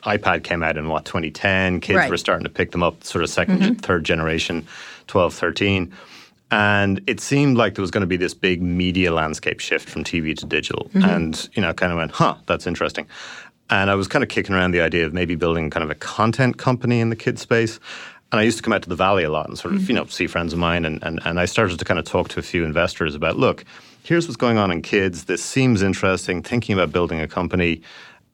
iPad 0.03 0.43
came 0.43 0.61
out 0.61 0.77
in 0.77 0.87
what 0.87 1.03
2010. 1.05 1.79
Kids. 1.81 1.97
Mm-hmm. 1.99 2.09
were 2.11 2.17
starting 2.17 2.43
to 2.43 2.49
pick 2.49 2.69
them 2.71 2.83
up, 2.83 3.03
sort 3.03 3.23
of 3.23 3.29
2nd 3.31 3.81
third 3.81 4.03
generation, 4.03 4.67
12, 5.07 5.33
13. 5.33 5.91
And 6.51 7.01
it 7.07 7.19
seemed 7.19 7.57
like 7.57 7.73
there 7.73 7.81
was 7.81 7.89
going 7.89 8.01
to 8.01 8.07
be 8.07 8.15
this 8.17 8.35
big 8.35 8.61
media 8.61 9.11
landscape 9.11 9.59
shift 9.59 9.89
from 9.89 10.03
TV 10.03 10.37
to 10.37 10.45
digital. 10.45 10.89
Mm-hmm. 10.93 11.09
And, 11.09 11.49
you 11.53 11.61
know, 11.63 11.69
I 11.69 11.73
kind 11.73 11.91
of 11.91 11.97
went, 11.97 12.11
huh, 12.11 12.35
that's 12.45 12.67
interesting. 12.67 13.07
And 13.71 13.89
I 13.89 13.95
was 13.95 14.07
kind 14.07 14.21
of 14.21 14.29
kicking 14.29 14.53
around 14.55 14.71
the 14.71 14.81
idea 14.81 15.07
of 15.07 15.11
maybe 15.13 15.33
building 15.33 15.71
kind 15.71 15.83
of 15.83 15.89
a 15.89 15.95
content 15.95 16.57
company 16.57 16.99
in 16.99 17.09
the 17.09 17.15
kid 17.15 17.39
space. 17.39 17.79
And 18.31 18.39
I 18.39 18.43
used 18.43 18.57
to 18.57 18.63
come 18.63 18.73
out 18.73 18.81
to 18.83 18.89
the 18.89 18.95
Valley 18.95 19.23
a 19.23 19.29
lot 19.29 19.47
and 19.47 19.57
sort 19.57 19.73
of, 19.73 19.81
Mm-hmm. 19.81 19.89
you 19.91 19.95
know, 19.95 20.05
see 20.05 20.27
friends 20.27 20.51
of 20.51 20.59
mine. 20.59 20.83
And, 20.85 21.01
and, 21.03 21.19
and 21.25 21.39
I 21.39 21.45
started 21.45 21.79
to 21.79 21.85
kind 21.85 21.99
of 21.99 22.05
talk 22.05 22.27
to 22.29 22.39
a 22.39 22.43
few 22.43 22.65
investors 22.65 23.15
about, 23.15 23.37
look, 23.37 23.63
here's 24.03 24.27
what's 24.27 24.35
going 24.37 24.57
on 24.57 24.71
in 24.71 24.81
kids. 24.81 25.25
This 25.25 25.43
seems 25.43 25.81
interesting, 25.81 26.41
thinking 26.43 26.73
about 26.73 26.91
building 26.91 27.19
a 27.21 27.27
company. 27.27 27.81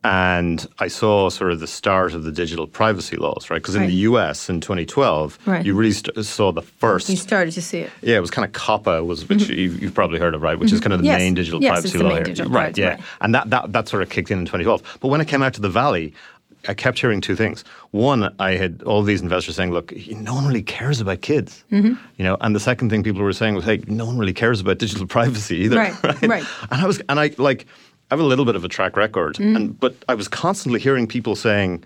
and 0.04 0.66
I 0.80 0.88
saw 0.88 1.30
sort 1.30 1.52
of 1.52 1.60
the 1.60 1.68
start 1.68 2.16
of 2.16 2.24
the 2.24 2.32
digital 2.32 2.66
privacy 2.66 3.18
laws, 3.18 3.52
right? 3.52 3.58
Because 3.62 3.76
in 3.76 3.82
Right. 3.84 3.88
the 3.88 3.94
US 4.10 4.50
in 4.50 4.60
2012, 4.60 5.38
Right. 5.46 5.64
you 5.64 5.76
really 5.76 5.92
st- 5.92 6.26
saw 6.26 6.52
the 6.52 6.64
first. 6.64 7.08
You 7.08 7.16
started 7.16 7.52
to 7.52 7.62
see 7.62 7.78
it. 7.82 7.92
yeah, 8.02 8.18
it 8.18 8.20
was 8.20 8.32
kind 8.32 8.44
of 8.44 8.52
COPPA, 8.52 9.06
was 9.06 9.30
which 9.30 9.48
you, 9.48 9.70
you've 9.74 9.94
probably 9.94 10.18
heard 10.18 10.34
of, 10.34 10.42
right? 10.42 10.58
Which 10.58 10.72
is 10.72 10.80
kind 10.80 10.92
of 10.94 11.02
the 11.02 11.04
Mm-hmm. 11.08 11.12
Yes. 11.12 11.20
main 11.20 11.34
digital 11.36 11.62
Yes, 11.62 11.72
privacy 11.74 11.98
law 12.00 12.08
main 12.08 12.16
here. 12.18 12.24
digital 12.24 12.52
right? 12.52 12.62
privacy, 12.74 12.82
Yeah, 12.82 12.90
right. 12.90 13.00
and 13.22 13.36
that, 13.36 13.50
that 13.52 13.74
that 13.74 13.88
sort 13.90 14.02
of 14.02 14.10
kicked 14.10 14.32
in 14.32 14.40
in 14.40 14.46
2012. 14.46 14.82
But 15.02 15.10
when 15.10 15.22
it 15.22 15.28
came 15.28 15.44
out 15.44 15.54
to 15.54 15.62
the 15.62 15.70
Valley. 15.70 16.16
I 16.68 16.74
kept 16.74 17.00
hearing 17.00 17.22
two 17.22 17.36
things. 17.36 17.64
One, 17.92 18.34
I 18.40 18.52
had 18.52 18.84
all 18.84 19.02
these 19.04 19.22
investors 19.22 19.56
saying, 19.56 19.72
"Look, 19.72 19.92
no 20.10 20.34
one 20.36 20.46
really 20.46 20.62
cares 20.64 21.02
about 21.02 21.22
kids," 21.22 21.64
Mm-hmm. 21.72 21.94
you 22.18 22.24
know. 22.24 22.38
And 22.42 22.56
the 22.56 22.60
second 22.60 22.90
thing 22.90 23.04
people 23.04 23.22
were 23.22 23.34
saying 23.34 23.56
was, 23.56 23.66
"Hey, 23.66 23.82
no 23.88 24.06
one 24.06 24.18
really 24.18 24.34
cares 24.34 24.62
about 24.62 24.78
digital 24.78 25.08
privacy 25.18 25.58
either." 25.58 25.78
Right, 25.78 26.04
right. 26.04 26.22
right. 26.24 26.46
And 26.72 26.82
I 26.82 26.86
was, 26.88 27.02
and 27.10 27.20
I 27.20 27.32
like, 27.38 27.66
I 28.10 28.14
have 28.14 28.20
a 28.20 28.24
little 28.24 28.46
bit 28.46 28.56
of 28.56 28.64
a 28.64 28.68
track 28.68 28.96
record, 28.98 29.36
Mm-hmm. 29.36 29.56
and 29.56 29.80
but 29.80 29.96
I 30.08 30.14
was 30.16 30.28
constantly 30.28 30.80
hearing 30.80 31.08
people 31.08 31.36
saying, 31.36 31.84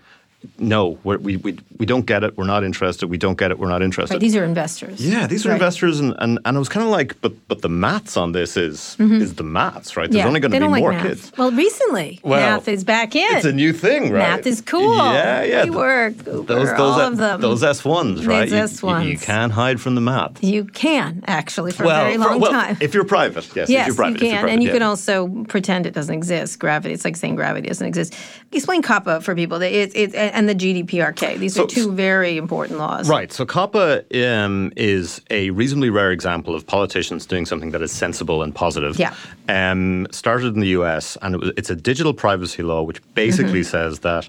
"No, 0.58 0.98
we're, 1.04 1.18
we 1.18 1.36
we 1.38 1.58
we 1.78 1.86
don't 1.86 2.06
get 2.06 2.22
it. 2.24 2.36
We're 2.36 2.44
not 2.46 2.64
interested. 2.64 3.08
We 3.08 3.18
don't 3.18 3.38
get 3.38 3.50
it. 3.50 3.58
We're 3.58 3.68
not 3.68 3.82
interested." 3.82 4.14
Right, 4.14 4.20
these 4.20 4.36
are 4.36 4.44
investors. 4.44 5.00
yeah, 5.04 5.26
these 5.26 5.44
are 5.44 5.50
Right. 5.50 5.54
investors, 5.56 6.00
and, 6.00 6.14
and, 6.18 6.38
and 6.44 6.56
I 6.56 6.58
was 6.58 6.68
kind 6.68 6.84
of 6.84 6.90
like, 6.90 7.20
but 7.20 7.32
but 7.48 7.62
the 7.62 7.68
maths 7.68 8.16
on 8.16 8.32
this 8.32 8.56
is 8.56 8.96
is 9.00 9.34
the 9.34 9.42
maths, 9.44 9.96
right? 9.96 10.10
There's 10.10 10.16
Mm-hmm. 10.16 10.16
Yeah, 10.18 10.26
only 10.28 10.40
going 10.40 10.52
to 10.52 10.60
be 10.60 10.66
like 10.66 10.80
more 10.80 10.92
kids. 11.00 11.32
Well, 11.36 11.50
recently, 11.52 12.20
Well, 12.22 12.40
math 12.40 12.68
is 12.68 12.84
back 12.84 13.14
in. 13.16 13.36
It's 13.36 13.44
a 13.44 13.52
new 13.52 13.72
thing, 13.72 14.04
right? 14.12 14.36
Math 14.36 14.46
is 14.46 14.60
cool. 14.60 14.96
Yeah, 14.96 15.42
yeah. 15.42 15.64
We 15.64 15.70
work. 15.70 16.16
Those 16.18 16.46
those 16.46 16.68
all 16.70 17.00
of 17.00 17.16
them. 17.16 17.40
those 17.40 17.62
S 17.62 17.84
ones, 17.84 18.26
right? 18.26 18.48
Those 18.48 18.82
You- 18.82 18.88
you- 18.98 19.10
You, 19.12 19.18
can't 19.18 19.52
hide 19.52 19.80
from 19.80 19.94
the 19.94 20.00
math. 20.00 20.42
you 20.42 20.64
can 20.64 21.22
actually 21.26 21.72
for 21.72 21.84
well, 21.84 22.00
a 22.00 22.04
very 22.04 22.14
for- 22.14 22.20
long 22.30 22.40
well, 22.40 22.52
time. 22.52 22.76
if 22.80 22.94
you're 22.94 23.04
private, 23.04 23.44
yes. 23.56 23.68
if 23.68 23.70
Yes, 23.70 23.86
you're 23.86 23.96
private, 23.96 24.20
you 24.22 24.28
can, 24.30 24.40
private, 24.40 24.52
and 24.52 24.62
you 24.62 24.68
yeah. 24.68 24.74
can 24.74 24.82
also 24.82 25.28
pretend 25.48 25.86
it 25.86 25.94
doesn't 25.94 26.14
exist. 26.14 26.58
Gravity, 26.58 26.94
it's 26.94 27.04
like 27.04 27.16
saying 27.16 27.36
gravity 27.36 27.68
doesn't 27.68 27.86
exist. 27.86 28.14
Explain 28.52 28.82
COPPA 28.82 29.22
for 29.22 29.34
people. 29.34 29.60
It, 29.62 29.92
it, 29.94 30.14
and 30.34 30.48
the 30.48 30.54
GDPRK. 30.54 31.38
These 31.38 31.54
So- 31.54 31.64
are 31.64 31.66
two 31.66 31.92
very 31.92 32.36
important 32.36 32.78
laws. 32.78 33.08
Right. 33.08 33.32
So 33.32 33.44
COPPA 33.46 34.04
um, 34.44 34.72
is 34.76 35.20
a 35.30 35.50
reasonably 35.50 35.90
rare 35.90 36.10
example 36.12 36.54
of 36.54 36.66
politicians 36.66 37.26
doing 37.26 37.46
something 37.46 37.70
that 37.70 37.82
is 37.82 37.92
sensible 37.92 38.42
and 38.42 38.54
positive. 38.54 38.98
Yeah. 38.98 39.14
Um, 39.48 40.06
started 40.10 40.54
in 40.54 40.60
the 40.60 40.68
US, 40.80 41.16
and 41.22 41.34
it 41.34 41.38
was, 41.40 41.52
it's 41.56 41.70
a 41.70 41.76
digital 41.76 42.14
privacy 42.14 42.62
law 42.62 42.82
which 42.82 43.00
basically 43.14 43.60
Mm-hmm. 43.60 43.70
says 43.70 43.98
that 44.00 44.28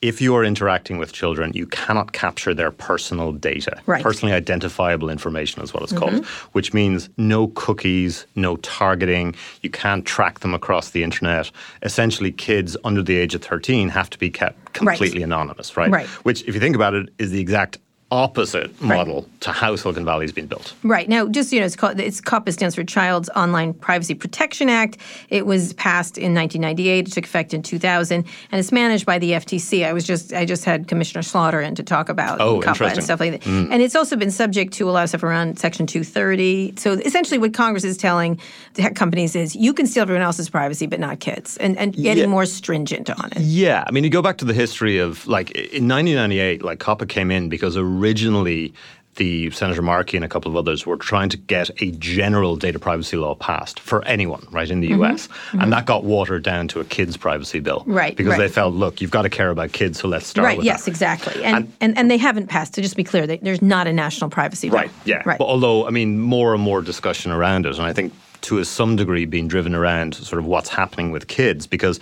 if 0.00 0.20
you 0.20 0.34
are 0.36 0.44
interacting 0.44 0.98
with 0.98 1.12
children, 1.12 1.52
you 1.54 1.66
cannot 1.66 2.12
capture 2.12 2.54
their 2.54 2.70
personal 2.70 3.32
data. 3.32 3.80
Right. 3.86 3.98
Mm-hmm. 3.98 4.02
Personally 4.08 4.34
identifiable 4.34 5.10
information 5.10 5.62
is 5.62 5.74
what 5.74 5.82
it's 5.82 5.92
called, 5.92 6.24
which 6.52 6.72
means 6.72 7.08
no 7.16 7.48
cookies, 7.48 8.26
no 8.36 8.56
targeting. 8.58 9.34
You 9.62 9.70
can't 9.70 10.06
track 10.06 10.40
them 10.40 10.54
across 10.54 10.90
the 10.90 11.02
internet. 11.02 11.50
Essentially, 11.82 12.30
kids 12.30 12.76
under 12.84 13.02
the 13.02 13.16
age 13.16 13.34
of 13.34 13.42
13 13.42 13.88
have 13.88 14.08
to 14.10 14.18
be 14.18 14.30
kept 14.30 14.72
completely 14.72 15.22
anonymous, 15.22 15.76
right? 15.76 15.90
Right. 15.90 16.06
Which, 16.24 16.42
if 16.46 16.54
you 16.54 16.60
think 16.60 16.76
about 16.76 16.94
it, 16.94 17.08
is 17.18 17.30
the 17.32 17.40
exact 17.40 17.78
opposite 18.10 18.80
model 18.80 19.28
to 19.40 19.52
how 19.52 19.76
Silicon 19.76 20.04
Valley 20.04 20.24
has 20.24 20.32
been 20.32 20.46
built. 20.46 20.74
Right 20.82 21.08
now, 21.08 21.26
just 21.28 21.52
you 21.52 21.60
know, 21.60 21.66
it's 21.66 21.76
called 21.76 22.00
it's 22.00 22.20
COPPA 22.22 22.52
stands 22.54 22.74
for 22.74 22.82
Child's 22.82 23.28
Online 23.36 23.74
Privacy 23.74 24.14
Protection 24.14 24.70
Act. 24.70 24.96
It 25.28 25.44
was 25.44 25.74
passed 25.74 26.16
in 26.16 26.34
1998. 26.34 27.08
It 27.08 27.12
took 27.12 27.24
effect 27.24 27.52
in 27.52 27.62
2000, 27.62 28.24
and 28.50 28.58
it's 28.58 28.72
managed 28.72 29.04
by 29.04 29.18
the 29.18 29.32
FTC. 29.32 29.84
I 29.86 29.92
was 29.92 30.04
just 30.06 30.32
I 30.32 30.46
just 30.46 30.64
had 30.64 30.88
Commissioner 30.88 31.22
Slaughter 31.22 31.60
in 31.60 31.74
to 31.74 31.82
talk 31.82 32.08
about 32.08 32.40
Oh, 32.40 32.60
COPPA 32.60 32.92
and 32.92 33.04
stuff 33.04 33.20
like 33.20 33.32
that. 33.32 33.40
Mm. 33.42 33.68
And 33.72 33.82
it's 33.82 33.94
also 33.94 34.16
been 34.16 34.30
subject 34.30 34.72
to 34.74 34.88
a 34.88 34.92
lot 34.92 35.02
of 35.02 35.10
stuff 35.10 35.22
around 35.22 35.58
Section 35.58 35.86
230. 35.86 36.74
So 36.78 36.92
essentially, 36.92 37.38
what 37.38 37.52
Congress 37.52 37.84
is 37.84 37.98
telling 37.98 38.40
tech 38.74 38.94
companies 38.96 39.36
is 39.36 39.54
you 39.54 39.74
can 39.74 39.86
steal 39.86 40.02
everyone 40.02 40.22
else's 40.22 40.48
privacy, 40.48 40.86
but 40.86 40.98
not 40.98 41.20
kids, 41.20 41.58
and 41.58 41.76
and 41.76 41.94
getting 41.94 42.24
Yeah. 42.24 42.26
more 42.30 42.46
stringent 42.46 43.10
on 43.10 43.30
it. 43.32 43.42
Yeah, 43.42 43.84
I 43.86 43.90
mean, 43.90 44.02
you 44.04 44.10
go 44.10 44.22
back 44.22 44.38
to 44.38 44.46
the 44.46 44.54
history 44.54 44.96
of 44.98 45.26
like 45.26 45.50
in 45.50 45.86
1998, 45.86 46.62
like 46.62 46.78
COPPA 46.78 47.06
came 47.08 47.30
in 47.30 47.48
because 47.50 47.76
originally 47.98 48.72
the 49.16 49.50
Senator 49.50 49.82
Markey 49.82 50.16
and 50.16 50.24
a 50.24 50.28
couple 50.28 50.48
of 50.48 50.56
others 50.56 50.86
were 50.86 50.96
trying 50.96 51.28
to 51.30 51.36
get 51.36 51.70
a 51.82 51.90
general 51.92 52.54
data 52.54 52.78
privacy 52.78 53.16
law 53.16 53.34
passed 53.34 53.80
for 53.80 54.04
anyone, 54.04 54.46
right, 54.52 54.70
in 54.70 54.78
the 54.78 54.88
US. 54.90 55.28
And 55.54 55.72
that 55.72 55.86
got 55.86 56.04
watered 56.04 56.44
down 56.44 56.68
to 56.68 56.78
a 56.80 56.84
kids' 56.84 57.16
privacy 57.16 57.58
bill. 57.58 57.80
Mm-hmm. 57.80 57.94
Right, 57.94 58.16
Because 58.16 58.38
they 58.38 58.46
felt, 58.46 58.74
look, 58.74 59.00
you've 59.00 59.10
got 59.10 59.22
to 59.22 59.28
care 59.28 59.50
about 59.50 59.72
kids, 59.72 59.98
so 59.98 60.06
let's 60.06 60.28
start 60.28 60.44
Right. 60.44 60.56
with 60.56 60.66
Yes. 60.66 60.84
that. 60.84 60.90
Exactly. 60.90 61.42
And, 61.44 61.72
and 61.80 61.98
and 61.98 62.08
they 62.08 62.16
haven't 62.16 62.46
passed. 62.46 62.74
To 62.74 62.80
just 62.82 62.94
be 62.96 63.02
clear, 63.02 63.26
they, 63.26 63.38
there's 63.38 63.60
not 63.60 63.88
a 63.88 63.92
national 63.92 64.30
privacy 64.30 64.68
bill. 64.68 64.78
Right, 64.78 64.90
yeah. 65.04 65.22
Right. 65.24 65.36
But 65.38 65.46
although, 65.46 65.84
I 65.84 65.90
mean, 65.90 66.20
more 66.20 66.54
and 66.54 66.62
more 66.62 66.80
discussion 66.80 67.32
around 67.32 67.66
it, 67.66 67.76
and 67.76 67.86
I 67.86 67.92
think 67.92 68.12
to 68.42 68.62
some 68.62 68.94
degree 68.94 69.24
being 69.24 69.48
driven 69.48 69.74
around 69.74 70.14
sort 70.14 70.38
of 70.38 70.44
what's 70.46 70.68
happening 70.68 71.10
with 71.10 71.26
kids, 71.26 71.66
because 71.66 71.98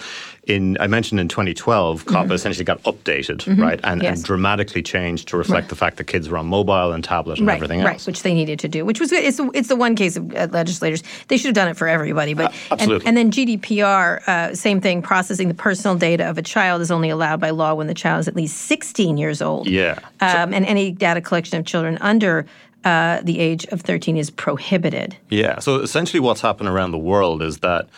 in 0.47 0.77
I 0.79 0.87
mentioned 0.87 1.19
in 1.19 1.27
2012, 1.29 2.05
COPPA 2.07 2.31
essentially 2.33 2.65
got 2.65 2.81
updated, 2.85 3.47
right, 3.61 3.81
and, 3.83 4.01
Mm-hmm. 4.01 4.03
Yes. 4.03 4.19
and 4.19 4.25
dramatically 4.25 4.83
changed 4.83 5.29
to 5.29 5.37
reflect 5.37 5.69
the 5.71 5.75
fact 5.75 5.97
that 5.97 6.05
kids 6.05 6.29
were 6.29 6.39
on 6.39 6.47
mobile 6.47 6.93
and 6.93 7.03
tablet 7.03 7.39
and 7.39 7.49
right, 7.49 7.57
everything 7.57 7.81
right, 7.83 7.95
else. 7.95 8.07
which 8.07 8.23
they 8.23 8.33
needed 8.33 8.59
to 8.61 8.69
do, 8.69 8.85
which 8.85 9.01
was 9.01 9.11
good. 9.11 9.25
It's, 9.25 9.39
the- 9.39 9.51
it's 9.55 9.69
the 9.69 9.75
one 9.77 9.97
case 9.97 10.17
of 10.17 10.33
uh, 10.35 10.47
legislators. 10.53 11.03
They 11.29 11.37
should 11.37 11.47
have 11.49 11.55
done 11.55 11.69
it 11.69 11.77
for 11.77 11.89
everybody. 11.89 12.35
But 12.35 12.53
and, 12.71 12.81
absolutely. 12.81 13.07
and 13.09 13.17
then 13.17 13.31
GDPR, 13.33 14.29
uh, 14.29 14.55
same 14.55 14.81
thing. 14.81 15.03
Processing 15.03 15.49
the 15.49 15.55
personal 15.55 15.97
data 15.97 16.29
of 16.31 16.39
a 16.39 16.43
child 16.43 16.81
is 16.81 16.91
only 16.93 17.11
allowed 17.11 17.41
by 17.41 17.51
law 17.51 17.75
when 17.75 17.89
the 17.89 17.95
child 17.95 18.21
is 18.21 18.29
at 18.29 18.37
least 18.37 18.57
16 18.57 19.17
years 19.19 19.43
old. 19.43 19.67
Yeah. 19.67 19.99
Um, 20.21 20.55
and 20.55 20.65
any 20.67 20.93
data 20.93 21.21
collection 21.21 21.59
of 21.59 21.67
children 21.67 21.99
under 22.01 22.47
uh, 22.85 23.21
the 23.25 23.41
age 23.41 23.65
of 23.67 23.81
13 23.81 24.17
is 24.17 24.31
prohibited. 24.31 25.17
Yeah. 25.29 25.59
So 25.59 25.81
essentially, 25.81 26.21
what's 26.21 26.41
happened 26.41 26.69
around 26.69 26.93
the 26.93 26.99
world 26.99 27.43
is 27.43 27.59
that 27.59 27.89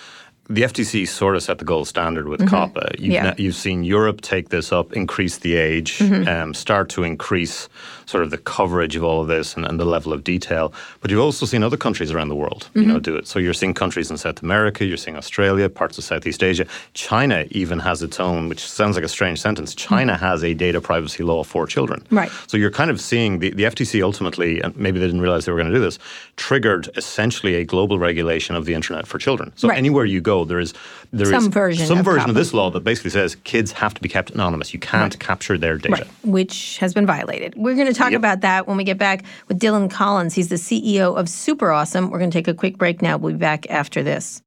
the 0.50 0.62
FTC 0.62 1.06
sort 1.06 1.36
of 1.36 1.42
set 1.42 1.58
the 1.58 1.64
gold 1.64 1.86
standard 1.88 2.26
with 2.28 2.40
COPPA. 2.40 2.92
You've, 2.98 3.08
Mm-hmm. 3.08 3.12
Yeah. 3.12 3.22
na- 3.24 3.34
you've 3.36 3.54
seen 3.54 3.84
Europe 3.84 4.20
take 4.22 4.48
this 4.48 4.72
up, 4.72 4.92
increase 4.94 5.38
the 5.38 5.56
age, 5.56 5.98
Mm-hmm. 5.98 6.26
um, 6.28 6.54
start 6.54 6.88
to 6.90 7.02
increase 7.04 7.68
sort 8.06 8.22
of 8.24 8.30
the 8.30 8.38
coverage 8.38 8.96
of 8.96 9.04
all 9.04 9.20
of 9.20 9.28
this 9.28 9.54
and, 9.56 9.66
and 9.66 9.78
the 9.78 9.84
level 9.84 10.12
of 10.14 10.24
detail. 10.24 10.72
But 11.00 11.10
you've 11.10 11.20
also 11.20 11.44
seen 11.44 11.62
other 11.62 11.76
countries 11.76 12.10
around 12.10 12.28
the 12.28 12.34
world, 12.34 12.70
you 12.74 12.80
Mm-hmm. 12.82 12.90
know, 12.92 12.98
do 12.98 13.14
it. 13.16 13.26
So 13.26 13.38
you're 13.38 13.52
seeing 13.52 13.74
countries 13.74 14.10
in 14.10 14.16
South 14.16 14.42
America, 14.42 14.86
you're 14.86 14.96
seeing 14.96 15.16
Australia, 15.18 15.68
parts 15.68 15.98
of 15.98 16.04
Southeast 16.04 16.42
Asia. 16.42 16.64
China 16.94 17.44
even 17.50 17.78
has 17.80 18.02
its 18.02 18.18
own, 18.18 18.48
which 18.48 18.60
sounds 18.66 18.96
like 18.96 19.04
a 19.04 19.08
strange 19.08 19.40
sentence. 19.40 19.74
China 19.74 20.16
has 20.16 20.42
a 20.42 20.54
data 20.54 20.80
privacy 20.80 21.22
law 21.22 21.44
for 21.44 21.66
children. 21.66 22.00
Mm-hmm. 22.00 22.16
Right. 22.18 22.30
So 22.46 22.56
you're 22.56 22.70
kind 22.70 22.90
of 22.90 22.98
seeing 23.00 23.40
the, 23.40 23.50
the 23.50 23.64
FTC 23.64 24.02
ultimately, 24.02 24.62
and 24.62 24.74
maybe 24.76 24.98
they 24.98 25.06
didn't 25.06 25.20
realize 25.20 25.44
they 25.44 25.52
were 25.52 25.58
going 25.58 25.70
to 25.70 25.76
do 25.76 25.82
this, 25.84 25.98
triggered 26.36 26.88
essentially 26.96 27.56
a 27.56 27.64
global 27.64 27.98
regulation 27.98 28.56
of 28.56 28.64
the 28.64 28.72
internet 28.72 29.06
for 29.06 29.18
children. 29.18 29.52
So 29.56 29.68
Right. 29.68 29.76
anywhere 29.76 30.06
you 30.06 30.22
go, 30.22 30.37
there 30.44 30.58
is 30.58 30.74
there 31.12 31.26
is 31.26 31.42
Some 31.42 31.50
version 31.50 31.86
some 31.86 31.98
of 31.98 32.04
version 32.04 32.28
of 32.28 32.34
this 32.34 32.52
law 32.52 32.70
that 32.70 32.80
basically 32.80 33.10
says 33.10 33.34
kids 33.36 33.72
have 33.72 33.94
to 33.94 34.00
be 34.00 34.08
kept 34.08 34.30
anonymous. 34.30 34.74
You 34.74 34.80
can't 34.80 35.18
capture 35.18 35.56
their 35.56 35.78
data. 35.78 36.02
Right, 36.02 36.06
which 36.24 36.78
has 36.78 36.92
been 36.94 37.06
violated. 37.06 37.54
We're 37.56 37.74
going 37.74 37.86
to 37.86 37.94
talk 37.94 38.12
Yep. 38.12 38.18
about 38.18 38.40
that 38.42 38.66
when 38.66 38.76
we 38.76 38.84
get 38.84 38.98
back 38.98 39.24
with 39.48 39.58
Dylan 39.58 39.90
Collins. 39.90 40.34
He's 40.34 40.48
the 40.48 40.56
CEO 40.56 41.16
of 41.16 41.28
Super 41.28 41.70
Awesome. 41.70 42.10
We're 42.10 42.18
going 42.18 42.30
to 42.30 42.38
take 42.38 42.48
a 42.48 42.54
quick 42.54 42.78
break 42.78 43.00
now. 43.02 43.16
We'll 43.16 43.32
be 43.32 43.38
back 43.38 43.68
after 43.70 44.02
this. 44.02 44.42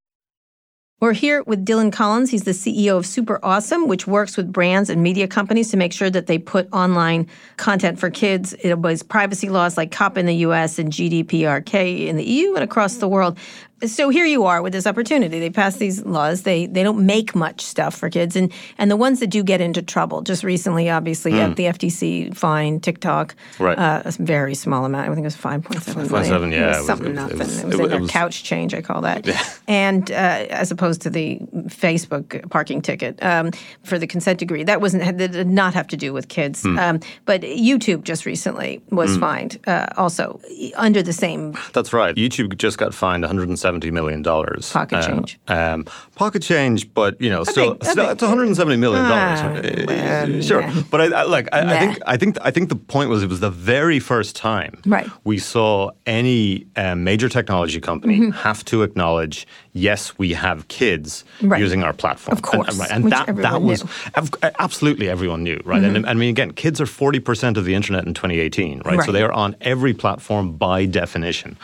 We're 1.02 1.14
here 1.14 1.42
with 1.48 1.66
Dylan 1.66 1.92
Collins. 1.92 2.30
He's 2.30 2.44
the 2.44 2.52
CEO 2.52 2.96
of 2.96 3.08
Super 3.08 3.40
Awesome, 3.42 3.88
which 3.88 4.06
works 4.06 4.38
with 4.38 4.54
brands 4.54 4.88
and 4.88 5.02
media 5.02 5.28
companies 5.28 5.72
to 5.72 5.78
make 5.78 5.94
sure 5.94 6.12
that 6.12 6.28
they 6.28 6.38
put 6.38 6.72
online 6.72 7.26
content 7.58 7.98
for 7.98 8.12
kids. 8.12 8.54
It 8.62 8.78
was 8.78 9.02
privacy 9.02 9.50
laws 9.50 9.78
like 9.78 9.90
COP 9.90 10.16
in 10.20 10.28
the 10.28 10.36
US 10.36 10.78
and 10.78 10.92
GDPRK 10.92 12.06
in 12.06 12.18
the 12.18 12.24
EU 12.24 12.54
and 12.54 12.64
across 12.64 12.98
the 12.98 13.08
world. 13.08 13.40
So 13.86 14.10
here 14.10 14.26
you 14.26 14.46
are 14.46 14.62
with 14.62 14.74
this 14.74 14.86
opportunity. 14.86 15.40
They 15.40 15.50
pass 15.50 15.78
these 15.78 16.06
laws. 16.06 16.44
They 16.44 16.68
they 16.68 16.84
don't 16.84 17.06
make 17.06 17.34
much 17.36 17.62
stuff 17.62 17.96
for 17.96 18.10
kids, 18.10 18.36
and 18.36 18.52
and 18.78 18.92
the 18.92 18.96
ones 18.96 19.20
that 19.20 19.28
do 19.28 19.44
get 19.44 19.62
into 19.62 19.82
trouble. 19.82 20.22
Just 20.22 20.44
recently, 20.44 20.90
obviously, 20.90 21.40
at 21.40 21.56
the 21.56 21.64
FTC 21.66 22.36
fined 22.36 22.84
TikTok, 22.84 23.36
Right. 23.60 23.78
Uh, 23.78 24.02
a 24.06 24.12
very 24.12 24.56
small 24.56 24.86
amount. 24.86 25.06
I 25.10 25.14
think 25.14 25.24
it 25.24 25.28
was 25.28 25.36
five 25.36 25.64
point 25.64 25.82
seven. 25.84 26.08
5.7, 26.08 26.52
yeah, 26.52 26.58
it 26.58 26.64
it 26.64 26.68
was 26.68 26.78
was- 26.78 26.86
something 26.88 27.08
it 27.08 27.10
was- 27.10 27.16
nothing. 27.16 27.38
it 27.40 27.40
was- 27.40 27.60
It 27.60 27.66
was, 27.66 27.76
it 27.76 27.82
like 27.84 27.92
a 27.92 28.02
was- 28.02 28.12
couch 28.12 28.44
change, 28.44 28.74
I 28.74 28.82
call 28.82 29.02
that. 29.02 29.26
Yeah. 29.26 29.42
And 29.68 30.12
uh, 30.12 30.14
as 30.50 30.72
opposed 30.72 31.02
to 31.02 31.10
the 31.10 31.40
Facebook 31.68 32.50
parking 32.50 32.82
ticket 32.82 33.22
um, 33.24 33.52
for 33.84 33.98
the 33.98 34.08
consent 34.08 34.40
decree, 34.40 34.64
that 34.64 34.82
wasn't 34.82 35.04
that 35.18 35.32
did 35.32 35.48
not 35.48 35.74
have 35.74 35.88
to 35.88 35.98
do 35.98 36.14
with 36.14 36.28
kids. 36.28 36.64
Hmm. 36.64 36.78
Um, 36.78 37.00
but 37.26 37.42
YouTube 37.42 38.04
just 38.04 38.26
recently 38.26 38.82
was 38.92 39.18
fined, 39.18 39.60
uh, 39.68 39.88
also 39.98 40.40
under 40.76 41.02
the 41.02 41.14
same 41.14 41.56
That's 41.74 41.94
right. 41.94 42.16
YouTube 42.16 42.58
just 42.58 42.78
got 42.78 42.94
fined 42.94 43.26
170 43.72 43.92
million 43.92 44.22
dollars. 44.22 44.72
Pocket 44.72 45.04
change. 45.04 45.40
Um, 45.48 45.86
pocket 46.16 46.42
change, 46.42 46.94
but 46.94 47.20
you 47.22 47.30
know, 47.30 47.44
still, 47.44 47.78
still 47.82 48.10
it's 48.10 48.22
170 48.22 48.78
million 48.78 49.06
Ah, 49.06 49.46
dollars. 49.62 49.86
well, 49.88 50.42
sure, 50.42 50.62
nah. 50.62 50.82
but 50.92 51.02
I, 51.02 51.06
I 51.22 51.24
like. 51.24 51.48
I, 51.54 51.62
I 51.76 51.80
think. 51.80 51.98
I 52.06 52.18
think. 52.18 52.38
I 52.42 52.52
think 52.52 52.70
the 52.70 52.76
point 52.76 53.10
was 53.10 53.24
it 53.24 53.30
was 53.30 53.40
the 53.40 53.50
very 53.50 54.00
first 54.00 54.36
time 54.36 54.82
Right. 54.86 55.08
we 55.24 55.38
saw 55.40 55.92
any 56.06 56.68
um, 56.76 57.04
major 57.04 57.30
technology 57.30 57.80
company 57.80 58.30
have 58.32 58.64
to 58.66 58.84
acknowledge, 58.84 59.48
yes, 59.74 60.18
we 60.18 60.34
have 60.34 60.68
kids 60.68 61.24
Mm-hmm. 61.42 61.52
Right. 61.52 61.62
using 61.62 61.84
our 61.84 61.94
platform. 61.94 62.38
Of 62.38 62.42
course, 62.44 62.70
and, 62.70 62.80
right, 62.80 62.92
and 62.92 63.12
that 63.12 63.36
that 63.38 63.62
was 63.62 63.84
knew. 63.84 63.90
Mm-hmm. 64.12 64.56
absolutely 64.60 65.10
everyone 65.10 65.44
knew, 65.44 65.60
right? 65.66 65.84
And 65.84 66.06
I 66.06 66.14
mean, 66.14 66.30
again, 66.30 66.52
kids 66.54 66.80
are 66.82 66.86
40 66.86 67.20
percent 67.20 67.58
of 67.58 67.66
the 67.66 67.74
internet 67.74 68.06
in 68.06 68.14
2018, 68.14 68.82
right? 68.86 68.98
Right. 68.98 69.06
So 69.06 69.12
they 69.12 69.24
are 69.24 69.32
on 69.32 69.56
every 69.62 69.94
platform 69.94 70.54
by 70.58 70.86
definition. 70.86 71.58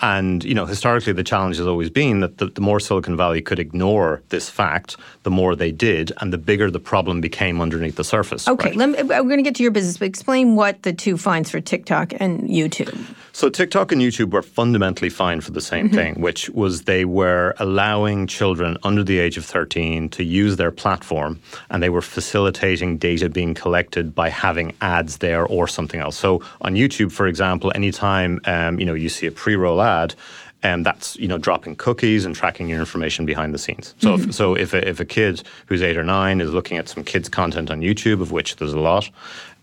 And 0.00 0.42
you 0.44 0.54
know, 0.54 0.66
historically, 0.66 1.12
the 1.12 1.22
challenge 1.24 1.41
challenge 1.42 1.56
has 1.58 1.66
always 1.66 1.90
been 1.90 2.20
that 2.20 2.38
the, 2.38 2.46
the 2.46 2.60
more 2.60 2.78
Silicon 2.78 3.16
Valley 3.16 3.42
could 3.42 3.58
ignore 3.58 4.22
this 4.28 4.48
fact, 4.48 4.96
the 5.24 5.30
more 5.30 5.56
they 5.56 5.72
did, 5.72 6.12
and 6.20 6.32
the 6.32 6.38
bigger 6.38 6.70
the 6.70 6.78
problem 6.78 7.20
became 7.20 7.60
underneath 7.60 7.96
the 7.96 8.04
surface. 8.04 8.46
Okay, 8.46 8.68
right? 8.68 8.76
let 8.76 8.88
me, 8.90 8.98
I'm 8.98 9.26
going 9.26 9.38
to 9.38 9.42
get 9.42 9.56
to 9.56 9.62
your 9.64 9.72
business, 9.72 9.98
but 9.98 10.06
explain 10.06 10.54
what 10.54 10.84
the 10.84 10.92
two 10.92 11.16
finds 11.16 11.50
for 11.50 11.60
TikTok 11.60 12.12
and 12.20 12.48
YouTube. 12.48 12.96
So 13.32 13.48
TikTok 13.48 13.90
and 13.92 14.00
YouTube 14.00 14.30
were 14.30 14.42
fundamentally 14.42 15.10
fine 15.10 15.40
for 15.40 15.50
the 15.52 15.60
same 15.60 15.82
Mm-hmm. 15.82 15.96
thing, 15.96 16.20
which 16.20 16.48
was 16.50 16.82
they 16.82 17.04
were 17.04 17.56
allowing 17.58 18.28
children 18.28 18.76
under 18.84 19.02
the 19.02 19.18
age 19.18 19.36
of 19.36 19.44
13 19.44 20.10
to 20.10 20.22
use 20.22 20.56
their 20.56 20.70
platform 20.70 21.40
and 21.70 21.82
they 21.82 21.88
were 21.88 22.02
facilitating 22.02 22.98
data 22.98 23.28
being 23.28 23.52
collected 23.52 24.14
by 24.14 24.28
having 24.28 24.72
ads 24.80 25.18
there 25.18 25.44
or 25.46 25.66
something 25.66 25.98
else. 25.98 26.16
So 26.16 26.40
on 26.60 26.76
YouTube, 26.76 27.10
for 27.10 27.26
example, 27.26 27.72
anytime 27.74 28.40
um, 28.44 28.78
you 28.78 28.86
know 28.86 28.94
you 28.94 29.08
see 29.08 29.26
a 29.26 29.32
pre-roll 29.32 29.82
ad, 29.82 30.14
and 30.62 30.86
that's 30.86 31.16
you 31.16 31.28
know 31.28 31.38
dropping 31.38 31.76
cookies 31.76 32.24
and 32.24 32.34
tracking 32.34 32.68
your 32.68 32.80
information 32.80 33.26
behind 33.26 33.52
the 33.52 33.58
scenes. 33.58 33.94
So 33.98 34.14
if, 34.14 34.20
mm-hmm. 34.20 34.30
so 34.30 34.54
if 34.54 34.74
a, 34.74 34.88
if 34.88 35.00
a 35.00 35.04
kid 35.04 35.42
who's 35.66 35.82
eight 35.82 35.96
or 35.96 36.04
nine 36.04 36.40
is 36.40 36.52
looking 36.52 36.78
at 36.78 36.88
some 36.88 37.04
kids 37.04 37.28
content 37.28 37.70
on 37.70 37.80
YouTube, 37.80 38.20
of 38.20 38.32
which 38.32 38.56
there's 38.56 38.72
a 38.72 38.80
lot, 38.80 39.10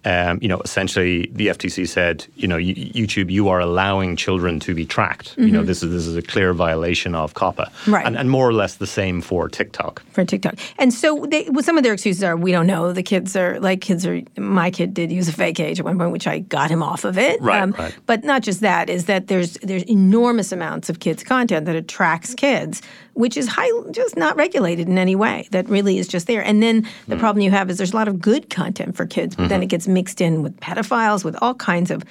um, 0.09 0.39
you 0.41 0.49
know 0.51 0.59
essentially 0.69 1.15
the 1.39 1.47
FTC 1.55 1.87
said 1.87 2.15
you 2.41 2.47
know 2.51 2.57
YouTube 2.57 3.29
you 3.37 3.49
are 3.53 3.59
allowing 3.69 4.15
children 4.25 4.59
to 4.59 4.71
be 4.73 4.85
tracked. 4.95 5.27
You 5.37 5.51
know 5.55 5.63
this 5.63 5.83
is 5.83 5.89
this 5.91 6.05
is 6.11 6.15
a 6.15 6.21
clear 6.33 6.53
violation 6.53 7.11
of 7.15 7.33
COPPA, 7.33 7.65
Right. 7.87 8.05
And, 8.05 8.17
and 8.17 8.27
more 8.29 8.47
or 8.49 8.53
less 8.61 8.73
the 8.75 8.87
same 8.87 9.21
for 9.21 9.47
TikTok. 9.49 10.01
for 10.15 10.25
TikTok. 10.25 10.55
And 10.77 10.93
so 10.93 11.25
they, 11.31 11.41
well, 11.49 11.63
some 11.63 11.77
of 11.77 11.83
their 11.83 11.93
excuses 11.93 12.23
are 12.23 12.35
we 12.35 12.51
don't 12.51 12.67
know. 12.67 12.93
The 12.93 13.03
kids 13.03 13.35
are 13.35 13.59
like 13.59 13.81
kids 13.81 14.05
are. 14.05 14.21
My 14.37 14.69
kid 14.71 14.93
did 14.93 15.11
use 15.11 15.27
a 15.29 15.33
fake 15.33 15.59
age 15.59 15.79
at 15.79 15.85
one 15.85 15.97
point, 15.99 16.11
which 16.11 16.27
I 16.27 16.39
got 16.39 16.69
him 16.71 16.81
off 16.83 17.03
of 17.05 17.17
it. 17.17 17.39
Um, 17.41 17.47
Right, 17.49 17.77
right. 17.79 17.95
But 18.05 18.23
not 18.23 18.41
just 18.41 18.59
that 18.61 18.89
is 18.89 19.05
that 19.05 19.27
there's 19.27 19.53
there's 19.63 19.83
enormous 19.83 20.51
amounts 20.51 20.89
of 20.89 20.99
kids 20.99 21.23
content 21.23 21.65
that 21.65 21.75
attracts 21.75 22.33
kids, 22.33 22.81
which 23.19 23.35
is 23.35 23.47
high, 23.49 23.69
just 23.91 24.15
not 24.15 24.33
regulated 24.37 24.87
in 24.87 24.97
any 24.97 25.13
way. 25.13 25.45
That 25.51 25.67
really 25.67 25.97
is 25.99 26.07
just 26.07 26.25
there. 26.25 26.41
And 26.41 26.63
then 26.63 26.87
the 27.09 27.15
Hmm. 27.15 27.19
problem 27.19 27.41
you 27.43 27.51
have 27.51 27.69
is 27.69 27.77
there's 27.77 27.91
a 27.91 27.95
lot 27.95 28.07
of 28.07 28.21
good 28.21 28.49
content 28.49 28.95
for 28.95 29.05
kids, 29.05 29.35
but 29.35 29.43
Mm-hmm. 29.43 29.49
then 29.49 29.63
it 29.63 29.65
gets 29.67 29.87
mixed 29.89 30.21
in 30.21 30.41
with 30.41 30.57
pedophiles, 30.61 31.25
with 31.25 31.35
all 31.41 31.53
kinds 31.53 31.91
of. 31.91 32.03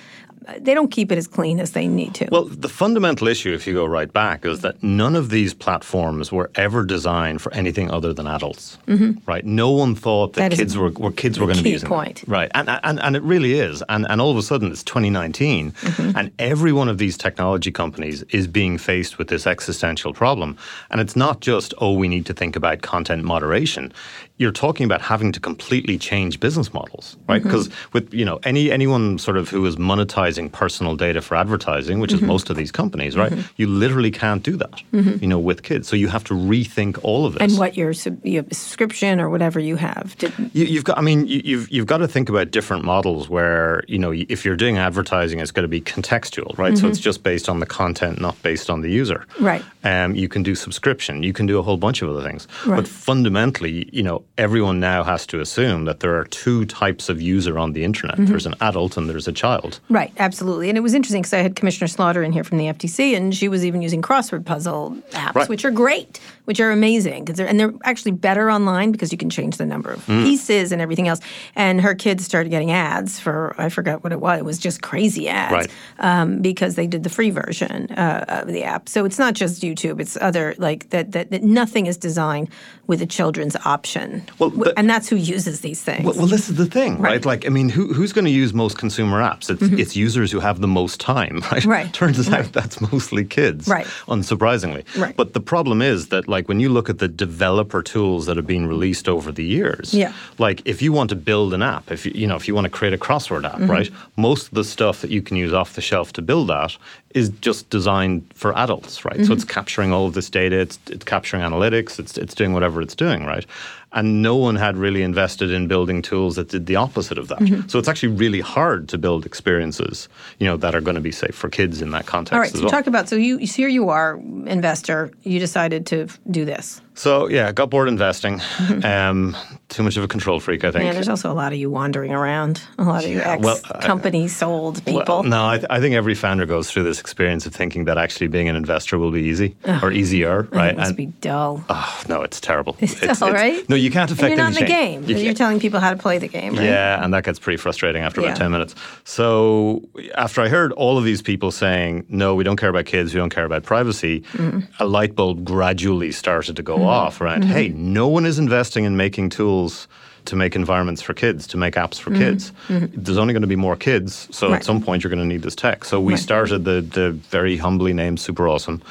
They 0.58 0.72
don't 0.74 0.90
keep 0.90 1.12
it 1.12 1.18
as 1.18 1.26
clean 1.26 1.60
as 1.60 1.72
they 1.72 1.86
need 1.88 2.14
to. 2.14 2.28
Well, 2.32 2.44
the 2.44 2.68
fundamental 2.68 3.28
issue, 3.28 3.52
if 3.52 3.66
you 3.66 3.74
go 3.74 3.84
right 3.84 4.10
back, 4.12 4.44
is 4.44 4.60
that 4.60 4.82
none 4.82 5.14
of 5.14 5.28
these 5.30 5.52
platforms 5.54 6.32
were 6.32 6.50
ever 6.54 6.84
designed 6.84 7.42
for 7.42 7.52
anything 7.54 7.90
other 7.90 8.12
than 8.14 8.26
adults. 8.26 8.78
Right? 9.26 9.44
No 9.44 9.70
one 9.70 9.94
thought 9.94 10.32
that, 10.34 10.38
Mm-hmm. 10.38 10.48
That 10.50 10.56
kids 10.56 10.76
were, 10.76 10.90
were 10.90 11.12
kids 11.12 11.38
were 11.38 11.46
going 11.46 11.58
to 11.58 11.62
be 11.64 11.70
using 11.70 11.88
point. 11.88 12.24
Right, 12.26 12.50
and, 12.54 12.68
and 12.82 12.98
and 13.00 13.16
it 13.16 13.22
really 13.22 13.54
is. 13.60 13.82
And 13.88 14.06
and 14.08 14.20
all 14.20 14.30
of 14.30 14.36
a 14.36 14.42
sudden, 14.42 14.70
it's 14.72 14.82
2019, 14.84 15.72
Mm-hmm. 15.72 16.16
and 16.18 16.30
every 16.38 16.72
one 16.72 16.88
of 16.88 16.98
these 16.98 17.16
technology 17.18 17.70
companies 17.70 18.22
is 18.30 18.46
being 18.46 18.78
faced 18.78 19.18
with 19.18 19.28
this 19.28 19.46
existential 19.46 20.12
problem. 20.14 20.56
And 20.90 21.00
it's 21.00 21.16
not 21.16 21.40
just 21.40 21.74
oh, 21.78 21.92
we 21.92 22.08
need 22.08 22.24
to 22.26 22.34
think 22.34 22.56
about 22.56 22.80
content 22.82 23.24
moderation. 23.24 23.92
You're 24.38 24.52
talking 24.52 24.84
about 24.86 25.00
having 25.02 25.32
to 25.32 25.40
completely 25.40 25.98
change 25.98 26.38
business 26.40 26.72
models, 26.72 27.16
right? 27.28 27.40
Mm-hmm. 27.40 27.48
Because 27.48 27.68
with 27.92 28.12
you 28.14 28.24
know 28.24 28.38
any 28.44 28.70
anyone 28.70 29.18
sort 29.18 29.36
of 29.36 29.48
who 29.48 29.64
is 29.66 29.76
monetizing 29.76 30.50
personal 30.50 30.96
data 30.96 31.20
for 31.20 31.36
advertising, 31.36 31.98
which 32.00 32.08
Mm-hmm. 32.12 32.24
is 32.24 32.28
most 32.28 32.50
of 32.50 32.56
these 32.56 32.72
companies, 32.72 33.16
right? 33.16 33.32
You 33.56 33.66
literally 33.66 34.10
can't 34.10 34.42
do 34.42 34.56
that, 34.56 34.82
you 34.92 35.26
know, 35.26 35.38
with 35.38 35.62
kids. 35.62 35.88
So 35.88 35.94
you 35.96 36.08
have 36.08 36.24
to 36.24 36.34
rethink 36.34 36.98
all 37.02 37.26
of 37.26 37.34
this. 37.34 37.42
and 37.42 37.58
what 37.58 37.76
your, 37.76 37.92
sub- 37.92 38.24
your 38.24 38.44
subscription 38.52 39.20
or 39.20 39.28
whatever 39.28 39.60
you 39.60 39.76
have. 39.76 40.16
You, 40.52 40.64
you've 40.64 40.84
got. 40.84 40.98
I 40.98 41.02
mean, 41.02 41.26
you, 41.26 41.40
you've 41.44 41.70
you've 41.70 41.86
got 41.86 41.98
to 41.98 42.08
think 42.08 42.28
about 42.28 42.50
different 42.50 42.84
models 42.84 43.28
where 43.28 43.82
you 43.88 43.98
know 43.98 44.12
if 44.12 44.44
you're 44.44 44.56
doing 44.56 44.78
advertising, 44.78 45.40
it's 45.40 45.50
got 45.50 45.62
to 45.62 45.68
be 45.68 45.80
contextual, 45.80 46.56
right? 46.58 46.78
So 46.78 46.86
it's 46.88 46.98
just 46.98 47.22
based 47.22 47.48
on 47.48 47.60
the 47.60 47.66
content, 47.66 48.20
not 48.20 48.40
based 48.42 48.70
on 48.70 48.80
the 48.82 48.90
user. 48.90 49.26
Mm-hmm. 49.34 49.44
Right. 49.44 49.64
Um, 49.84 50.14
you 50.14 50.28
can 50.28 50.42
do 50.42 50.54
subscription. 50.54 51.22
You 51.22 51.32
can 51.32 51.46
do 51.46 51.58
a 51.58 51.62
whole 51.62 51.76
bunch 51.76 52.02
of 52.02 52.08
other 52.10 52.22
things. 52.22 52.46
Right. 52.66 52.76
But 52.76 52.88
fundamentally, 52.88 53.88
you 53.92 54.02
know, 54.02 54.22
everyone 54.38 54.78
now 54.80 55.02
has 55.02 55.26
to 55.26 55.40
assume 55.40 55.84
that 55.84 56.00
there 56.00 56.16
are 56.18 56.24
two 56.24 56.64
types 56.64 57.08
of 57.08 57.20
user 57.20 57.58
on 57.58 57.72
the 57.72 57.84
internet. 57.84 58.14
Mm-hmm. 58.16 58.26
There's 58.26 58.46
an 58.46 58.54
adult 58.60 58.96
and 58.96 59.10
there's 59.10 59.28
a 59.28 59.32
child. 59.32 59.80
Right, 59.90 60.12
absolutely. 60.18 60.68
And 60.68 60.78
it 60.78 60.80
was 60.80 60.94
interesting 60.94 61.22
because 61.22 61.34
I 61.34 61.38
had 61.38 61.56
Commissioner 61.56 61.88
Slaughter 61.88 62.22
in 62.22 62.32
here 62.32 62.44
from 62.44 62.58
the 62.58 62.66
FTC, 62.66 63.16
and 63.16 63.34
she 63.34 63.48
was 63.48 63.66
even 63.66 63.82
using 63.82 64.00
crossword 64.00 64.44
puzzle 64.44 64.96
apps, 65.10 65.34
Right. 65.34 65.48
which 65.48 65.64
are 65.64 65.70
great, 65.70 66.20
which 66.48 66.60
are 66.60 66.70
amazing. 66.70 67.26
They're, 67.26 67.46
and 67.46 67.60
they're 67.60 67.74
actually 67.84 68.12
better 68.12 68.50
online 68.50 68.90
because 68.90 69.12
you 69.12 69.18
can 69.18 69.28
change 69.28 69.58
the 69.58 69.66
number 69.66 69.90
of 69.90 69.98
Mm. 70.06 70.24
pieces 70.24 70.72
and 70.72 70.80
everything 70.80 71.06
else. 71.08 71.20
And 71.54 71.78
her 71.82 71.94
kids 71.94 72.24
started 72.24 72.48
getting 72.48 72.70
ads 72.70 73.20
for, 73.20 73.54
I 73.58 73.68
forgot 73.68 74.02
what 74.02 74.12
it 74.12 74.20
was, 74.20 74.38
it 74.38 74.44
was 74.46 74.58
just 74.58 74.80
crazy 74.80 75.28
ads 75.28 75.52
Right. 75.52 75.70
um, 75.98 76.40
because 76.40 76.74
they 76.74 76.86
did 76.86 77.02
the 77.02 77.10
free 77.10 77.28
version 77.28 77.90
uh, 77.92 78.24
of 78.46 78.48
the 78.48 78.64
app. 78.64 78.88
So 78.88 79.04
it's 79.04 79.18
not 79.18 79.34
just 79.34 79.60
YouTube, 79.62 80.00
it's 80.00 80.16
other, 80.22 80.54
like 80.56 80.88
that, 80.88 81.12
that, 81.12 81.30
that 81.32 81.42
nothing 81.42 81.84
is 81.84 81.98
designed 81.98 82.48
with 82.86 83.02
a 83.02 83.06
children's 83.06 83.54
option. 83.66 84.22
Well, 84.38 84.48
but- 84.48 84.72
and 84.78 84.88
that's 84.88 85.06
who 85.10 85.16
uses 85.16 85.60
these 85.60 85.82
things. 85.82 86.04
Well, 86.06 86.14
well, 86.16 86.26
this 86.26 86.48
is 86.48 86.56
the 86.56 86.64
thing, 86.64 86.92
right? 86.98 87.10
Right. 87.10 87.24
Like, 87.26 87.44
I 87.44 87.50
mean, 87.50 87.68
who, 87.68 87.92
who's 87.92 88.14
going 88.14 88.24
to 88.24 88.30
use 88.30 88.54
most 88.54 88.78
consumer 88.78 89.20
apps? 89.20 89.50
It's, 89.50 89.60
it's 89.82 89.94
users 89.96 90.32
who 90.32 90.40
have 90.40 90.62
the 90.62 90.68
most 90.80 90.98
time, 90.98 91.42
right? 91.52 91.64
Right. 91.66 91.92
Turns 91.92 92.26
out 92.32 92.50
that's 92.54 92.80
mostly 92.80 93.24
kids, 93.26 93.68
Right. 93.68 93.86
Unsurprisingly, 94.06 94.84
Right. 94.96 95.14
But 95.14 95.34
the 95.34 95.40
problem 95.40 95.82
is 95.82 96.08
that, 96.08 96.26
like, 96.28 96.37
when 96.46 96.60
you 96.60 96.68
look 96.68 96.88
at 96.90 96.98
the 96.98 97.08
developer 97.08 97.82
tools 97.82 98.26
that 98.26 98.36
have 98.36 98.46
been 98.46 98.66
released 98.68 99.08
over 99.08 99.32
the 99.32 99.42
years, 99.44 99.92
Yeah. 99.94 100.12
like, 100.38 100.60
if 100.66 100.82
you 100.82 100.92
want 100.92 101.08
to 101.10 101.16
build 101.16 101.54
an 101.54 101.62
app, 101.62 101.90
if 101.90 102.04
you, 102.06 102.12
you 102.14 102.26
know, 102.26 102.36
if 102.36 102.46
you 102.46 102.54
want 102.54 102.66
to 102.66 102.70
create 102.70 102.92
a 102.92 102.98
crossword 102.98 103.44
app, 103.44 103.54
Mm-hmm. 103.58 103.70
right? 103.70 103.90
Most 104.16 104.48
of 104.48 104.54
the 104.54 104.64
stuff 104.64 105.00
that 105.00 105.10
you 105.10 105.22
can 105.22 105.36
use 105.38 105.52
off 105.54 105.74
the 105.74 105.80
shelf 105.80 106.12
to 106.12 106.22
build 106.22 106.48
that 106.48 106.76
is 107.14 107.30
just 107.40 107.70
designed 107.70 108.22
for 108.34 108.56
adults, 108.56 109.04
right? 109.06 109.24
So 109.24 109.32
it's 109.32 109.44
Mm-hmm. 109.44 109.54
capturing 109.54 109.92
all 109.92 110.06
of 110.06 110.12
this 110.14 110.28
data, 110.28 110.56
it's, 110.60 110.78
it's 110.90 111.04
capturing 111.04 111.42
analytics, 111.42 111.98
it's, 111.98 112.18
it's 112.18 112.34
doing 112.34 112.52
whatever 112.52 112.82
it's 112.82 112.94
doing, 112.94 113.24
right? 113.24 113.46
And 113.92 114.20
no 114.20 114.36
one 114.36 114.56
had 114.56 114.76
really 114.76 115.02
invested 115.02 115.50
in 115.50 115.66
building 115.66 116.02
tools 116.02 116.36
that 116.36 116.48
did 116.48 116.66
the 116.66 116.76
opposite 116.76 117.16
of 117.16 117.28
that. 117.28 117.38
Mm-hmm. 117.38 117.68
So 117.68 117.78
it's 117.78 117.88
actually 117.88 118.10
really 118.10 118.40
hard 118.40 118.88
to 118.90 118.98
build 118.98 119.24
experiences, 119.24 120.08
you 120.38 120.46
know, 120.46 120.58
that 120.58 120.74
are 120.74 120.82
going 120.82 120.96
to 120.96 121.00
be 121.00 121.12
safe 121.12 121.34
for 121.34 121.48
kids 121.48 121.80
in 121.80 121.90
that 121.92 122.04
context 122.04 122.34
All 122.34 122.40
right, 122.40 122.52
so 122.52 122.60
well. 122.60 122.70
talk 122.70 122.86
about 122.86 123.08
so 123.08 123.16
you 123.16 123.46
so 123.46 123.56
here 123.56 123.68
you 123.68 123.88
are, 123.88 124.20
investor. 124.46 125.10
You 125.22 125.38
decided 125.38 125.86
to 125.86 126.08
do 126.30 126.44
this. 126.44 126.82
So 126.98 127.28
yeah, 127.28 127.52
got 127.52 127.70
bored 127.70 127.88
investing. 127.88 128.40
um, 128.84 129.36
too 129.68 129.82
much 129.82 129.96
of 129.98 130.02
a 130.04 130.08
control 130.08 130.40
freak, 130.40 130.64
I 130.64 130.70
think. 130.70 130.84
Yeah, 130.84 130.92
there's 130.92 131.08
also 131.10 131.30
a 131.30 131.34
lot 131.34 131.52
of 131.52 131.58
you 131.58 131.70
wandering 131.70 132.10
around. 132.12 132.62
A 132.78 132.84
lot 132.84 133.04
of 133.04 133.10
you 133.10 133.18
Yeah, 133.18 133.32
ex 133.34 133.42
well, 133.44 133.58
I- 133.70 133.86
company 133.86 134.26
sold 134.28 134.82
people. 134.84 135.04
Well, 135.20 135.22
no, 135.24 135.46
I, 135.46 135.56
th- 135.58 135.66
I 135.70 135.78
think 135.80 135.94
every 135.94 136.14
founder 136.14 136.46
goes 136.46 136.70
through 136.70 136.84
this 136.84 136.98
experience 137.00 137.44
of 137.46 137.54
thinking 137.54 137.84
that 137.84 137.98
actually 137.98 138.28
being 138.28 138.48
an 138.48 138.56
investor 138.56 138.96
will 138.98 139.10
be 139.10 139.20
easy 139.22 139.56
or 139.82 139.92
easier, 139.92 140.48
right? 140.52 140.70
It 140.72 140.78
must 140.78 140.88
And- 140.88 140.96
be 140.96 141.06
dull. 141.20 141.62
oh, 141.68 142.02
no, 142.08 142.22
it's 142.22 142.40
terrible. 142.40 142.76
It's 142.80 142.98
dull, 143.20 143.30
right? 143.30 143.68
No, 143.68 143.76
you 143.76 143.90
can't 143.90 144.10
And 144.10 144.18
affect 144.18 144.30
you're 144.36 144.44
not 144.44 144.56
in 144.56 144.64
the 144.64 144.66
game. 144.66 145.04
You 145.04 145.16
You're 145.18 145.34
telling 145.34 145.60
people 145.60 145.80
how 145.80 145.90
to 145.90 145.98
play 145.98 146.16
the 146.18 146.28
game, 146.28 146.54
right? 146.56 146.64
Yeah, 146.64 147.04
and 147.04 147.12
that 147.12 147.24
gets 147.24 147.38
pretty 147.38 147.58
frustrating 147.58 148.02
after 148.02 148.20
about 148.22 148.30
Yeah. 148.30 148.44
10 148.44 148.50
minutes. 148.50 148.74
So, 149.04 149.82
after 150.14 150.40
I 150.40 150.48
heard 150.48 150.72
all 150.72 150.96
of 150.96 151.04
these 151.04 151.20
people 151.20 151.50
saying, 151.50 152.06
no, 152.08 152.34
we 152.34 152.42
don't 152.44 152.56
care 152.56 152.70
about 152.70 152.86
kids, 152.86 153.12
we 153.12 153.18
don't 153.18 153.30
care 153.34 153.44
about 153.44 153.64
privacy, 153.64 154.20
Mm-hmm. 154.32 154.60
a 154.82 154.86
light 154.86 155.14
bulb 155.14 155.44
gradually 155.44 156.12
started 156.12 156.56
to 156.56 156.62
go 156.62 156.87
off 156.88 157.20
around, 157.20 157.42
Mm-hmm. 157.44 157.52
hey, 157.52 157.68
no 157.68 158.08
one 158.08 158.26
is 158.26 158.38
investing 158.38 158.84
in 158.84 158.96
making 158.96 159.30
tools 159.30 159.88
to 160.24 160.36
make 160.36 160.54
environments 160.54 161.00
for 161.00 161.14
kids, 161.14 161.46
to 161.46 161.56
make 161.56 161.74
apps 161.76 161.98
for 161.98 162.10
kids. 162.10 162.52
There's 162.68 163.16
only 163.16 163.32
going 163.32 163.40
to 163.40 163.46
be 163.48 163.56
more 163.56 163.76
kids, 163.76 164.28
so 164.30 164.44
Mm-hmm. 164.46 164.52
Right. 164.52 164.58
at 164.60 164.64
some 164.64 164.82
point 164.82 165.02
you're 165.02 165.08
going 165.08 165.20
to 165.26 165.34
need 165.34 165.40
this 165.40 165.54
tech. 165.54 165.86
So, 165.86 166.00
we 166.00 166.12
Right. 166.14 166.20
started 166.22 166.64
the, 166.66 166.82
the 166.82 167.12
very 167.30 167.56
humbly 167.56 167.94
named 167.94 168.20
Super 168.20 168.46
Awesome. 168.46 168.82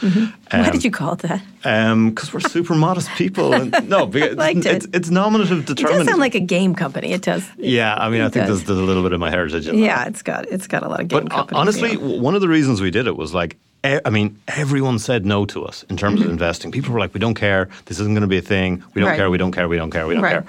Why 0.51 0.71
did 0.71 0.83
you 0.83 0.89
call 0.89 1.13
it 1.13 1.19
that? 1.19 1.43
Because 2.10 2.33
we're 2.33 2.39
super 2.39 2.73
modest 2.88 3.10
people. 3.17 3.53
And, 3.53 3.88
no, 3.88 4.07
because 4.07 4.65
it. 4.65 4.65
it's, 4.65 4.88
it's 4.93 5.10
nominative 5.12 5.65
determinative 5.67 5.95
It 5.95 6.05
does 6.05 6.07
sound 6.07 6.21
like 6.21 6.33
a 6.33 6.39
game 6.39 6.73
company. 6.73 7.12
It 7.12 7.21
does. 7.21 7.47
yeah, 7.57 7.93
I 7.95 8.10
mean, 8.10 8.21
I 8.21 8.29
think 8.29 8.47
there's, 8.47 8.63
there's 8.63 8.79
a 8.79 8.81
little 8.81 9.03
bit 9.03 9.13
of 9.13 9.19
my 9.19 9.29
heritage 9.29 9.67
in 9.67 9.75
that. 9.75 9.81
Yeah, 9.86 10.05
it's 10.07 10.23
got 10.23 10.47
it's 10.49 10.65
got 10.65 10.81
a 10.81 10.88
lot 10.88 11.01
of 11.01 11.07
game 11.07 11.23
But 11.25 11.31
uh, 11.31 11.36
company. 11.36 11.60
honestly, 11.60 11.89
feel. 11.97 12.19
one 12.19 12.33
of 12.33 12.41
the 12.41 12.47
reasons 12.47 12.81
we 12.81 12.89
did 12.89 13.05
it 13.05 13.15
was 13.15 13.36
like, 13.36 13.57
I 13.84 14.10
mean, 14.10 14.40
everyone 14.48 15.00
said 15.00 15.26
no 15.26 15.46
to 15.46 15.63
us 15.63 15.84
in 15.90 15.98
terms 15.98 16.20
of 16.20 16.26
mm-hmm. 16.26 16.34
investing. 16.34 16.72
People 16.72 16.94
were 16.94 17.00
like, 17.00 17.13
we 17.13 17.20
don't 17.20 17.36
care. 17.36 17.70
This 17.86 18.00
isn't 18.00 18.13
going 18.13 18.22
to 18.22 18.28
be 18.28 18.38
a 18.38 18.42
thing. 18.42 18.84
We 18.94 19.02
don't 19.02 19.10
Right. 19.12 19.18
care. 19.18 19.30
We 19.30 19.38
don't 19.38 19.52
care. 19.52 19.68
We 19.68 19.78
don't 19.78 19.92
care. 19.92 20.08
We 20.08 20.16
don't 20.16 20.24
Right. 20.24 20.44
care. 20.44 20.46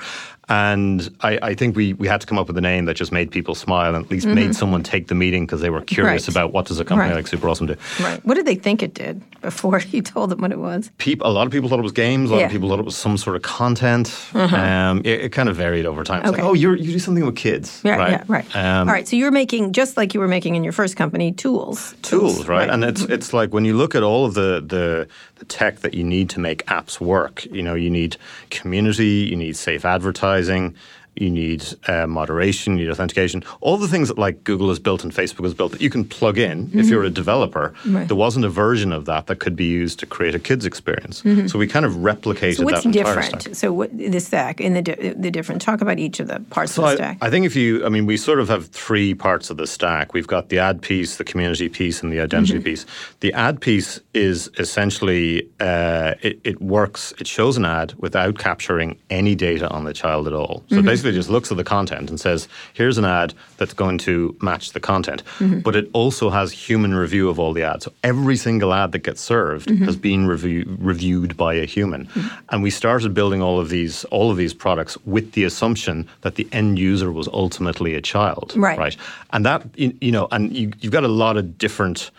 And 0.48 1.14
I, 1.20 1.38
I 1.42 1.54
think 1.54 1.76
we, 1.76 1.92
we 1.92 2.08
had 2.08 2.20
to 2.22 2.26
come 2.26 2.38
up 2.38 2.46
with 2.46 2.56
a 2.56 2.60
name 2.62 2.86
that 2.86 2.94
just 2.94 3.12
made 3.12 3.30
people 3.30 3.54
smile 3.54 3.94
and 3.94 4.04
at 4.04 4.10
least 4.10 4.26
made 4.26 4.54
someone 4.54 4.82
take 4.82 5.08
the 5.08 5.14
meeting 5.14 5.44
because 5.46 5.60
they 5.60 5.70
were 5.70 5.82
curious 5.82 6.08
Mm-hmm. 6.26 6.30
Right. 6.38 6.42
about 6.44 6.52
what 6.54 6.66
does 6.66 6.80
a 6.80 6.84
company 6.84 7.10
Right. 7.10 7.16
like 7.16 7.26
Super 7.26 7.48
Awesome 7.48 7.66
do. 7.66 7.76
right. 8.00 8.24
What 8.24 8.34
did 8.34 8.46
they 8.46 8.54
think 8.54 8.82
it 8.82 8.94
did 8.94 9.20
before 9.42 9.78
you 9.90 10.00
told 10.02 10.30
them 10.30 10.40
what 10.40 10.52
it 10.52 10.58
was? 10.58 10.90
Peop 10.98 11.20
a 11.22 11.28
lot 11.28 11.46
of 11.46 11.52
people 11.52 11.68
thought 11.68 11.78
it 11.78 11.82
was 11.82 11.92
games. 11.92 12.30
A 12.30 12.32
lot 12.34 12.38
Yeah. 12.40 12.46
of 12.46 12.52
people 12.52 12.68
thought 12.70 12.78
it 12.78 12.84
was 12.84 12.96
some 12.96 13.18
sort 13.18 13.36
of 13.36 13.42
content. 13.42 14.10
Um, 14.34 15.00
it, 15.04 15.20
it 15.26 15.32
kind 15.32 15.48
of 15.48 15.56
varied 15.56 15.84
over 15.86 16.02
time. 16.02 16.20
It's 16.20 16.30
Okay. 16.30 16.40
like, 16.42 16.48
oh, 16.50 16.54
you're, 16.54 16.76
you 16.76 16.92
do 16.92 16.98
something 16.98 17.24
with 17.26 17.36
kids, 17.36 17.82
Yeah, 17.84 17.96
right? 17.96 18.10
yeah, 18.12 18.24
right. 18.28 18.56
Um, 18.56 18.88
All 18.88 18.94
right, 18.94 19.06
so 19.06 19.16
you're 19.16 19.30
making 19.30 19.72
just 19.72 19.96
like 19.96 20.14
you 20.14 20.20
were 20.20 20.28
making 20.28 20.54
in 20.54 20.64
your 20.64 20.72
first 20.72 20.96
company, 20.96 21.32
tools. 21.32 21.94
tools, 22.02 22.48
right? 22.48 22.70
And 22.70 22.84
it's 22.84 23.02
it's 23.02 23.32
like 23.32 23.52
when 23.52 23.64
you 23.66 23.76
look 23.76 23.94
at 23.94 24.02
all 24.02 24.24
of 24.24 24.34
the, 24.34 24.62
the 24.66 25.06
the 25.36 25.44
tech 25.44 25.80
that 25.80 25.94
you 25.94 26.02
need 26.02 26.28
to 26.30 26.40
make 26.40 26.64
apps 26.66 27.00
work. 27.00 27.44
You 27.46 27.62
know, 27.62 27.74
you 27.74 27.90
need 27.90 28.16
community, 28.50 29.28
you 29.30 29.36
need 29.36 29.56
safe 29.56 29.84
advertising, 29.84 30.37
advertising 30.38 30.74
you 31.20 31.30
need 31.30 31.64
uh, 31.88 32.06
moderation, 32.06 32.78
you 32.78 32.84
need 32.86 32.90
authentication, 32.92 33.42
all 33.60 33.76
the 33.76 33.88
things 33.88 34.08
that 34.08 34.18
like 34.18 34.44
Google 34.44 34.68
has 34.68 34.78
built 34.78 35.04
and 35.04 35.12
Facebook 35.12 35.44
has 35.44 35.54
built 35.54 35.72
that 35.72 35.80
you 35.80 35.90
can 35.90 36.04
plug 36.04 36.38
in 36.38 36.48
Mm-hmm. 36.68 36.78
if 36.80 36.86
you're 36.88 37.04
a 37.04 37.10
developer. 37.10 37.72
There 37.84 38.16
wasn't 38.16 38.44
a 38.44 38.48
version 38.48 38.92
of 38.92 39.04
that 39.06 39.26
that 39.28 39.36
could 39.40 39.56
be 39.56 39.64
used 39.66 39.98
to 40.00 40.06
create 40.06 40.34
a 40.34 40.38
kids 40.38 40.64
experience. 40.66 41.22
So 41.50 41.58
we 41.58 41.66
kind 41.66 41.84
of 41.86 41.92
replicated 41.94 42.38
Mm-hmm. 42.38 42.62
So 42.62 42.64
what's 42.64 42.84
that 42.84 42.92
different? 42.92 43.42
stack. 43.42 43.54
So 43.54 43.72
what 43.72 43.96
the 43.96 44.20
stack 44.20 44.60
and 44.60 44.74
the 44.76 44.82
di- 44.82 45.14
the 45.16 45.30
different. 45.30 45.60
Talk 45.62 45.80
about 45.80 45.98
each 45.98 46.20
of 46.20 46.28
the 46.28 46.40
parts 46.50 46.72
So 46.72 46.84
of 46.84 46.90
the 46.90 46.96
stack. 46.96 47.18
I 47.20 47.30
think 47.30 47.46
if 47.46 47.54
you, 47.56 47.84
I 47.84 47.88
mean, 47.88 48.06
we 48.06 48.16
sort 48.16 48.38
of 48.40 48.48
have 48.48 48.66
three 48.68 49.14
parts 49.14 49.50
of 49.50 49.56
the 49.56 49.66
stack. 49.66 50.14
We've 50.14 50.26
got 50.26 50.48
the 50.48 50.58
ad 50.58 50.80
piece, 50.82 51.16
the 51.16 51.24
community 51.24 51.68
piece, 51.68 52.02
and 52.02 52.12
the 52.12 52.20
identity 52.20 52.54
Mm-hmm. 52.54 52.62
piece. 52.64 52.86
The 53.20 53.32
ad 53.32 53.60
piece 53.60 54.00
is 54.14 54.48
essentially 54.58 55.48
uh, 55.60 56.14
it, 56.22 56.40
it 56.44 56.60
works. 56.62 57.12
It 57.18 57.26
shows 57.26 57.56
an 57.56 57.64
ad 57.64 57.94
without 57.98 58.38
capturing 58.38 58.98
any 59.10 59.34
data 59.34 59.68
on 59.70 59.84
the 59.84 59.92
child 59.92 60.26
at 60.26 60.32
all. 60.32 60.62
So 60.68 60.76
Mm-hmm. 60.76 60.86
Basically 61.08 61.18
just 61.18 61.30
looks 61.30 61.50
at 61.50 61.56
the 61.56 61.64
content 61.64 62.10
and 62.10 62.20
says, 62.20 62.48
"Here's 62.74 62.98
an 62.98 63.04
ad 63.04 63.34
that's 63.56 63.74
going 63.74 63.98
to 63.98 64.36
match 64.40 64.72
the 64.72 64.80
content." 64.80 65.22
Mm-hmm. 65.38 65.60
But 65.60 65.76
it 65.76 65.88
also 65.92 66.30
has 66.30 66.52
human 66.52 66.94
review 66.94 67.28
of 67.28 67.38
all 67.38 67.52
the 67.52 67.62
ads. 67.62 67.84
So 67.84 67.92
every 68.02 68.36
single 68.36 68.72
ad 68.72 68.92
that 68.92 69.04
gets 69.04 69.20
served 69.20 69.68
Mm-hmm. 69.68 69.84
has 69.84 69.96
been 69.96 70.26
review, 70.26 70.64
reviewed 70.78 71.36
by 71.36 71.54
a 71.54 71.64
human. 71.64 72.08
And 72.50 72.62
we 72.62 72.70
started 72.70 73.12
building 73.14 73.42
all 73.42 73.58
of 73.60 73.68
these 73.68 74.04
all 74.10 74.30
of 74.30 74.36
these 74.36 74.54
products 74.54 74.96
with 75.04 75.32
the 75.32 75.44
assumption 75.44 76.06
that 76.22 76.34
the 76.36 76.46
end 76.52 76.78
user 76.78 77.10
was 77.12 77.28
ultimately 77.28 77.94
a 77.94 78.00
child. 78.00 78.52
Right. 78.56 78.78
Right. 78.78 78.96
And 79.32 79.44
that 79.44 79.62
you, 79.76 80.12
know, 80.12 80.28
and 80.30 80.52
you, 80.56 80.72
you've 80.80 80.92
got 80.92 81.04
a 81.04 81.08
lot 81.08 81.36
of 81.36 81.58
different 81.58 82.10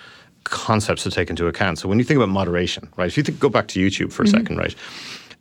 concepts 0.43 1.03
to 1.03 1.11
take 1.11 1.29
into 1.29 1.47
account. 1.47 1.77
So 1.79 1.87
when 1.89 1.99
you 1.99 2.05
think 2.05 2.17
about 2.17 2.29
moderation, 2.29 2.89
right? 2.97 3.07
If 3.07 3.17
you 3.17 3.23
think, 3.23 3.39
go 3.39 3.49
back 3.49 3.67
to 3.69 3.79
YouTube 3.79 4.11
for 4.11 4.23
a 4.23 4.27
second, 4.27 4.57
right? 4.57 4.75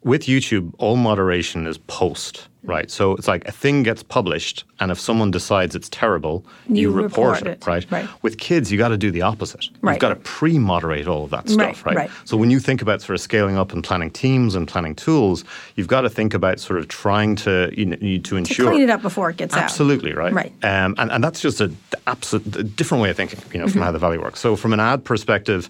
With 0.05 0.23
YouTube, 0.23 0.73
all 0.79 0.95
moderation 0.97 1.67
is 1.67 1.77
post, 1.77 2.47
right? 2.63 2.89
So 2.89 3.13
it's 3.17 3.27
like 3.27 3.47
a 3.49 3.53
thing 3.53 3.83
gets 3.83 4.03
published, 4.05 4.63
and 4.79 4.93
if 4.93 5.01
someone 5.01 5.33
decides 5.33 5.75
it's 5.75 5.89
terrible, 5.89 6.47
you, 6.69 6.83
You 6.83 6.91
report, 6.93 7.41
report 7.41 7.43
it, 7.43 7.47
it, 7.63 7.67
right? 7.67 7.87
right. 7.91 8.09
With 8.23 8.39
kids, 8.39 8.71
you 8.71 8.79
got 8.79 8.89
to 8.89 8.97
do 8.97 9.11
the 9.11 9.23
opposite. 9.23 9.69
Right. 9.83 9.95
You've 9.95 10.01
got 10.01 10.11
to 10.11 10.17
pre-moderate 10.17 11.09
all 11.09 11.25
of 11.25 11.31
that 11.31 11.49
stuff, 11.49 11.85
Right, 11.85 11.85
right? 11.85 11.97
right. 11.97 12.11
So 12.25 12.37
when 12.37 12.49
you 12.49 12.61
think 12.61 12.81
about 12.81 13.03
sort 13.03 13.17
of 13.17 13.21
scaling 13.21 13.59
up 13.59 13.73
and 13.73 13.83
planning 13.83 14.11
teams 14.11 14.55
and 14.55 14.69
planning 14.69 14.95
tools, 14.95 15.45
you've 15.75 15.89
got 15.89 16.03
to 16.03 16.09
think 16.11 16.33
about 16.33 16.61
sort 16.61 16.79
of 16.79 16.87
trying 16.87 17.35
to 17.37 17.73
you 17.77 17.87
know, 17.87 17.97
to 17.97 18.19
to 18.21 18.37
ensure 18.37 18.71
clean 18.71 18.83
it 18.83 18.91
up 18.91 19.03
before 19.03 19.31
it 19.31 19.37
gets 19.37 19.55
out. 19.57 19.65
Absolutely 19.65 20.13
right. 20.13 20.33
Right. 20.33 20.53
Um, 20.65 20.95
and, 20.99 21.11
and 21.11 21.25
that's 21.25 21.41
just 21.41 21.61
a 21.61 21.73
absolute 22.07 22.55
a 22.55 22.63
different 22.63 23.03
way 23.03 23.11
of 23.11 23.17
thinking, 23.17 23.41
you 23.53 23.59
know, 23.59 23.65
Mm-hmm. 23.65 23.73
from 23.73 23.83
how 23.83 23.91
the 23.93 23.99
Valley 23.99 24.19
works. 24.19 24.39
So 24.39 24.55
from 24.55 24.73
an 24.73 24.81
ad 24.81 25.05
perspective, 25.05 25.69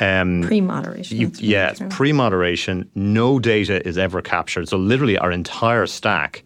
um, 0.00 0.42
Pre-moderation. 0.42 1.16
you, 1.18 1.26
that's 1.28 1.40
yeah, 1.40 1.64
what 1.64 1.72
it's 1.72 1.80
I'm 1.80 1.88
trying- 1.88 1.96
pre-moderation. 1.96 2.90
No 2.94 3.38
data 3.38 3.86
is 3.86 3.96
ever 3.98 4.22
captured. 4.22 4.68
So 4.68 4.76
literally, 4.76 5.16
our 5.18 5.30
entire 5.32 5.86
stack 5.86 6.44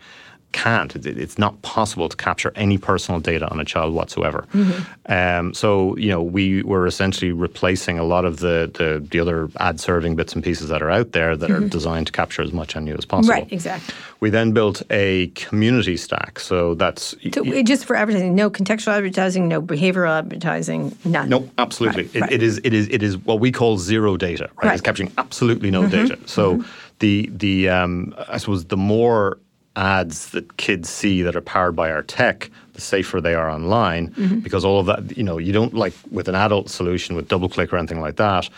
can't. 0.53 0.95
It's 1.07 1.39
not 1.39 1.61
possible 1.63 2.09
to 2.09 2.17
capture 2.17 2.53
any 2.57 2.79
personal 2.79 3.21
data 3.21 3.49
on 3.51 3.61
a 3.61 3.65
child 3.65 3.95
whatsoever. 3.95 4.47
Mm-hmm. 4.53 5.13
Um, 5.13 5.55
so 5.55 5.97
you 5.97 6.09
know, 6.09 6.23
we 6.23 6.63
were 6.63 6.87
essentially 6.87 7.33
replacing 7.33 7.99
a 7.99 8.05
lot 8.05 8.25
of 8.25 8.39
the 8.39 8.71
the, 8.75 9.05
the 9.11 9.21
other 9.21 9.49
ad-serving 9.59 10.17
bits 10.17 10.35
and 10.35 10.43
pieces 10.45 10.69
that 10.69 10.83
are 10.83 10.91
out 10.91 11.13
there 11.13 11.37
that 11.37 11.51
are 11.51 11.61
designed 11.61 12.07
to 12.09 12.13
capture 12.13 12.43
as 12.43 12.53
much 12.53 12.77
on 12.77 12.87
you 12.87 12.95
as 12.97 13.05
possible. 13.05 13.33
Mm-hmm. 13.35 13.43
Right, 13.45 13.53
exactly. 13.53 13.95
We 14.21 14.31
then 14.31 14.53
built 14.53 14.83
a 14.91 15.29
community 15.29 15.97
stack. 15.97 16.41
So 16.41 16.75
that's 16.75 17.15
So 17.33 17.45
it- 17.45 17.67
just 17.67 17.85
for 17.85 17.97
advertising, 17.97 18.35
no 18.35 18.51
contextual 18.51 18.93
advertising, 18.93 19.49
no 19.49 19.63
behavioral 19.63 20.19
advertising, 20.19 20.97
none. 21.05 21.29
No, 21.29 21.49
absolutely. 21.59 22.05
Right, 22.05 22.15
It- 22.17 22.21
right. 22.23 22.33
it 22.33 22.43
is 22.43 22.61
it 22.65 22.73
is 22.75 22.89
it 22.89 23.03
is 23.03 23.17
what 23.19 23.41
we 23.41 23.51
call 23.53 23.79
zero 23.79 24.17
data. 24.17 24.49
Right, 24.57 24.65
Right. 24.69 24.73
it's 24.75 24.83
capturing 24.83 25.13
absolutely 25.19 25.71
no 25.71 25.87
data. 25.89 26.19
So 26.27 26.63
the 26.99 27.31
the 27.33 27.69
um, 27.69 28.15
I 28.29 28.37
suppose 28.39 28.65
the 28.67 28.77
more 28.77 29.39
ads 29.77 30.31
that 30.31 30.57
kids 30.57 30.89
see 30.89 31.23
that 31.23 31.37
are 31.37 31.41
powered 31.41 31.77
by 31.77 31.91
our 31.91 32.03
tech, 32.03 32.51
the 32.73 32.81
safer 32.81 33.21
they 33.21 33.35
are 33.35 33.49
online 33.49 34.09
mm-hmm. 34.11 34.41
because 34.41 34.65
all 34.65 34.81
of 34.81 34.87
that 34.87 35.17
you 35.17 35.23
know 35.23 35.39
you 35.39 35.53
don't 35.53 35.75
like 35.75 35.95
with 36.11 36.29
an 36.29 36.35
adult 36.35 36.69
solution 36.69 37.17
with 37.17 37.29
DoubleClick 37.29 37.73
or 37.73 37.77
anything 37.77 38.01
like 38.01 38.17
that. 38.17 38.49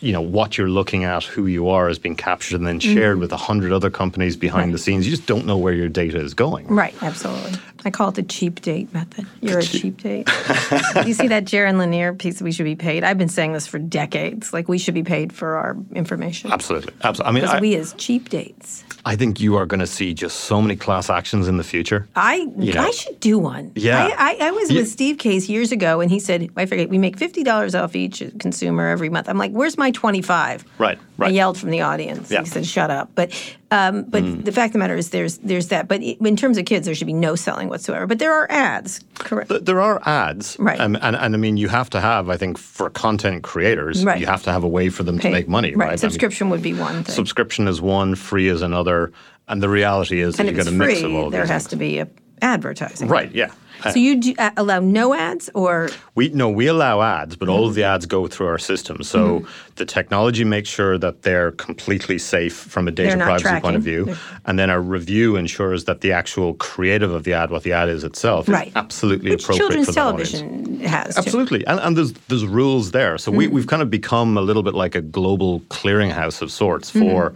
You 0.00 0.12
know 0.12 0.22
what 0.22 0.56
you're 0.56 0.70
looking 0.70 1.04
at, 1.04 1.24
who 1.24 1.46
you 1.46 1.68
are, 1.68 1.90
is 1.90 1.98
being 1.98 2.16
captured 2.16 2.56
and 2.56 2.66
then 2.66 2.80
shared 2.80 3.14
mm-hmm. 3.14 3.20
with 3.20 3.32
a 3.32 3.36
hundred 3.36 3.70
other 3.70 3.90
companies 3.90 4.34
behind 4.34 4.72
the 4.72 4.78
scenes. 4.78 5.06
You 5.06 5.14
just 5.14 5.26
don't 5.26 5.44
know 5.44 5.58
where 5.58 5.74
your 5.74 5.90
data 5.90 6.18
is 6.18 6.32
going. 6.32 6.66
Right, 6.68 6.94
absolutely. 7.02 7.58
I 7.84 7.90
call 7.90 8.10
it 8.10 8.14
the 8.14 8.22
cheap 8.22 8.60
date 8.60 8.92
method. 8.92 9.26
You're 9.40 9.60
a 9.60 9.62
cheap 9.62 10.02
date. 10.02 10.28
you 11.06 11.14
see 11.14 11.28
that 11.28 11.44
Jaron 11.44 11.78
Lanier 11.78 12.12
piece, 12.12 12.42
we 12.42 12.52
should 12.52 12.64
be 12.64 12.76
paid. 12.76 13.04
I've 13.04 13.18
been 13.18 13.28
saying 13.28 13.52
this 13.54 13.66
for 13.66 13.78
decades. 13.78 14.52
Like, 14.52 14.68
we 14.68 14.78
should 14.78 14.94
be 14.94 15.02
paid 15.02 15.32
for 15.32 15.56
our 15.56 15.76
information. 15.94 16.52
Absolutely, 16.52 16.92
absolutely. 17.02 17.40
I 17.40 17.44
mean, 17.46 17.50
I, 17.50 17.60
we 17.60 17.74
as 17.76 17.94
cheap 17.94 18.28
dates. 18.28 18.84
I 19.06 19.16
think 19.16 19.40
you 19.40 19.56
are 19.56 19.64
going 19.64 19.80
to 19.80 19.86
see 19.86 20.12
just 20.12 20.40
so 20.40 20.60
many 20.60 20.76
class 20.76 21.08
actions 21.08 21.48
in 21.48 21.56
the 21.56 21.64
future. 21.64 22.06
I 22.14 22.46
You 22.58 22.74
know. 22.74 22.82
I 22.82 22.90
should 22.90 23.18
do 23.18 23.38
one. 23.38 23.72
Yeah. 23.74 24.10
I, 24.18 24.36
I, 24.40 24.48
I 24.48 24.50
was 24.50 24.70
Yeah. 24.70 24.80
with 24.80 24.88
Steve 24.90 25.16
Case 25.16 25.48
years 25.48 25.72
ago, 25.72 26.00
and 26.00 26.10
he 26.10 26.20
said, 26.20 26.50
I 26.56 26.66
forget, 26.66 26.90
we 26.90 26.98
make 26.98 27.16
fifty 27.16 27.42
dollars 27.42 27.74
off 27.74 27.96
each 27.96 28.22
consumer 28.38 28.88
every 28.88 29.08
month. 29.08 29.28
I'm 29.28 29.38
like, 29.38 29.52
where's 29.52 29.78
my 29.78 29.90
twenty 29.90 30.20
five? 30.20 30.66
Right, 30.76 30.98
I 31.20 31.26
right. 31.26 31.34
yelled 31.34 31.58
from 31.58 31.70
the 31.70 31.82
audience. 31.82 32.30
Yeah. 32.30 32.40
He 32.40 32.46
said, 32.46 32.64
shut 32.66 32.90
up. 32.90 33.10
But 33.14 33.30
um, 33.70 34.02
but 34.04 34.22
Mm. 34.24 34.44
the 34.44 34.52
fact 34.52 34.70
of 34.70 34.72
the 34.74 34.78
matter 34.80 34.96
is, 34.96 35.10
there's 35.10 35.38
there's 35.38 35.68
that. 35.68 35.86
But 35.88 36.02
in 36.02 36.36
terms 36.36 36.58
of 36.58 36.64
kids, 36.64 36.86
there 36.86 36.94
should 36.94 37.06
be 37.06 37.12
no 37.12 37.36
selling 37.36 37.68
whatsoever. 37.68 38.06
But 38.06 38.18
there 38.18 38.32
are 38.32 38.46
ads, 38.50 39.00
correct? 39.14 39.50
There 39.64 39.80
are 39.80 40.00
ads, 40.06 40.56
Right. 40.58 40.80
Um, 40.80 40.96
and 41.00 41.14
and 41.16 41.34
I 41.34 41.38
mean, 41.38 41.56
you 41.56 41.68
have 41.68 41.88
to 41.90 42.00
have, 42.00 42.28
I 42.30 42.36
think, 42.36 42.58
for 42.58 42.90
content 42.90 43.42
creators, 43.42 44.04
Right. 44.04 44.18
you 44.20 44.26
have 44.26 44.42
to 44.44 44.52
have 44.52 44.64
a 44.64 44.68
way 44.68 44.88
for 44.88 45.02
them 45.04 45.18
to 45.20 45.30
make 45.30 45.46
money, 45.48 45.74
right? 45.74 45.86
I 45.86 45.90
mean, 45.90 45.98
Subscription 45.98 46.50
would 46.50 46.62
be 46.62 46.72
one 46.74 47.04
thing. 47.04 47.14
subscription 47.14 47.68
is 47.68 47.80
one, 47.80 48.14
free 48.14 48.48
is 48.48 48.62
another, 48.62 49.12
and 49.48 49.62
the 49.62 49.68
reality 49.68 50.20
is 50.20 50.36
that 50.36 50.46
you've 50.46 50.56
got 50.56 50.66
a 50.66 50.70
mix 50.72 51.02
of 51.02 51.14
all 51.14 51.30
there 51.30 51.46
has 51.46 51.62
things. 51.64 51.70
to 51.70 51.76
be 51.76 51.98
a 51.98 52.08
advertising. 52.42 53.08
Right? 53.08 53.30
Yeah. 53.32 53.50
So 53.82 53.98
you 53.98 54.16
do, 54.20 54.34
uh, 54.38 54.50
allow 54.56 54.80
no 54.80 55.14
ads, 55.14 55.48
or 55.54 55.88
We 56.14 56.28
no, 56.30 56.48
we 56.50 56.66
allow 56.66 57.00
ads, 57.02 57.36
but 57.36 57.48
Mm-hmm. 57.48 57.54
all 57.56 57.66
of 57.68 57.74
the 57.74 57.84
ads 57.84 58.06
go 58.06 58.26
through 58.26 58.48
our 58.48 58.58
system. 58.58 59.02
So 59.02 59.44
the 59.76 59.84
technology 59.86 60.44
makes 60.44 60.68
sure 60.68 60.98
that 60.98 61.22
they're 61.22 61.52
completely 61.52 62.18
safe 62.18 62.54
from 62.54 62.86
a 62.88 62.90
data 62.90 63.16
privacy 63.16 63.60
point 63.60 63.76
of 63.76 63.82
view, 63.82 64.04
They're- 64.04 64.16
and 64.46 64.58
then 64.58 64.68
our 64.70 64.80
review 64.82 65.36
ensures 65.36 65.84
that 65.84 66.00
the 66.02 66.12
actual 66.12 66.54
creative 66.54 67.10
of 67.12 67.24
the 67.24 67.32
ad, 67.32 67.50
what 67.50 67.62
the 67.62 67.72
ad 67.72 67.88
is 67.88 68.04
itself, 68.04 68.48
right? 68.48 68.68
is 68.68 68.76
absolutely 68.76 69.30
Which 69.30 69.44
appropriate 69.44 69.58
children's 69.68 69.86
for 69.86 69.92
that 69.92 70.00
audience. 70.06 70.30
television 70.32 70.80
has. 70.80 71.16
Absolutely, 71.18 71.66
and, 71.66 71.80
and 71.80 71.96
there's 71.96 72.12
there's 72.28 72.46
rules 72.46 72.90
there. 72.90 73.16
So 73.18 73.30
Mm-hmm. 73.30 73.38
we 73.38 73.48
we've 73.48 73.66
kind 73.66 73.82
of 73.82 73.90
become 73.90 74.36
a 74.36 74.42
little 74.42 74.62
bit 74.62 74.74
like 74.74 74.94
a 74.94 75.00
global 75.02 75.60
clearinghouse 75.70 76.42
of 76.42 76.50
sorts 76.50 76.90
for, 76.90 77.32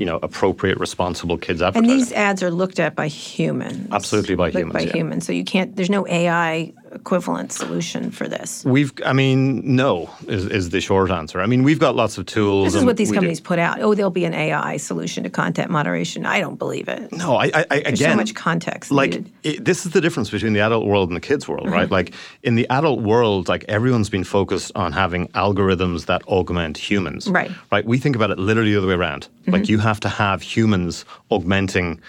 you 0.00 0.06
know, 0.06 0.18
appropriate, 0.22 0.80
responsible 0.80 1.36
kids 1.36 1.60
Mm-hmm. 1.60 1.78
And 1.78 1.90
these 1.90 2.10
ads 2.12 2.42
are 2.42 2.50
looked 2.50 2.80
at 2.80 2.96
by 2.96 3.06
humans. 3.06 3.86
Absolutely 3.92 4.34
by 4.34 4.44
Like, 4.44 4.54
humans, 4.54 4.72
By 4.72 4.80
yeah. 4.80 4.92
humans. 4.94 5.26
So 5.26 5.32
you 5.34 5.44
can't. 5.44 5.76
There's 5.76 5.90
no 5.90 6.06
AI 6.08 6.72
equivalent 6.92 7.52
solution 7.52 8.10
for 8.10 8.26
this. 8.28 8.64
We've, 8.64 8.92
I 9.06 9.12
mean, 9.12 9.76
no 9.76 10.10
is, 10.26 10.46
is 10.46 10.70
the 10.70 10.80
short 10.80 11.10
answer. 11.10 11.40
I 11.40 11.46
mean, 11.46 11.62
we've 11.62 11.78
got 11.78 11.94
lots 11.94 12.18
of 12.18 12.26
tools. 12.26 12.66
This 12.72 12.74
is 12.74 12.84
what 12.84 12.96
these 12.96 13.08
we 13.10 13.14
do- 13.14 13.16
companies 13.18 13.40
put 13.40 13.58
out. 13.58 13.80
Oh, 13.80 13.94
there'll 13.94 14.10
be 14.10 14.24
an 14.24 14.34
AI 14.34 14.76
solution 14.76 15.22
to 15.24 15.30
content 15.30 15.70
moderation. 15.70 16.26
I 16.26 16.40
don't 16.40 16.58
believe 16.58 16.88
it. 16.88 17.12
No, 17.12 17.36
I, 17.36 17.44
I, 17.46 17.50
I 17.54 17.60
again, 17.76 17.82
There's 17.84 18.00
so 18.00 18.16
much 18.16 18.34
context 18.34 18.90
like 18.90 19.22
it, 19.44 19.64
this 19.64 19.86
is 19.86 19.92
the 19.92 20.00
difference 20.00 20.30
between 20.30 20.52
the 20.52 20.60
adult 20.60 20.86
world 20.86 21.08
and 21.10 21.16
the 21.16 21.20
kids 21.20 21.46
world, 21.48 21.66
Mm-hmm. 21.66 21.74
right? 21.74 21.90
Like 21.90 22.14
in 22.42 22.54
the 22.56 22.68
adult 22.70 23.00
world, 23.02 23.48
like 23.48 23.64
everyone's 23.68 24.10
been 24.10 24.24
focused 24.24 24.72
on 24.74 24.92
having 24.92 25.28
algorithms 25.28 26.06
that 26.06 26.22
augment 26.26 26.76
humans, 26.78 27.28
Right. 27.28 27.50
Right. 27.70 27.84
We 27.84 27.98
think 27.98 28.16
about 28.16 28.30
it 28.30 28.38
literally 28.38 28.72
the 28.72 28.78
other 28.78 28.88
way 28.88 28.94
around. 28.94 29.28
Like 29.46 29.62
Mm-hmm. 29.62 29.70
you 29.70 29.78
have 29.78 30.00
to 30.00 30.08
have 30.08 30.42
humans 30.42 31.04
augmenting 31.30 32.00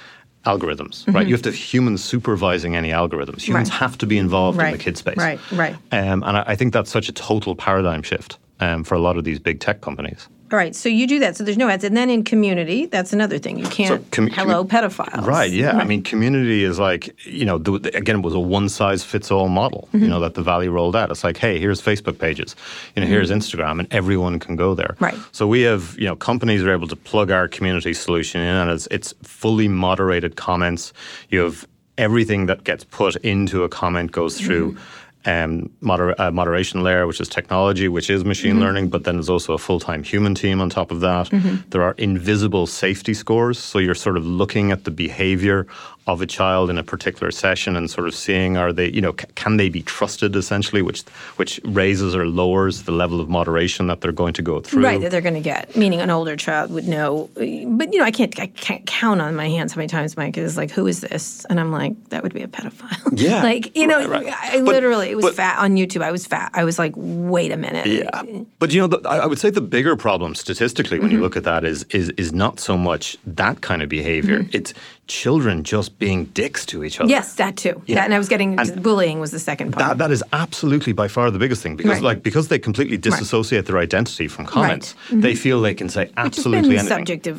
algorithms, 0.45 1.12
right? 1.13 1.27
You 1.27 1.34
have 1.34 1.41
to 1.43 1.49
have 1.49 1.56
humans 1.56 2.04
supervising 2.04 2.75
any 2.75 2.89
algorithms. 2.89 3.41
Humans 3.41 3.69
Mm-hmm. 3.69 3.73
Right. 3.84 3.89
have 3.89 3.97
to 3.99 4.06
be 4.08 4.17
involved 4.17 4.60
in 4.60 4.71
the 4.71 4.77
kid 4.77 4.97
space, 4.97 5.17
Right, 5.17 5.39
right. 5.51 5.75
Um, 5.91 6.23
and 6.23 6.38
I, 6.38 6.43
I 6.47 6.56
think 6.56 6.73
that's 6.73 6.89
such 6.89 7.10
a 7.10 7.12
total 7.12 7.56
paradigm 7.56 8.01
shift 8.01 8.38
um, 8.60 8.84
for 8.84 8.95
a 8.95 8.99
lot 8.99 9.17
of 9.17 9.23
these 9.23 9.39
big 9.39 9.60
tech 9.60 9.82
companies. 9.82 10.27
All 10.52 10.58
right. 10.58 10.76
So 10.76 10.90
you 10.90 11.08
do 11.08 11.20
that. 11.20 11.38
So 11.38 11.44
there's 11.46 11.58
no 11.58 11.70
ads. 11.70 11.84
And 11.86 11.96
then 11.96 12.10
in 12.10 12.24
community, 12.24 12.86
that's 12.86 13.14
another 13.14 13.38
thing. 13.40 13.58
You 13.58 13.68
can't. 13.68 14.10
commu- 14.12 14.34
hello, 14.34 14.66
pedophiles. 14.66 15.26
Right. 15.26 15.50
Yeah. 15.52 15.78
I 15.78 15.86
mean, 15.86 16.04
community 16.04 16.64
is 16.66 16.78
like 16.78 17.16
you 17.26 17.46
know, 17.46 17.58
the, 17.58 17.80
the- 17.80 17.96
again, 17.98 18.18
it 18.18 18.22
was 18.22 18.34
a 18.34 18.40
one 18.40 18.68
size 18.68 19.04
fits 19.04 19.32
all 19.32 19.48
model. 19.48 19.88
Mm-hmm. 19.88 20.04
You 20.04 20.10
know 20.10 20.20
that 20.20 20.34
the 20.34 20.44
Valley 20.44 20.68
rolled 20.68 20.96
out. 20.96 21.10
It's 21.10 21.24
like, 21.24 21.38
hey, 21.38 21.58
here's 21.60 21.82
Facebook 21.82 22.20
pages, 22.20 22.56
you 22.96 23.02
know, 23.02 23.08
here's 23.08 23.32
Instagram, 23.32 23.80
and 23.80 23.88
everyone 23.94 24.40
can 24.40 24.56
go 24.56 24.76
there. 24.76 24.96
Mm-hmm. 24.96 25.04
Right. 25.06 25.18
So 25.32 25.48
we 25.48 25.62
have 25.62 25.96
you 25.98 26.06
know 26.06 26.16
companies 26.16 26.64
are 26.64 26.72
able 26.74 26.88
to 26.88 26.96
plug 26.98 27.32
our 27.32 27.48
community 27.48 27.94
solution 27.94 28.42
in, 28.42 28.56
and 28.56 28.70
it's 28.72 28.88
it's 28.92 29.14
fully 29.24 29.68
moderated 29.70 30.36
comments. 30.36 30.92
You 31.30 31.40
have 31.42 31.66
everything 31.98 32.48
that 32.48 32.64
gets 32.64 32.84
put 32.84 33.16
into 33.18 33.64
a 33.64 33.70
comment 33.70 34.12
goes 34.12 34.40
through. 34.40 34.74
Mm-hmm. 34.74 34.84
Um, 35.26 35.70
moder- 35.82 36.20
uh, 36.20 36.32
moderation 36.32 36.82
layer, 36.82 37.06
which 37.06 37.22
is 37.22 37.30
technology, 37.30 37.88
which 37.88 38.10
is 38.10 38.26
machine 38.26 38.54
Mm-hmm. 38.56 38.62
learning, 38.64 38.90
but 38.90 39.04
then 39.04 39.16
there's 39.18 39.30
also 39.30 39.54
a 39.54 39.58
full 39.60 39.80
time 39.80 40.02
human 40.04 40.34
team 40.34 40.60
on 40.62 40.70
top 40.70 40.90
of 40.92 41.00
that. 41.02 41.30
There 41.70 41.84
are 41.84 41.94
invisible 42.00 42.66
safety 42.66 43.14
scores, 43.14 43.60
so 43.60 43.78
you're 43.78 43.94
sort 43.94 44.18
of 44.18 44.26
looking 44.26 44.72
at 44.72 44.84
the 44.86 44.90
behavior 44.92 45.68
of 46.08 46.20
a 46.22 46.26
child 46.26 46.70
in 46.70 46.78
a 46.78 46.84
particular 46.84 47.32
session 47.32 47.76
and 47.76 47.90
sort 47.90 48.08
of 48.08 48.16
seeing 48.16 48.58
are 48.58 48.74
they, 48.74 48.90
you 48.90 49.00
know, 49.02 49.12
c- 49.20 49.26
can 49.36 49.58
they 49.58 49.70
be 49.70 49.84
trusted 49.84 50.36
essentially, 50.36 50.82
which 50.82 51.04
which 51.36 51.60
raises 51.64 52.16
or 52.16 52.26
lowers 52.26 52.84
the 52.84 52.92
level 52.92 53.22
of 53.22 53.30
moderation 53.30 53.88
that 53.88 54.02
they're 54.02 54.12
going 54.12 54.34
to 54.34 54.42
go 54.42 54.60
through. 54.62 54.84
Right, 54.84 55.00
that 55.02 55.12
they're 55.12 55.22
going 55.22 55.36
to 55.36 55.40
get. 55.42 55.76
Meaning, 55.76 56.02
an 56.02 56.10
older 56.10 56.36
child 56.36 56.72
would 56.72 56.88
know. 56.88 57.30
But 57.36 57.94
you 57.94 58.00
know, 58.00 58.04
I 58.06 58.12
can't. 58.12 58.38
I 58.40 58.48
can't 58.48 58.86
count 58.88 59.22
on 59.22 59.36
my 59.36 59.48
hands 59.50 59.74
how 59.74 59.78
many 59.78 59.88
times 59.88 60.18
Mike 60.18 60.38
is 60.38 60.58
like, 60.58 60.72
"Who 60.72 60.88
is 60.88 61.02
this?" 61.02 61.46
And 61.50 61.60
I'm 61.60 61.72
like, 61.72 61.94
"That 62.10 62.24
would 62.24 62.34
be 62.34 62.42
a 62.42 62.48
pedophile." 62.48 62.98
Yeah. 63.22 63.44
like 63.44 63.76
you 63.78 63.86
know, 63.86 64.00
Right, 64.08 64.26
right. 64.26 64.34
I 64.42 64.58
But- 64.62 64.74
literally 64.74 65.10
it 65.12 65.16
was 65.16 65.26
but- 65.26 65.36
fat 65.36 65.60
on 65.60 65.76
YouTube. 65.76 66.02
I 66.02 66.12
was 66.12 66.26
fat. 66.26 66.50
I 66.56 66.64
was 66.64 66.80
like, 66.80 66.94
"Wait 66.96 67.52
a 67.52 67.58
minute." 67.58 67.86
Yeah, 67.86 68.24
but 68.60 68.74
you 68.74 68.82
know, 68.82 68.88
the, 68.88 69.08
I 69.08 69.18
I 69.20 69.26
would 69.28 69.38
say 69.40 69.50
the 69.52 69.62
bigger 69.62 69.96
problem 69.96 70.34
statistically, 70.36 70.98
when 71.00 71.10
Mm-hmm. 71.10 71.18
you 71.18 71.22
look 71.24 71.38
at 71.38 71.44
that, 71.44 71.64
is 71.64 71.84
is 71.92 72.10
is 72.18 72.34
not 72.34 72.60
so 72.60 72.76
much 72.76 73.18
that 73.28 73.62
kind 73.62 73.82
of 73.84 73.90
behavior. 73.90 74.48
It's 74.52 74.74
children 75.21 75.63
just 75.63 75.89
being 76.00 76.26
dicks 76.34 76.65
to 76.71 76.84
each 76.86 77.00
other. 77.00 77.10
Yes, 77.10 77.36
that 77.36 77.58
too. 77.58 77.76
Yeah. 77.86 77.95
That, 77.95 78.06
and 78.06 78.13
I 78.13 78.17
was 78.17 78.30
getting 78.30 78.58
And- 78.60 78.82
bullying 78.82 79.19
was 79.19 79.32
the 79.32 79.39
second 79.39 79.74
part. 79.74 79.86
That, 79.86 79.97
that 79.97 80.12
is 80.12 80.24
absolutely 80.32 80.93
by 80.93 81.08
far 81.10 81.30
the 81.32 81.39
biggest 81.39 81.62
thing 81.63 81.76
because 81.76 81.91
Right. 82.00 82.10
like 82.10 82.24
because 82.24 82.47
they 82.47 82.60
completely 82.60 82.97
disassociate 82.97 83.65
their 83.67 83.78
identity 83.88 84.28
from 84.30 84.45
comments, 84.45 84.88
Mm-hmm. 84.93 85.21
they 85.21 85.36
feel 85.36 85.62
they 85.62 85.74
can 85.82 85.89
say 85.89 86.10
absolutely 86.17 86.78
anything. 86.78 86.88
subject 86.88 87.28
of 87.28 87.38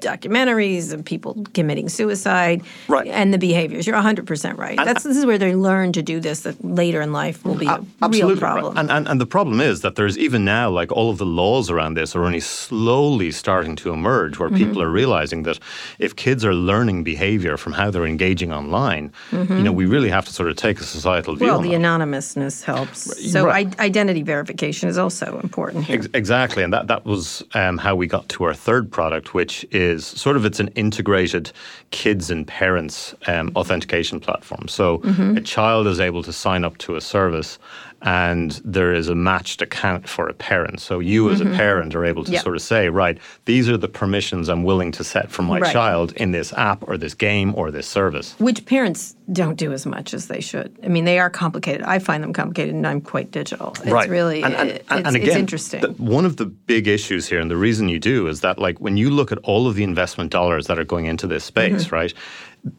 documentaries 0.00 0.92
of 0.92 1.04
people 1.04 1.44
committing 1.54 1.88
suicide 1.88 2.62
Right. 2.88 3.06
and 3.08 3.32
the 3.34 3.38
behaviors. 3.38 3.86
You're 3.86 3.96
100% 3.96 4.56
right. 4.56 4.76
That's 4.76 5.02
this 5.02 5.16
is 5.16 5.26
where 5.26 5.38
they 5.38 5.54
learn 5.56 5.92
to 5.92 6.02
do 6.02 6.20
this 6.20 6.40
that 6.40 6.56
later 6.64 7.00
in 7.00 7.12
life 7.12 7.44
will 7.44 7.54
be 7.56 7.66
a 7.66 7.78
real 7.78 7.86
Absolutely 8.02 8.34
right. 8.34 8.40
problem. 8.40 8.76
And, 8.78 8.90
and 8.90 9.08
and 9.08 9.20
the 9.20 9.26
problem 9.26 9.60
is 9.60 9.80
that 9.80 9.94
there's 9.96 10.16
even 10.18 10.44
now 10.44 10.70
like 10.70 10.90
all 10.92 11.10
of 11.10 11.18
the 11.18 11.26
laws 11.26 11.70
around 11.70 11.94
this 11.94 12.14
are 12.16 12.24
only 12.24 12.40
slowly 12.40 13.30
starting 13.32 13.74
to 13.76 13.90
emerge 13.92 14.38
where 14.38 14.48
Mm-hmm. 14.48 14.64
people 14.66 14.80
are 14.82 14.90
realizing 15.02 15.42
that 15.44 15.58
if 15.98 16.14
kids 16.16 16.42
are 16.44 16.54
learning 16.54 16.97
behavior 17.04 17.56
from 17.56 17.72
how 17.72 17.90
they're 17.90 18.06
engaging 18.06 18.52
online, 18.52 19.12
you 19.32 19.44
know, 19.62 19.72
we 19.72 19.86
really 19.86 20.08
have 20.10 20.24
to 20.26 20.32
sort 20.32 20.48
of 20.50 20.56
take 20.56 20.80
a 20.80 20.84
societal 20.84 21.34
view 21.36 21.46
Mm-hmm. 21.46 21.54
well, 21.54 21.60
the 21.62 21.70
that. 21.70 21.76
anonymousness 21.76 22.62
helps. 22.62 23.30
So 23.32 23.46
right. 23.46 23.74
I, 23.78 23.84
identity 23.84 24.22
verification 24.22 24.88
is 24.88 24.98
also 24.98 25.40
important 25.42 25.84
here. 25.84 25.96
Ex- 25.96 26.08
Exactly, 26.14 26.62
and 26.62 26.72
that 26.72 26.86
that 26.88 27.04
was 27.04 27.42
um, 27.54 27.78
how 27.78 27.94
we 27.94 28.06
got 28.06 28.28
to 28.30 28.44
our 28.44 28.54
third 28.54 28.90
product, 28.90 29.34
which 29.34 29.64
is 29.70 30.06
sort 30.06 30.36
of 30.36 30.44
it's 30.44 30.60
an 30.60 30.68
integrated 30.74 31.50
kids 31.90 32.30
and 32.30 32.46
parents 32.46 33.14
um, 33.26 33.50
authentication 33.56 34.20
platform. 34.20 34.68
So 34.68 34.98
Mm-hmm. 34.98 35.36
a 35.36 35.40
child 35.40 35.86
is 35.86 36.00
able 36.00 36.22
to 36.22 36.32
sign 36.32 36.64
up 36.64 36.76
to 36.78 36.96
a 36.96 37.00
service, 37.00 37.58
and 38.02 38.60
there 38.64 38.94
is 38.94 39.08
a 39.08 39.14
matched 39.14 39.60
account 39.60 40.08
for 40.08 40.28
a 40.28 40.32
parent. 40.32 40.80
So 40.80 41.00
you, 41.00 41.30
as 41.30 41.40
a 41.40 41.44
parent, 41.46 41.94
are 41.96 42.04
able 42.04 42.22
to 42.24 42.30
Mm-hmm. 42.30 42.42
Sort 42.42 42.54
of 42.56 42.62
say, 42.62 42.88
right, 42.88 43.18
these 43.46 43.68
are 43.68 43.76
the 43.76 43.88
permissions 43.88 44.48
I'm 44.48 44.62
willing 44.62 44.92
to 44.92 45.02
set 45.04 45.30
for 45.30 45.42
my 45.42 45.58
Right. 45.58 45.72
child 45.72 46.12
in 46.12 46.30
this 46.30 46.52
app 46.52 46.86
or 46.88 46.96
this 46.96 47.14
game 47.14 47.52
or 47.56 47.70
this 47.72 47.88
service. 47.88 48.34
Which 48.38 48.64
parents 48.66 49.16
don't 49.32 49.56
do 49.56 49.72
as 49.72 49.84
much 49.84 50.14
as 50.14 50.28
they 50.28 50.40
should. 50.40 50.78
I 50.84 50.88
mean, 50.88 51.04
they 51.06 51.18
are 51.18 51.28
complicated. 51.30 51.82
I 51.82 51.98
find 51.98 52.22
them 52.22 52.32
complicated, 52.32 52.74
and 52.74 52.86
I'm 52.86 53.00
quite 53.00 53.30
digital. 53.32 53.70
It's 53.82 53.86
right. 53.90 54.08
really 54.08 54.42
and, 54.44 54.54
and, 54.54 54.68
it- 54.70 54.84
and, 54.90 55.16
it's, 55.16 55.26
it's 55.26 55.36
interesting. 55.36 55.80
the- 55.80 55.90
one 55.92 56.24
of 56.24 56.36
the 56.36 56.46
big 56.46 56.86
issues 56.86 57.26
here, 57.28 57.40
and 57.40 57.50
the 57.50 57.56
reason 57.56 57.88
you 57.88 57.98
do, 57.98 58.28
is 58.28 58.40
that 58.42 58.58
like 58.60 58.78
when 58.80 58.96
you 58.96 59.10
look 59.10 59.32
at 59.32 59.38
all 59.38 59.66
of 59.66 59.74
the 59.74 59.82
investment 59.82 60.30
dollars 60.30 60.68
that 60.68 60.78
are 60.78 60.84
going 60.84 61.06
into 61.06 61.26
this 61.26 61.42
space, 61.44 61.86
Mm-hmm. 61.86 61.94
right? 61.96 62.14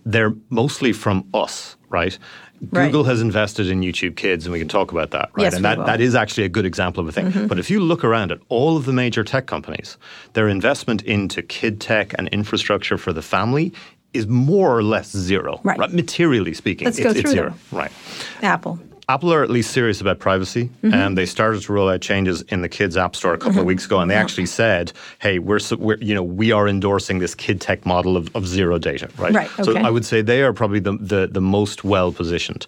They're 0.05 0.33
mostly 0.49 0.93
from 0.93 1.25
us, 1.33 1.75
right? 1.89 2.17
Right. 2.71 2.85
Google 2.87 3.05
has 3.05 3.21
invested 3.21 3.67
in 3.69 3.81
YouTube 3.81 4.15
Kids, 4.17 4.45
and 4.45 4.51
we 4.53 4.59
can 4.59 4.67
talk 4.67 4.91
about 4.91 5.11
that, 5.11 5.29
right? 5.33 5.43
Yes, 5.43 5.55
and 5.55 5.63
that, 5.63 5.77
will. 5.77 5.85
Mm-hmm. 5.85 5.91
that 5.93 6.01
is 6.01 6.13
actually 6.13 6.43
a 6.43 6.49
good 6.49 6.65
example 6.65 7.01
of 7.01 7.07
a 7.07 7.11
thing. 7.11 7.47
But 7.47 7.57
if 7.57 7.69
you 7.69 7.79
look 7.79 8.03
around 8.03 8.31
at 8.31 8.39
all 8.49 8.75
of 8.75 8.85
the 8.85 8.91
major 8.93 9.23
tech 9.23 9.45
companies, 9.45 9.97
their 10.33 10.49
investment 10.49 11.01
into 11.03 11.41
kid 11.41 11.79
tech 11.79 12.13
and 12.17 12.27
infrastructure 12.29 12.97
for 12.97 13.13
the 13.13 13.21
family 13.21 13.71
is 14.13 14.27
more 14.27 14.75
or 14.75 14.83
less 14.83 15.11
zero, 15.15 15.61
Right. 15.63 15.79
Materially 15.93 16.53
speaking, 16.53 16.85
Let's 16.85 16.97
it's, 16.97 17.03
go 17.05 17.11
it's 17.11 17.21
through 17.21 17.31
zero, 17.31 17.49
them. 17.51 17.59
right? 17.71 17.91
Apple. 18.41 18.79
Apple 19.09 19.33
are 19.33 19.43
at 19.43 19.49
least 19.49 19.71
serious 19.71 19.99
about 20.01 20.19
privacy, 20.19 20.69
Mm-hmm. 20.83 20.93
and 20.93 21.17
they 21.17 21.25
started 21.25 21.61
to 21.63 21.73
roll 21.73 21.89
out 21.89 21.99
changes 21.99 22.43
in 22.43 22.61
the 22.61 22.69
Kids 22.69 22.95
App 22.95 23.15
Store 23.15 23.33
a 23.33 23.37
couple 23.39 23.59
of 23.59 23.65
weeks 23.65 23.85
ago, 23.85 23.99
and 23.99 24.09
they 24.09 24.15
actually 24.15 24.45
said, 24.45 24.93
"Hey, 25.17 25.39
we're, 25.39 25.59
we're 25.77 25.97
you 25.97 26.13
know 26.13 26.23
we 26.23 26.51
are 26.51 26.67
endorsing 26.67 27.17
this 27.19 27.33
kid 27.35 27.59
tech 27.59 27.85
model 27.87 28.15
of, 28.15 28.33
of 28.35 28.47
zero 28.47 28.77
data, 28.77 29.09
right?" 29.17 29.33
Right, 29.33 29.49
So. 29.63 29.75
I 29.77 29.89
would 29.89 30.05
say 30.05 30.21
they 30.21 30.43
are 30.43 30.53
probably 30.53 30.79
the 30.79 30.95
the, 30.99 31.27
the 31.29 31.41
most 31.41 31.83
well 31.83 32.11
positioned. 32.13 32.67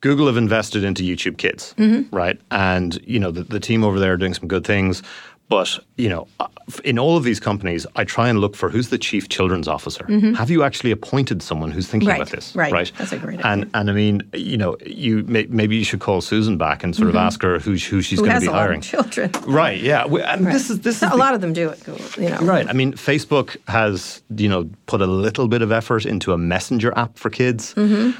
Google 0.00 0.26
have 0.26 0.36
invested 0.36 0.84
into 0.84 1.02
YouTube 1.02 1.36
Kids, 1.38 1.74
Mm-hmm. 1.78 2.14
right? 2.14 2.38
And 2.50 2.98
you 3.06 3.20
know 3.20 3.30
the, 3.30 3.44
the 3.44 3.60
team 3.60 3.84
over 3.84 4.00
there 4.00 4.14
are 4.14 4.16
doing 4.16 4.34
some 4.34 4.48
good 4.48 4.64
things. 4.66 5.02
But 5.48 5.78
you 5.96 6.08
know, 6.08 6.26
uh, 6.40 6.48
in 6.84 6.98
all 6.98 7.16
of 7.16 7.22
these 7.24 7.38
companies, 7.38 7.86
I 7.96 8.04
try 8.04 8.28
and 8.28 8.40
look 8.40 8.56
for 8.56 8.68
who's 8.70 8.88
the 8.88 8.96
chief 8.98 9.28
children's 9.28 9.68
officer. 9.68 10.06
Have 10.36 10.50
you 10.50 10.62
actually 10.62 10.90
appointed 10.90 11.42
someone 11.42 11.70
who's 11.70 11.86
thinking 11.86 12.08
Mm-hmm. 12.08 12.20
Right, 12.20 12.28
about 12.28 12.30
this? 12.34 12.56
right. 12.56 12.72
right. 12.72 12.92
That's 12.98 13.12
a 13.12 13.18
great 13.18 13.38
idea. 13.40 13.50
And 13.52 13.70
and 13.74 13.90
I 13.90 13.92
mean, 13.92 14.22
you 14.32 14.56
know, 14.56 14.76
you 14.84 15.22
may, 15.24 15.44
maybe 15.50 15.76
you 15.76 15.84
should 15.84 16.00
call 16.00 16.20
Susan 16.22 16.56
back 16.56 16.82
and 16.82 16.96
sort 16.96 17.08
of 17.10 17.16
ask 17.16 17.42
her 17.42 17.58
who, 17.58 17.72
who 17.72 17.76
she's 17.76 18.18
Mm-hmm. 18.18 18.24
Who 18.24 18.26
going 18.30 18.40
to 18.40 18.46
be 18.46 18.52
hiring. 18.52 18.80
children? 18.80 19.30
Right. 19.46 19.80
Yeah. 19.80 20.06
We- 20.06 20.22
And 20.22 20.46
this 20.46 20.70
is 20.70 20.80
this 20.80 21.02
is 21.02 21.10
a 21.12 21.16
lot 21.16 21.34
of 21.34 21.40
them 21.42 21.52
do 21.52 21.68
it. 21.68 21.86
You 22.18 22.30
know. 22.30 22.38
Right. 22.40 22.66
I 22.66 22.72
mean, 22.72 22.94
Facebook 22.94 23.56
has, 23.68 24.22
you 24.34 24.48
know, 24.48 24.68
put 24.86 25.00
a 25.02 25.06
little 25.06 25.46
bit 25.48 25.60
of 25.62 25.70
effort 25.70 26.06
into 26.06 26.32
a 26.32 26.38
messenger 26.38 26.92
app 26.96 27.18
for 27.18 27.28
kids, 27.30 27.72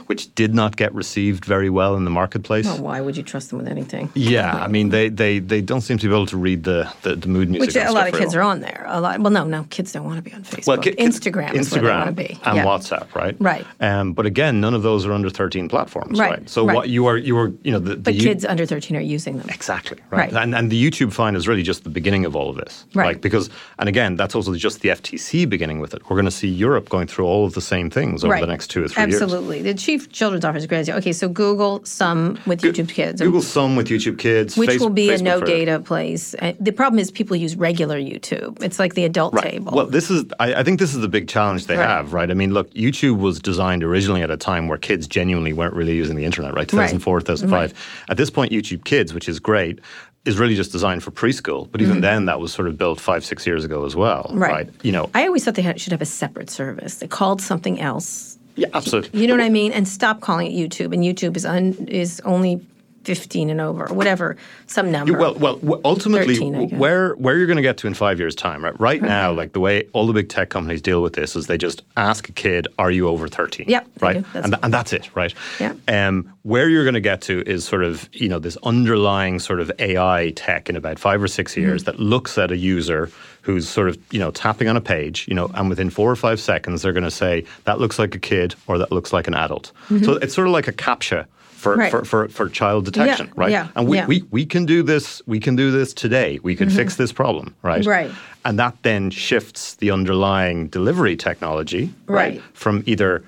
which 0.06 0.32
did 0.34 0.54
not 0.54 0.76
get 0.76 0.94
received 0.94 1.44
very 1.46 1.70
well 1.70 1.96
in 1.96 2.04
the 2.04 2.10
marketplace. 2.10 2.66
Well, 2.66 2.82
why 2.82 3.00
would 3.00 3.16
you 3.16 3.22
trust 3.22 3.48
them 3.50 3.58
with 3.58 3.68
anything? 3.68 4.10
yeah, 4.14 4.52
I 4.54 4.68
mean, 4.68 4.90
they, 4.90 5.08
they, 5.08 5.38
they 5.40 5.60
don't 5.62 5.80
seem 5.80 5.96
to 5.98 6.06
be 6.08 6.12
able 6.14 6.26
to 6.26 6.36
read 6.36 6.64
the, 6.64 6.92
the, 7.02 7.13
the 7.16 7.28
mood 7.28 7.48
music. 7.50 7.68
Which 7.74 7.76
a 7.76 7.90
lot 7.92 8.08
of 8.08 8.14
kids 8.14 8.34
well. 8.34 8.46
are 8.46 8.50
on 8.50 8.60
there. 8.60 8.84
A 8.88 9.00
lot. 9.00 9.20
Well, 9.20 9.30
no, 9.32 9.44
no, 9.44 9.64
kids 9.70 9.92
don't 9.92 10.04
want 10.04 10.16
to 10.16 10.22
be 10.22 10.32
on 10.34 10.42
Facebook. 10.44 10.66
Well, 10.66 10.78
ki- 10.78 10.92
Instagram, 10.92 11.50
Instagram, 11.50 11.54
is 11.54 11.72
where 11.72 11.82
they 11.82 11.88
want 11.88 12.06
to 12.06 12.12
be. 12.12 12.38
and 12.44 12.56
yeah. 12.56 12.64
WhatsApp, 12.64 13.14
right? 13.14 13.36
Right. 13.38 13.66
Um, 13.80 14.12
but 14.12 14.26
again, 14.26 14.60
none 14.60 14.74
of 14.74 14.82
those 14.82 15.06
are 15.06 15.12
under 15.12 15.30
thirteen 15.30 15.68
platforms, 15.68 16.18
Right, 16.18 16.30
right? 16.30 16.48
So 16.50 16.66
right. 16.66 16.74
what 16.74 16.88
you 16.88 17.06
are, 17.06 17.16
you 17.16 17.36
are, 17.38 17.52
you 17.62 17.72
know, 17.72 17.78
the, 17.78 17.96
But 17.96 18.14
the 18.14 18.18
kids 18.18 18.44
under 18.44 18.66
13 18.66 18.96
are 18.96 19.00
using 19.00 19.38
them. 19.38 19.48
Exactly. 19.50 19.98
Right. 20.10 20.32
Right. 20.32 20.42
And 20.42 20.54
and 20.54 20.70
the 20.70 20.90
YouTube 20.90 21.12
fine 21.12 21.34
is 21.36 21.46
really 21.48 21.62
just 21.62 21.84
the 21.84 21.90
beginning 21.90 22.24
of 22.24 22.34
all 22.36 22.50
of 22.50 22.56
this. 22.56 22.86
Right. 22.94 23.06
Like 23.08 23.20
because 23.20 23.50
and 23.78 23.88
again, 23.88 24.16
that's 24.16 24.34
also 24.34 24.54
just 24.54 24.80
the 24.80 24.88
FTC 24.90 25.48
beginning 25.48 25.80
with 25.80 25.94
it. 25.94 26.02
We're 26.08 26.16
going 26.16 26.24
to 26.26 26.30
see 26.30 26.48
Europe 26.48 26.88
going 26.88 27.06
through 27.06 27.26
all 27.26 27.44
of 27.46 27.54
the 27.54 27.60
same 27.60 27.90
things 27.90 28.24
over 28.24 28.38
the 28.40 28.46
next 28.46 28.68
two 28.68 28.84
or 28.84 28.88
three 28.88 29.02
years. 29.04 29.20
Absolutely. 29.22 29.62
The 29.62 29.74
chief 29.74 30.10
children's 30.12 30.44
officer 30.44 30.72
is. 30.74 30.88
Okay, 30.88 31.12
so 31.12 31.28
Google 31.28 31.84
some 31.84 32.38
with 32.46 32.60
YouTube 32.62 32.88
Kids. 32.88 33.20
Google 33.20 33.42
some 33.42 33.76
with 33.76 33.88
YouTube 33.88 34.18
Kids, 34.18 34.56
which 34.56 34.70
Face- 34.70 34.80
will 34.80 34.90
be 34.90 35.10
a 35.10 35.18
no 35.18 35.40
data 35.40 35.80
place. 35.80 36.34
Uh, 36.40 36.52
the 36.60 36.72
problem 36.72 36.98
is 36.98 37.03
people 37.10 37.36
use 37.36 37.56
regular 37.56 37.98
YouTube. 37.98 38.62
It's 38.62 38.78
like 38.78 38.94
the 38.94 39.04
adult 39.04 39.34
Right. 39.34 39.52
table. 39.52 39.72
Well, 39.74 39.86
this 39.86 40.10
is. 40.10 40.24
I, 40.40 40.54
I 40.54 40.62
think 40.62 40.78
this 40.80 40.94
is 40.94 41.00
the 41.00 41.08
big 41.08 41.28
challenge 41.28 41.66
they 41.66 41.76
Right. 41.76 41.88
have, 41.88 42.12
right? 42.12 42.30
I 42.30 42.34
mean, 42.34 42.52
look, 42.54 42.72
YouTube 42.74 43.18
was 43.18 43.38
designed 43.40 43.82
originally 43.84 44.22
at 44.22 44.30
a 44.30 44.36
time 44.36 44.68
where 44.68 44.78
kids 44.78 45.06
genuinely 45.06 45.52
weren't 45.52 45.74
really 45.74 45.94
using 45.94 46.16
the 46.16 46.24
internet, 46.24 46.54
right? 46.54 46.68
2004, 46.68 47.20
2005. 47.20 47.74
At 48.08 48.16
this 48.16 48.30
point, 48.30 48.52
YouTube 48.52 48.84
Kids, 48.84 49.12
which 49.14 49.28
is 49.28 49.38
great, 49.40 49.80
is 50.24 50.38
really 50.38 50.54
just 50.54 50.72
designed 50.72 51.02
for 51.02 51.10
preschool. 51.10 51.68
But 51.70 51.82
even 51.82 52.00
then, 52.00 52.24
that 52.26 52.40
was 52.40 52.52
sort 52.52 52.66
of 52.68 52.78
built 52.78 52.98
five, 52.98 53.24
six 53.24 53.46
years 53.46 53.64
ago 53.64 53.84
as 53.84 53.94
well, 53.94 54.24
Mm-hmm. 54.30 54.38
right. 54.38 54.68
You 54.82 54.92
know. 54.92 55.10
I 55.14 55.26
always 55.26 55.44
thought 55.44 55.54
they 55.54 55.62
had, 55.62 55.80
should 55.80 55.92
have 55.92 56.00
a 56.02 56.06
separate 56.06 56.48
service. 56.50 56.96
They 56.96 57.06
called 57.08 57.42
something 57.42 57.80
else. 57.80 58.38
yeah, 58.56 58.68
absolutely. 58.72 59.20
You 59.20 59.26
know 59.26 59.34
what 59.34 59.42
I 59.42 59.48
mean? 59.50 59.72
And 59.72 59.86
stop 59.86 60.20
calling 60.22 60.50
it 60.50 60.54
YouTube. 60.54 60.94
And 60.94 61.02
YouTube 61.02 61.36
is 61.36 61.44
un, 61.44 61.74
is 61.88 62.20
only 62.24 62.64
15 63.04 63.50
and 63.50 63.60
over, 63.60 63.88
or 63.90 63.94
whatever, 63.94 64.36
some 64.66 64.90
number. 64.90 65.16
Well, 65.18 65.34
well, 65.34 65.80
ultimately, 65.84 66.34
13, 66.36 66.78
where 66.78 67.14
where 67.14 67.36
you're 67.36 67.46
going 67.46 67.56
to 67.56 67.62
get 67.62 67.76
to 67.78 67.86
in 67.86 67.94
five 67.94 68.18
years' 68.18 68.34
time, 68.34 68.64
right? 68.64 68.78
Right 68.80 69.02
now, 69.02 69.32
like 69.32 69.52
the 69.52 69.60
way 69.60 69.84
all 69.92 70.06
the 70.06 70.12
big 70.12 70.28
tech 70.28 70.48
companies 70.50 70.82
deal 70.82 71.02
with 71.02 71.12
this 71.14 71.36
is 71.36 71.46
they 71.46 71.58
just 71.58 71.82
ask 71.96 72.28
a 72.28 72.32
kid, 72.32 72.66
"Are 72.78 72.90
you 72.90 73.08
over 73.08 73.28
13?" 73.28 73.66
Yep, 73.68 73.88
right. 74.00 74.24
That's 74.32 74.46
and, 74.46 74.56
and 74.62 74.72
that's 74.74 74.92
it, 74.92 75.14
right? 75.14 75.32
Yeah. 75.60 75.74
Um, 75.88 76.32
where 76.42 76.68
you're 76.68 76.84
going 76.84 76.94
to 76.94 77.00
get 77.00 77.20
to 77.22 77.42
is 77.48 77.64
sort 77.64 77.84
of 77.84 78.08
you 78.12 78.28
know 78.28 78.38
this 78.38 78.56
underlying 78.64 79.38
sort 79.38 79.60
of 79.60 79.70
AI 79.78 80.32
tech 80.36 80.68
in 80.68 80.76
about 80.76 80.98
five 80.98 81.22
or 81.22 81.28
six 81.28 81.44
Mm-hmm. 81.54 81.60
years 81.60 81.84
that 81.84 82.00
looks 82.00 82.36
at 82.38 82.50
a 82.50 82.56
user 82.56 83.10
who's 83.42 83.68
sort 83.68 83.88
of 83.88 83.98
you 84.10 84.18
know 84.18 84.30
tapping 84.30 84.66
on 84.68 84.76
a 84.76 84.80
page, 84.80 85.26
you 85.28 85.34
know, 85.34 85.50
and 85.54 85.68
within 85.68 85.90
four 85.90 86.10
or 86.10 86.16
five 86.16 86.40
seconds 86.40 86.82
they're 86.82 86.92
going 86.92 87.04
to 87.04 87.10
say 87.10 87.44
that 87.64 87.78
looks 87.78 87.98
like 87.98 88.14
a 88.14 88.18
kid 88.18 88.54
or 88.66 88.78
that 88.78 88.90
looks 88.90 89.12
like 89.12 89.28
an 89.28 89.34
adult. 89.34 89.70
So 90.02 90.12
it's 90.14 90.34
sort 90.34 90.46
of 90.46 90.52
like 90.54 90.66
a 90.68 90.72
captcha. 90.72 91.26
For, 91.64 91.72
Mm-hmm. 91.72 91.80
Right. 91.80 91.90
for, 91.90 92.04
for, 92.04 92.28
for 92.28 92.48
child 92.50 92.84
detection, 92.84 93.32
right? 93.36 93.50
yeah, 93.50 93.68
and 93.74 93.88
we, 93.88 93.96
yeah. 93.96 94.06
we, 94.06 94.22
we 94.30 94.44
can 94.44 94.66
do 94.66 94.82
this 94.82 95.22
we 95.26 95.40
can 95.40 95.56
do 95.56 95.70
this 95.70 95.94
today 95.94 96.38
we 96.42 96.54
can 96.54 96.68
fix 96.68 96.96
this 96.96 97.10
problem 97.12 97.54
right 97.62 97.80
Mm-hmm. 97.80 97.88
Right. 97.90 98.10
and 98.44 98.58
that 98.58 98.74
then 98.82 99.10
shifts 99.10 99.74
the 99.76 99.90
underlying 99.90 100.68
delivery 100.68 101.16
technology 101.16 101.88
Right. 102.06 102.42
from 102.52 102.82
either 102.86 103.24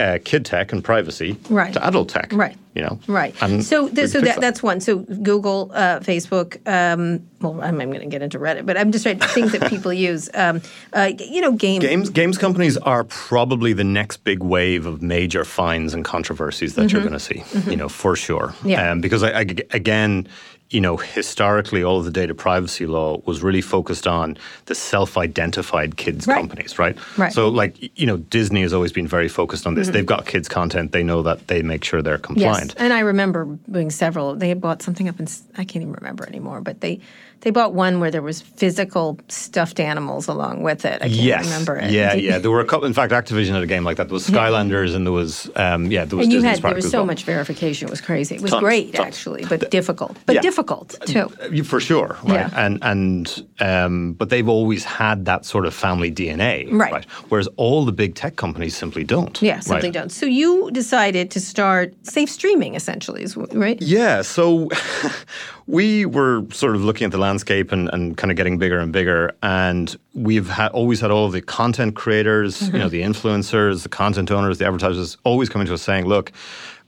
uh, 0.00 0.18
kid 0.24 0.44
tech 0.44 0.72
and 0.72 0.82
privacy 0.82 1.36
Right. 1.48 1.72
to 1.74 1.80
adult 1.86 2.08
tech 2.08 2.32
Right. 2.32 2.56
You 2.76 2.82
know, 2.82 2.98
Right. 3.08 3.34
And 3.42 3.64
so 3.64 3.88
th- 3.88 4.10
so 4.10 4.20
fix 4.20 4.34
that, 4.34 4.40
that's 4.40 4.62
one. 4.62 4.80
So 4.80 4.98
Google, 4.98 5.70
uh, 5.74 6.00
Facebook. 6.00 6.56
Um, 6.68 7.26
well, 7.40 7.54
I'm, 7.62 7.80
I'm 7.80 7.88
going 7.90 8.00
to 8.00 8.06
get 8.06 8.22
into 8.22 8.38
Reddit, 8.38 8.66
but 8.66 8.76
I'm 8.76 8.92
just 8.92 9.04
trying 9.04 9.18
things 9.18 9.52
that 9.52 9.68
people 9.70 9.92
use. 10.10 10.28
Um, 10.34 10.60
uh, 10.92 11.10
you 11.18 11.40
know, 11.40 11.52
game. 11.52 11.80
Games 11.80 12.10
games 12.10 12.36
companies 12.38 12.76
are 12.78 13.04
probably 13.04 13.72
the 13.72 13.84
next 13.84 14.18
big 14.24 14.42
wave 14.42 14.84
of 14.86 15.00
major 15.02 15.44
fines 15.44 15.94
and 15.94 16.04
controversies 16.04 16.74
that 16.74 16.92
you're 16.92 17.00
going 17.02 17.12
to 17.14 17.18
see. 17.20 17.42
You 17.70 17.76
know, 17.76 17.88
for 17.88 18.14
sure. 18.14 18.48
Mm-hmm. 18.48 18.68
Yeah. 18.68 18.90
Um, 18.92 19.00
because 19.00 19.22
I, 19.22 19.30
I, 19.40 19.46
again, 19.72 20.28
you 20.70 20.80
know, 20.80 20.96
historically, 20.96 21.84
all 21.84 22.00
of 22.00 22.04
the 22.04 22.10
data 22.10 22.34
privacy 22.34 22.86
law 22.86 23.22
was 23.24 23.40
really 23.42 23.60
focused 23.62 24.06
on 24.06 24.36
the 24.66 24.74
self-identified 24.74 25.96
kids 25.96 26.26
Right. 26.26 26.36
companies, 26.38 26.76
right? 26.76 26.96
Right. 27.16 27.32
So, 27.32 27.48
like, 27.48 27.76
you 27.98 28.04
know, 28.06 28.16
Disney 28.16 28.62
has 28.62 28.72
always 28.72 28.90
been 28.92 29.06
very 29.06 29.28
focused 29.28 29.64
on 29.66 29.74
this. 29.76 29.88
They've 29.90 30.04
got 30.04 30.26
kids 30.26 30.48
content. 30.48 30.90
They 30.90 31.04
know 31.04 31.22
that 31.22 31.46
they 31.46 31.62
make 31.62 31.84
sure 31.84 32.02
they're 32.02 32.16
Mm-hmm. 32.18 32.40
Yes, 32.40 32.44
compliant. 32.58 32.65
And 32.76 32.92
I 32.92 33.00
remember 33.00 33.58
doing 33.70 33.90
several. 33.90 34.34
They 34.34 34.48
had 34.48 34.60
bought 34.60 34.82
something 34.82 35.08
up 35.08 35.20
in 35.20 35.26
I 35.56 35.64
can't 35.64 35.82
even 35.82 35.92
remember 35.92 36.26
anymore, 36.26 36.60
but 36.60 36.80
they 36.80 37.00
they 37.42 37.50
bought 37.50 37.74
one 37.74 38.00
where 38.00 38.10
there 38.10 38.22
was 38.22 38.40
physical 38.42 39.18
stuffed 39.28 39.78
animals 39.78 40.26
along 40.26 40.62
with 40.62 40.84
it. 40.84 40.96
I 41.02 41.06
can't 41.08 41.12
Yes. 41.12 41.44
remember 41.44 41.76
it. 41.76 41.90
Yeah, 41.90 42.14
yeah. 42.14 42.38
There 42.38 42.50
were 42.50 42.60
a 42.60 42.64
couple. 42.64 42.86
In 42.86 42.92
fact, 42.92 43.12
Activision 43.12 43.52
had 43.52 43.62
a 43.62 43.66
game 43.66 43.84
like 43.84 43.98
that. 43.98 44.08
There 44.08 44.14
was 44.14 44.26
Skylanders, 44.28 44.94
and 44.96 45.06
there 45.06 45.12
was, 45.12 45.48
um, 45.54 45.90
yeah, 45.90 46.04
there 46.04 46.16
was 46.16 46.24
And 46.26 46.32
you 46.32 46.38
Disney 46.38 46.48
had 46.48 46.62
there 46.62 46.74
was 46.74 46.90
so 46.90 46.98
well. 46.98 47.06
much 47.06 47.22
verification. 47.24 47.86
It 47.88 47.90
was 47.90 48.00
crazy. 48.00 48.34
It 48.36 48.40
was 48.42 48.50
Tons, 48.50 48.60
great 48.62 48.94
tons. 48.94 49.06
actually, 49.06 49.44
but 49.48 49.70
difficult. 49.70 50.16
But 50.26 50.36
yeah. 50.36 50.40
difficult 50.40 50.96
too. 51.06 51.28
For 51.64 51.78
sure, 51.80 52.16
right? 52.24 52.32
Yeah. 52.50 52.50
And 52.66 52.78
and 52.82 53.46
um, 53.60 54.12
but 54.14 54.30
they've 54.30 54.48
always 54.48 54.84
had 54.84 55.24
that 55.26 55.44
sort 55.44 55.66
of 55.66 55.74
family 55.74 56.10
DNA, 56.10 56.66
Right. 56.72 56.92
right? 56.92 57.06
Whereas 57.28 57.48
all 57.56 57.84
the 57.84 57.92
big 57.92 58.14
tech 58.14 58.36
companies 58.36 58.76
simply 58.76 59.04
don't. 59.04 59.40
Yeah, 59.40 59.60
simply 59.60 59.88
right? 59.88 59.92
don't. 59.94 60.10
So 60.10 60.26
you 60.26 60.70
decided 60.72 61.30
to 61.32 61.40
start 61.40 61.94
safe 62.02 62.30
streaming, 62.30 62.74
essentially, 62.74 63.22
is 63.22 63.36
right? 63.36 63.80
Yeah, 63.80 64.22
so 64.22 64.68
we 65.66 66.06
were 66.06 66.44
sort 66.52 66.76
of 66.76 66.82
looking 66.84 67.04
at 67.06 67.10
the 67.10 67.18
landscape 67.18 67.72
and, 67.72 67.88
and 67.92 68.16
kind 68.16 68.30
of 68.30 68.36
getting 68.36 68.56
bigger 68.58 68.78
and 68.78 68.92
bigger, 68.92 69.34
and 69.42 69.96
we've 70.14 70.48
had 70.48 70.70
always 70.72 71.00
had 71.00 71.10
all 71.10 71.28
the 71.28 71.40
content 71.42 71.96
creators, 71.96 72.60
you 72.62 72.68
Mm-hmm. 72.68 72.78
know, 72.78 72.88
the 72.88 73.02
influencers, 73.02 73.82
the 73.82 73.88
content 73.88 74.30
owners, 74.30 74.58
the 74.58 74.66
advertisers, 74.66 75.16
always 75.24 75.48
coming 75.48 75.66
to 75.66 75.74
us 75.74 75.82
saying, 75.82 76.06
"Look, 76.06 76.30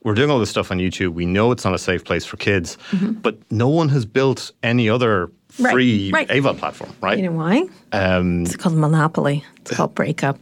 we're 0.05 0.14
doing 0.14 0.31
all 0.31 0.39
this 0.39 0.51
stuff 0.51 0.70
on 0.70 0.79
YouTube. 0.79 1.11
We 1.14 1.26
know 1.26 1.51
it's 1.51 1.64
not 1.64 1.74
a 1.74 1.79
safe 1.79 2.05
place 2.05 2.24
for 2.24 2.37
kids, 2.37 2.79
but 3.22 3.37
no 3.51 3.68
one 3.68 3.89
has 3.91 4.07
built 4.07 4.53
any 4.62 4.89
other 4.89 5.29
Mm-hmm. 5.49 5.64
Right, 5.64 5.72
free 5.72 6.11
right. 6.12 6.29
AVOD 6.29 6.59
platform, 6.59 6.93
right? 7.01 7.16
You 7.18 7.24
know 7.24 7.33
why? 7.33 7.64
um, 7.91 8.43
It's 8.43 8.55
called 8.55 8.76
monopoly. 8.76 9.43
It's 9.62 9.74
called 9.74 9.93
breakup. 9.95 10.39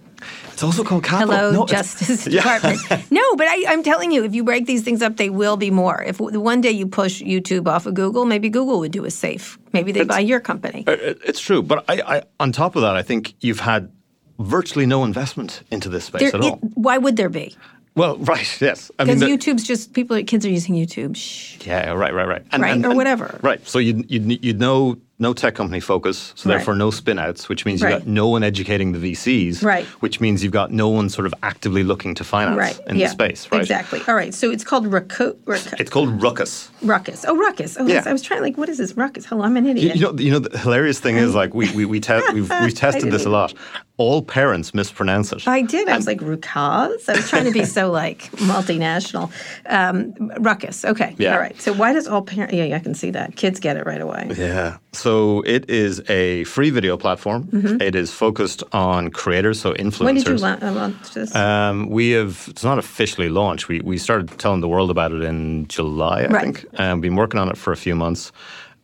It's 0.57 0.63
also 0.63 0.83
called 0.85 1.05
capital. 1.05 1.37
Hello, 1.37 1.51
No, 1.53 1.65
it's- 1.65 1.71
Justice 2.01 2.27
Yeah. 2.33 2.41
Department. 2.59 3.11
no, 3.11 3.21
but 3.37 3.47
I, 3.47 3.65
I'm 3.69 3.83
telling 3.83 4.11
you, 4.11 4.25
if 4.25 4.35
you 4.35 4.43
break 4.43 4.65
these 4.65 4.83
things 4.83 5.03
up, 5.03 5.19
they 5.19 5.29
will 5.29 5.59
be 5.59 5.71
more. 5.71 6.03
If 6.03 6.19
one 6.19 6.63
day 6.63 6.71
you 6.71 6.87
push 6.87 7.21
YouTube 7.21 7.69
off 7.69 7.85
of 7.85 7.93
Google, 7.93 8.25
maybe 8.25 8.49
Google 8.49 8.79
would 8.81 8.91
do 8.93 9.05
a 9.05 9.11
safe. 9.11 9.59
Maybe 9.75 9.93
they 9.93 10.05
buy 10.05 10.21
your 10.21 10.41
company. 10.41 10.85
Uh, 10.87 10.97
It's 11.29 11.41
true, 11.41 11.63
but 11.63 11.85
I, 11.91 12.01
I, 12.17 12.23
on 12.41 12.53
top 12.53 12.75
of 12.75 12.81
that, 12.81 12.97
I 12.97 13.03
think 13.03 13.35
you've 13.41 13.61
had 13.61 13.93
virtually 14.39 14.87
no 14.87 15.05
investment 15.05 15.61
into 15.71 15.91
this 15.91 16.07
space 16.07 16.21
There- 16.33 16.37
at 16.41 16.45
it- 16.47 16.53
all. 16.53 16.59
why 16.75 16.97
would 16.97 17.17
there 17.17 17.29
be? 17.29 17.55
Well, 17.95 18.17
right, 18.33 18.61
yes. 18.61 18.91
Because 18.99 19.21
YouTube's 19.21 19.65
just 19.65 19.93
people, 19.93 20.23
kids 20.25 20.45
are 20.47 20.51
using 20.51 20.75
YouTube. 20.75 21.17
Shh. 21.17 21.67
Yeah, 21.67 21.93
right, 21.93 22.13
right, 22.15 22.27
right. 22.29 22.45
And, 22.53 22.63
Right, 22.63 22.83
or 22.85 22.95
whatever. 22.95 23.39
Right. 23.43 23.61
So 23.69 23.79
you'd, 23.79 24.11
you'd, 24.11 24.45
you'd 24.45 24.59
know 24.61 24.97
no 25.19 25.33
tech 25.33 25.55
company 25.55 25.81
focus, 25.81 26.33
so 26.37 26.49
Right. 26.51 26.57
therefore 26.57 26.75
no 26.75 26.91
spin 26.91 27.19
outs, 27.19 27.49
which 27.49 27.65
means 27.65 27.81
you've 27.81 27.91
Right. 27.91 27.99
got 28.01 28.07
no 28.07 28.29
one 28.29 28.43
educating 28.43 28.93
the 28.93 28.99
VCs, 28.99 29.63
Right. 29.63 29.87
which 30.01 30.21
means 30.21 30.43
you've 30.45 30.53
got 30.53 30.71
no 30.73 30.89
one 30.89 31.09
sort 31.09 31.27
of 31.27 31.33
actively 31.43 31.83
looking 31.83 32.15
to 32.17 32.25
finance 32.25 32.59
Right. 32.59 32.79
in 32.87 32.97
yeah. 32.97 33.07
the 33.07 33.13
space, 33.13 33.49
right? 33.51 33.63
Exactly. 33.63 34.03
All 34.07 34.15
right. 34.15 34.35
So 34.35 34.51
it's 34.51 34.63
called 34.65 34.87
Raku- 34.91 35.37
It's 35.79 35.89
called 35.91 36.21
Rukkaz. 36.21 36.69
Rukkaz. 36.85 37.25
Oh, 37.27 37.35
Rukkaz. 37.35 37.77
Oh, 37.81 37.87
Yeah. 37.87 38.03
I 38.05 38.13
was 38.13 38.21
trying 38.21 38.43
like, 38.43 38.59
what 38.59 38.69
is 38.69 38.77
this 38.79 38.95
Ruckus? 38.95 39.25
Hello, 39.25 39.43
I'm 39.43 39.57
an 39.57 39.67
idiot. 39.67 39.97
you 39.97 40.03
know, 40.03 40.15
you 40.19 40.31
know, 40.31 40.39
the 40.39 40.59
hilarious 40.59 40.99
thing 41.01 41.17
is 41.17 41.35
like 41.35 41.55
we 41.55 41.71
we 41.73 41.87
we 41.87 41.99
te- 42.01 42.21
we've 42.35 42.51
we've 42.63 42.75
tested 42.85 43.11
this 43.11 43.25
a 43.25 43.31
lot. 43.31 43.55
All 43.99 44.21
parents 44.21 44.75
mispronounce 44.75 45.33
it. 45.33 45.49
I 45.49 45.63
did. 45.63 45.89
I 45.89 45.97
was 45.97 46.07
like 46.07 46.21
Ruckus. 46.21 47.09
I 47.09 47.13
was 47.15 47.31
trying 47.31 47.47
to 47.47 47.51
be 47.51 47.65
so 47.65 47.91
like 48.03 48.31
multinational. 48.33 49.31
Um, 49.71 50.13
ruckus. 50.39 50.85
Okay. 50.85 51.15
Yeah. 51.17 51.33
All 51.33 51.41
right. 51.41 51.59
So 51.59 51.73
why 51.73 51.95
does 51.95 52.07
all 52.07 52.21
parents? 52.21 52.53
Yeah, 52.55 52.65
yeah, 52.65 52.77
I 52.77 52.81
can 52.81 52.95
see 52.95 53.11
that. 53.13 53.37
Kids 53.37 53.59
get 53.59 53.79
it 53.79 53.87
right 53.87 54.01
away. 54.03 54.31
Yeah. 54.37 54.77
So 54.93 55.41
it 55.47 55.71
is 55.71 56.03
a 56.11 56.45
free 56.45 56.69
video 56.69 56.99
platform. 56.99 57.49
It 57.81 57.95
is 57.95 58.13
focused 58.13 58.63
on 58.73 59.11
creators, 59.11 59.61
so 59.61 59.73
influencers. 59.73 59.93
Mm-hmm. 59.93 60.05
When 60.05 60.15
did 60.17 60.27
you 60.29 60.37
la- 60.37 60.59
uh, 60.61 60.73
launch 60.73 61.15
this? 61.15 61.35
Um, 61.35 61.89
we 61.89 62.11
have, 62.11 62.47
it's 62.51 62.65
not 62.65 62.79
officially 62.79 63.31
launched. 63.31 63.69
We, 63.69 63.81
we 63.81 63.97
started 63.97 64.29
telling 64.39 64.61
the 64.61 64.69
world 64.69 64.91
about 64.91 65.13
it 65.13 65.23
in 65.23 65.69
July, 65.69 66.23
I 66.25 66.27
Right. 66.27 66.43
think. 66.57 66.67
Um, 66.79 67.01
been 67.01 67.17
working 67.17 67.41
on 67.41 67.49
it 67.49 67.57
for 67.57 67.73
a 67.73 67.77
few 67.79 67.95
months. 67.95 68.31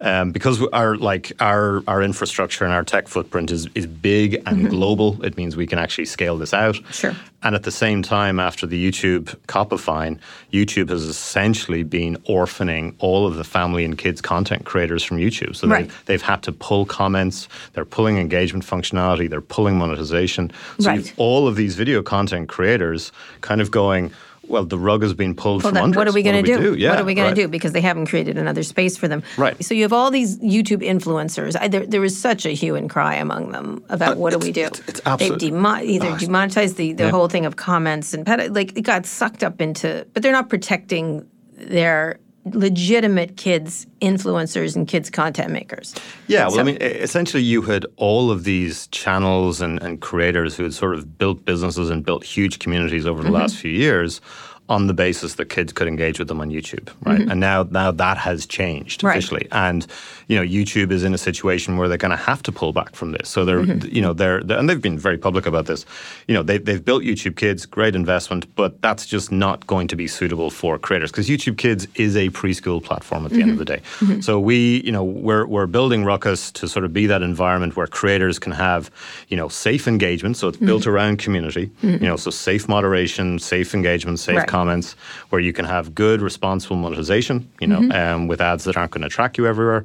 Um, 0.04 0.32
because 0.32 0.60
our 0.72 0.96
like 0.96 1.30
our 1.40 1.82
our 1.86 2.02
infrastructure 2.02 2.64
and 2.64 2.74
our 2.74 2.82
tech 2.82 3.06
footprint 3.06 3.52
is 3.52 3.68
is 3.76 3.86
big 3.86 4.42
and 4.46 4.68
global, 4.68 5.22
it 5.24 5.36
means 5.36 5.56
we 5.56 5.66
can 5.66 5.78
actually 5.78 6.06
scale 6.06 6.36
this 6.36 6.52
out. 6.52 6.74
Mm-hmm. 6.74 6.90
Sure. 6.92 7.16
And 7.44 7.54
at 7.54 7.62
the 7.62 7.70
same 7.70 8.02
time, 8.02 8.38
after 8.40 8.66
the 8.66 8.78
YouTube 8.90 9.34
COPPA 9.46 9.78
fine, 9.78 10.20
YouTube 10.52 10.90
has 10.90 11.04
essentially 11.04 11.82
been 11.84 12.16
orphaning 12.28 12.94
all 12.98 13.26
of 13.28 13.36
the 13.36 13.44
family 13.44 13.84
and 13.84 13.96
kids 13.96 14.20
content 14.20 14.64
creators 14.64 15.02
from 15.04 15.18
YouTube. 15.18 15.54
So 15.56 15.66
Right. 15.68 15.86
they've, 15.88 16.04
they've 16.06 16.22
had 16.22 16.42
to 16.44 16.52
pull 16.52 16.84
comments, 16.84 17.48
they're 17.72 17.84
pulling 17.84 18.18
engagement 18.18 18.64
functionality, 18.64 19.28
they're 19.30 19.40
pulling 19.40 19.76
monetization. 19.76 20.50
So 20.78 20.90
Right. 20.90 21.12
all 21.16 21.46
of 21.48 21.54
these 21.56 21.74
video 21.76 22.00
content 22.02 22.48
creators 22.48 23.10
kind 23.40 23.60
of 23.60 23.70
going, 23.70 24.12
well, 24.52 24.64
the 24.66 24.78
rug 24.78 25.02
has 25.02 25.14
been 25.14 25.34
pulled 25.34 25.62
from 25.62 25.76
under 25.78 25.98
what 25.98 26.06
are 26.06 26.12
we 26.12 26.22
going 26.22 26.44
to 26.44 26.56
do? 26.58 26.74
Yeah, 26.74 26.90
what 26.90 27.00
are 27.00 27.04
we 27.04 27.14
going 27.14 27.28
right. 27.28 27.34
to 27.34 27.42
do? 27.42 27.48
Because 27.48 27.72
they 27.72 27.80
haven't 27.80 28.06
created 28.06 28.36
another 28.36 28.62
space 28.62 28.96
for 28.98 29.08
them. 29.08 29.22
Right. 29.38 29.56
So 29.64 29.72
you 29.74 29.82
have 29.82 29.92
all 29.94 30.10
these 30.10 30.38
YouTube 30.38 30.82
influencers. 30.86 31.56
I, 31.58 31.68
there, 31.68 31.86
there 31.86 32.04
is 32.04 32.16
such 32.20 32.44
a 32.44 32.50
hue 32.50 32.76
and 32.76 32.88
cry 32.90 33.14
among 33.14 33.50
them 33.52 33.82
about 33.88 34.18
what 34.18 34.32
do 34.34 34.38
we 34.38 34.52
do? 34.52 34.64
Uh, 34.64 34.66
it's- 34.66 35.00
it's 35.00 35.18
They've 35.18 35.38
demo- 35.38 35.80
either 35.82 36.08
Oh, 36.08 36.18
demonetized 36.18 36.76
the, 36.76 36.92
the 36.92 37.04
Yeah. 37.04 37.10
whole 37.10 37.28
thing 37.28 37.46
of 37.46 37.56
comments 37.56 38.12
and 38.14 38.28
like 38.54 38.76
it 38.76 38.82
got 38.82 39.06
sucked 39.06 39.42
up 39.42 39.60
into, 39.60 40.06
but 40.12 40.22
they're 40.22 40.32
not 40.32 40.48
protecting 40.50 41.26
their 41.56 42.20
legitimate 42.44 43.36
kids 43.36 43.86
influencers 44.00 44.74
and 44.74 44.88
kids 44.88 45.08
content 45.10 45.52
makers. 45.52 45.94
Yeah, 46.26 46.42
well, 46.46 46.50
So- 46.56 46.60
I 46.60 46.64
mean, 46.64 46.78
essentially, 46.80 47.42
you 47.42 47.62
had 47.62 47.86
all 47.96 48.30
of 48.30 48.44
these 48.44 48.88
channels 48.88 49.60
and, 49.60 49.80
and 49.82 50.00
creators 50.00 50.56
who 50.56 50.64
had 50.64 50.74
sort 50.74 50.94
of 50.94 51.16
built 51.18 51.44
businesses 51.44 51.88
and 51.88 52.04
built 52.04 52.24
huge 52.24 52.58
communities 52.58 53.06
over 53.06 53.22
the 53.22 53.28
Mm-hmm. 53.28 53.36
last 53.36 53.56
few 53.56 53.70
years 53.70 54.20
on 54.68 54.86
the 54.86 54.94
basis 54.94 55.34
that 55.34 55.46
kids 55.50 55.72
could 55.72 55.86
engage 55.88 56.18
with 56.18 56.28
them 56.28 56.40
on 56.40 56.48
YouTube, 56.50 56.88
right? 57.04 57.20
And 57.20 57.40
now, 57.40 57.64
now 57.64 57.90
that 57.90 58.16
has 58.18 58.46
changed 58.46 59.00
Mm-hmm. 59.00 59.06
Right. 59.06 59.16
officially, 59.18 59.48
and 59.52 59.86
you 60.28 60.36
know, 60.36 60.42
YouTube 60.42 60.92
is 60.92 61.02
in 61.04 61.12
a 61.12 61.18
situation 61.18 61.76
where 61.76 61.88
they're 61.88 61.98
going 61.98 62.10
to 62.12 62.16
have 62.16 62.42
to 62.44 62.52
pull 62.52 62.72
back 62.72 62.94
from 62.94 63.12
this. 63.12 63.28
So 63.28 63.44
they're, 63.44 63.60
Mm-hmm. 63.60 63.94
you 63.94 64.00
know, 64.00 64.12
they're, 64.12 64.40
they're 64.42 64.58
and 64.58 64.68
they've 64.68 64.80
been 64.80 64.98
very 64.98 65.18
public 65.18 65.44
about 65.46 65.66
this. 65.66 65.84
You 66.28 66.34
know, 66.34 66.42
they, 66.42 66.58
they've 66.58 66.82
built 66.84 67.02
YouTube 67.02 67.36
Kids, 67.36 67.66
great 67.66 67.94
investment, 67.94 68.46
but 68.54 68.80
that's 68.80 69.04
just 69.06 69.30
not 69.32 69.66
going 69.66 69.88
to 69.88 69.96
be 69.96 70.06
suitable 70.06 70.50
for 70.50 70.78
creators 70.78 71.10
because 71.10 71.28
YouTube 71.28 71.58
Kids 71.58 71.86
is 71.96 72.16
a 72.16 72.30
preschool 72.30 72.82
platform 72.82 73.26
at 73.26 73.32
the 73.32 73.42
end 73.42 73.50
of 73.50 73.58
the 73.58 73.64
day. 73.64 73.80
So 74.20 74.40
we, 74.40 74.82
you 74.84 74.92
know, 74.92 75.04
we're 75.04 75.46
we're 75.46 75.66
building 75.66 76.04
Rukkaz 76.04 76.52
to 76.54 76.68
sort 76.68 76.84
of 76.84 76.92
be 76.92 77.06
that 77.06 77.22
environment 77.22 77.76
where 77.76 77.86
creators 77.86 78.38
can 78.38 78.52
have, 78.52 78.90
you 79.28 79.36
know, 79.36 79.48
safe 79.48 79.86
engagement. 79.88 80.36
So 80.36 80.48
it's 80.48 80.58
built 80.58 80.86
around 80.86 81.18
community. 81.18 81.70
You 81.82 81.98
know, 81.98 82.16
so 82.16 82.30
safe 82.30 82.68
moderation, 82.68 83.38
safe 83.38 83.74
engagement, 83.74 84.18
safe 84.20 84.36
Right. 84.36 84.48
Comments, 84.52 84.94
where 85.30 85.40
you 85.40 85.52
can 85.52 85.64
have 85.64 85.94
good, 85.94 86.20
responsible 86.20 86.76
monetization. 86.76 87.36
You 87.60 87.68
know, 87.68 87.82
um, 88.00 88.28
with 88.28 88.40
ads 88.40 88.64
that 88.64 88.76
aren't 88.76 88.92
going 88.92 89.02
to 89.08 89.08
track 89.08 89.38
you 89.38 89.46
everywhere. 89.46 89.84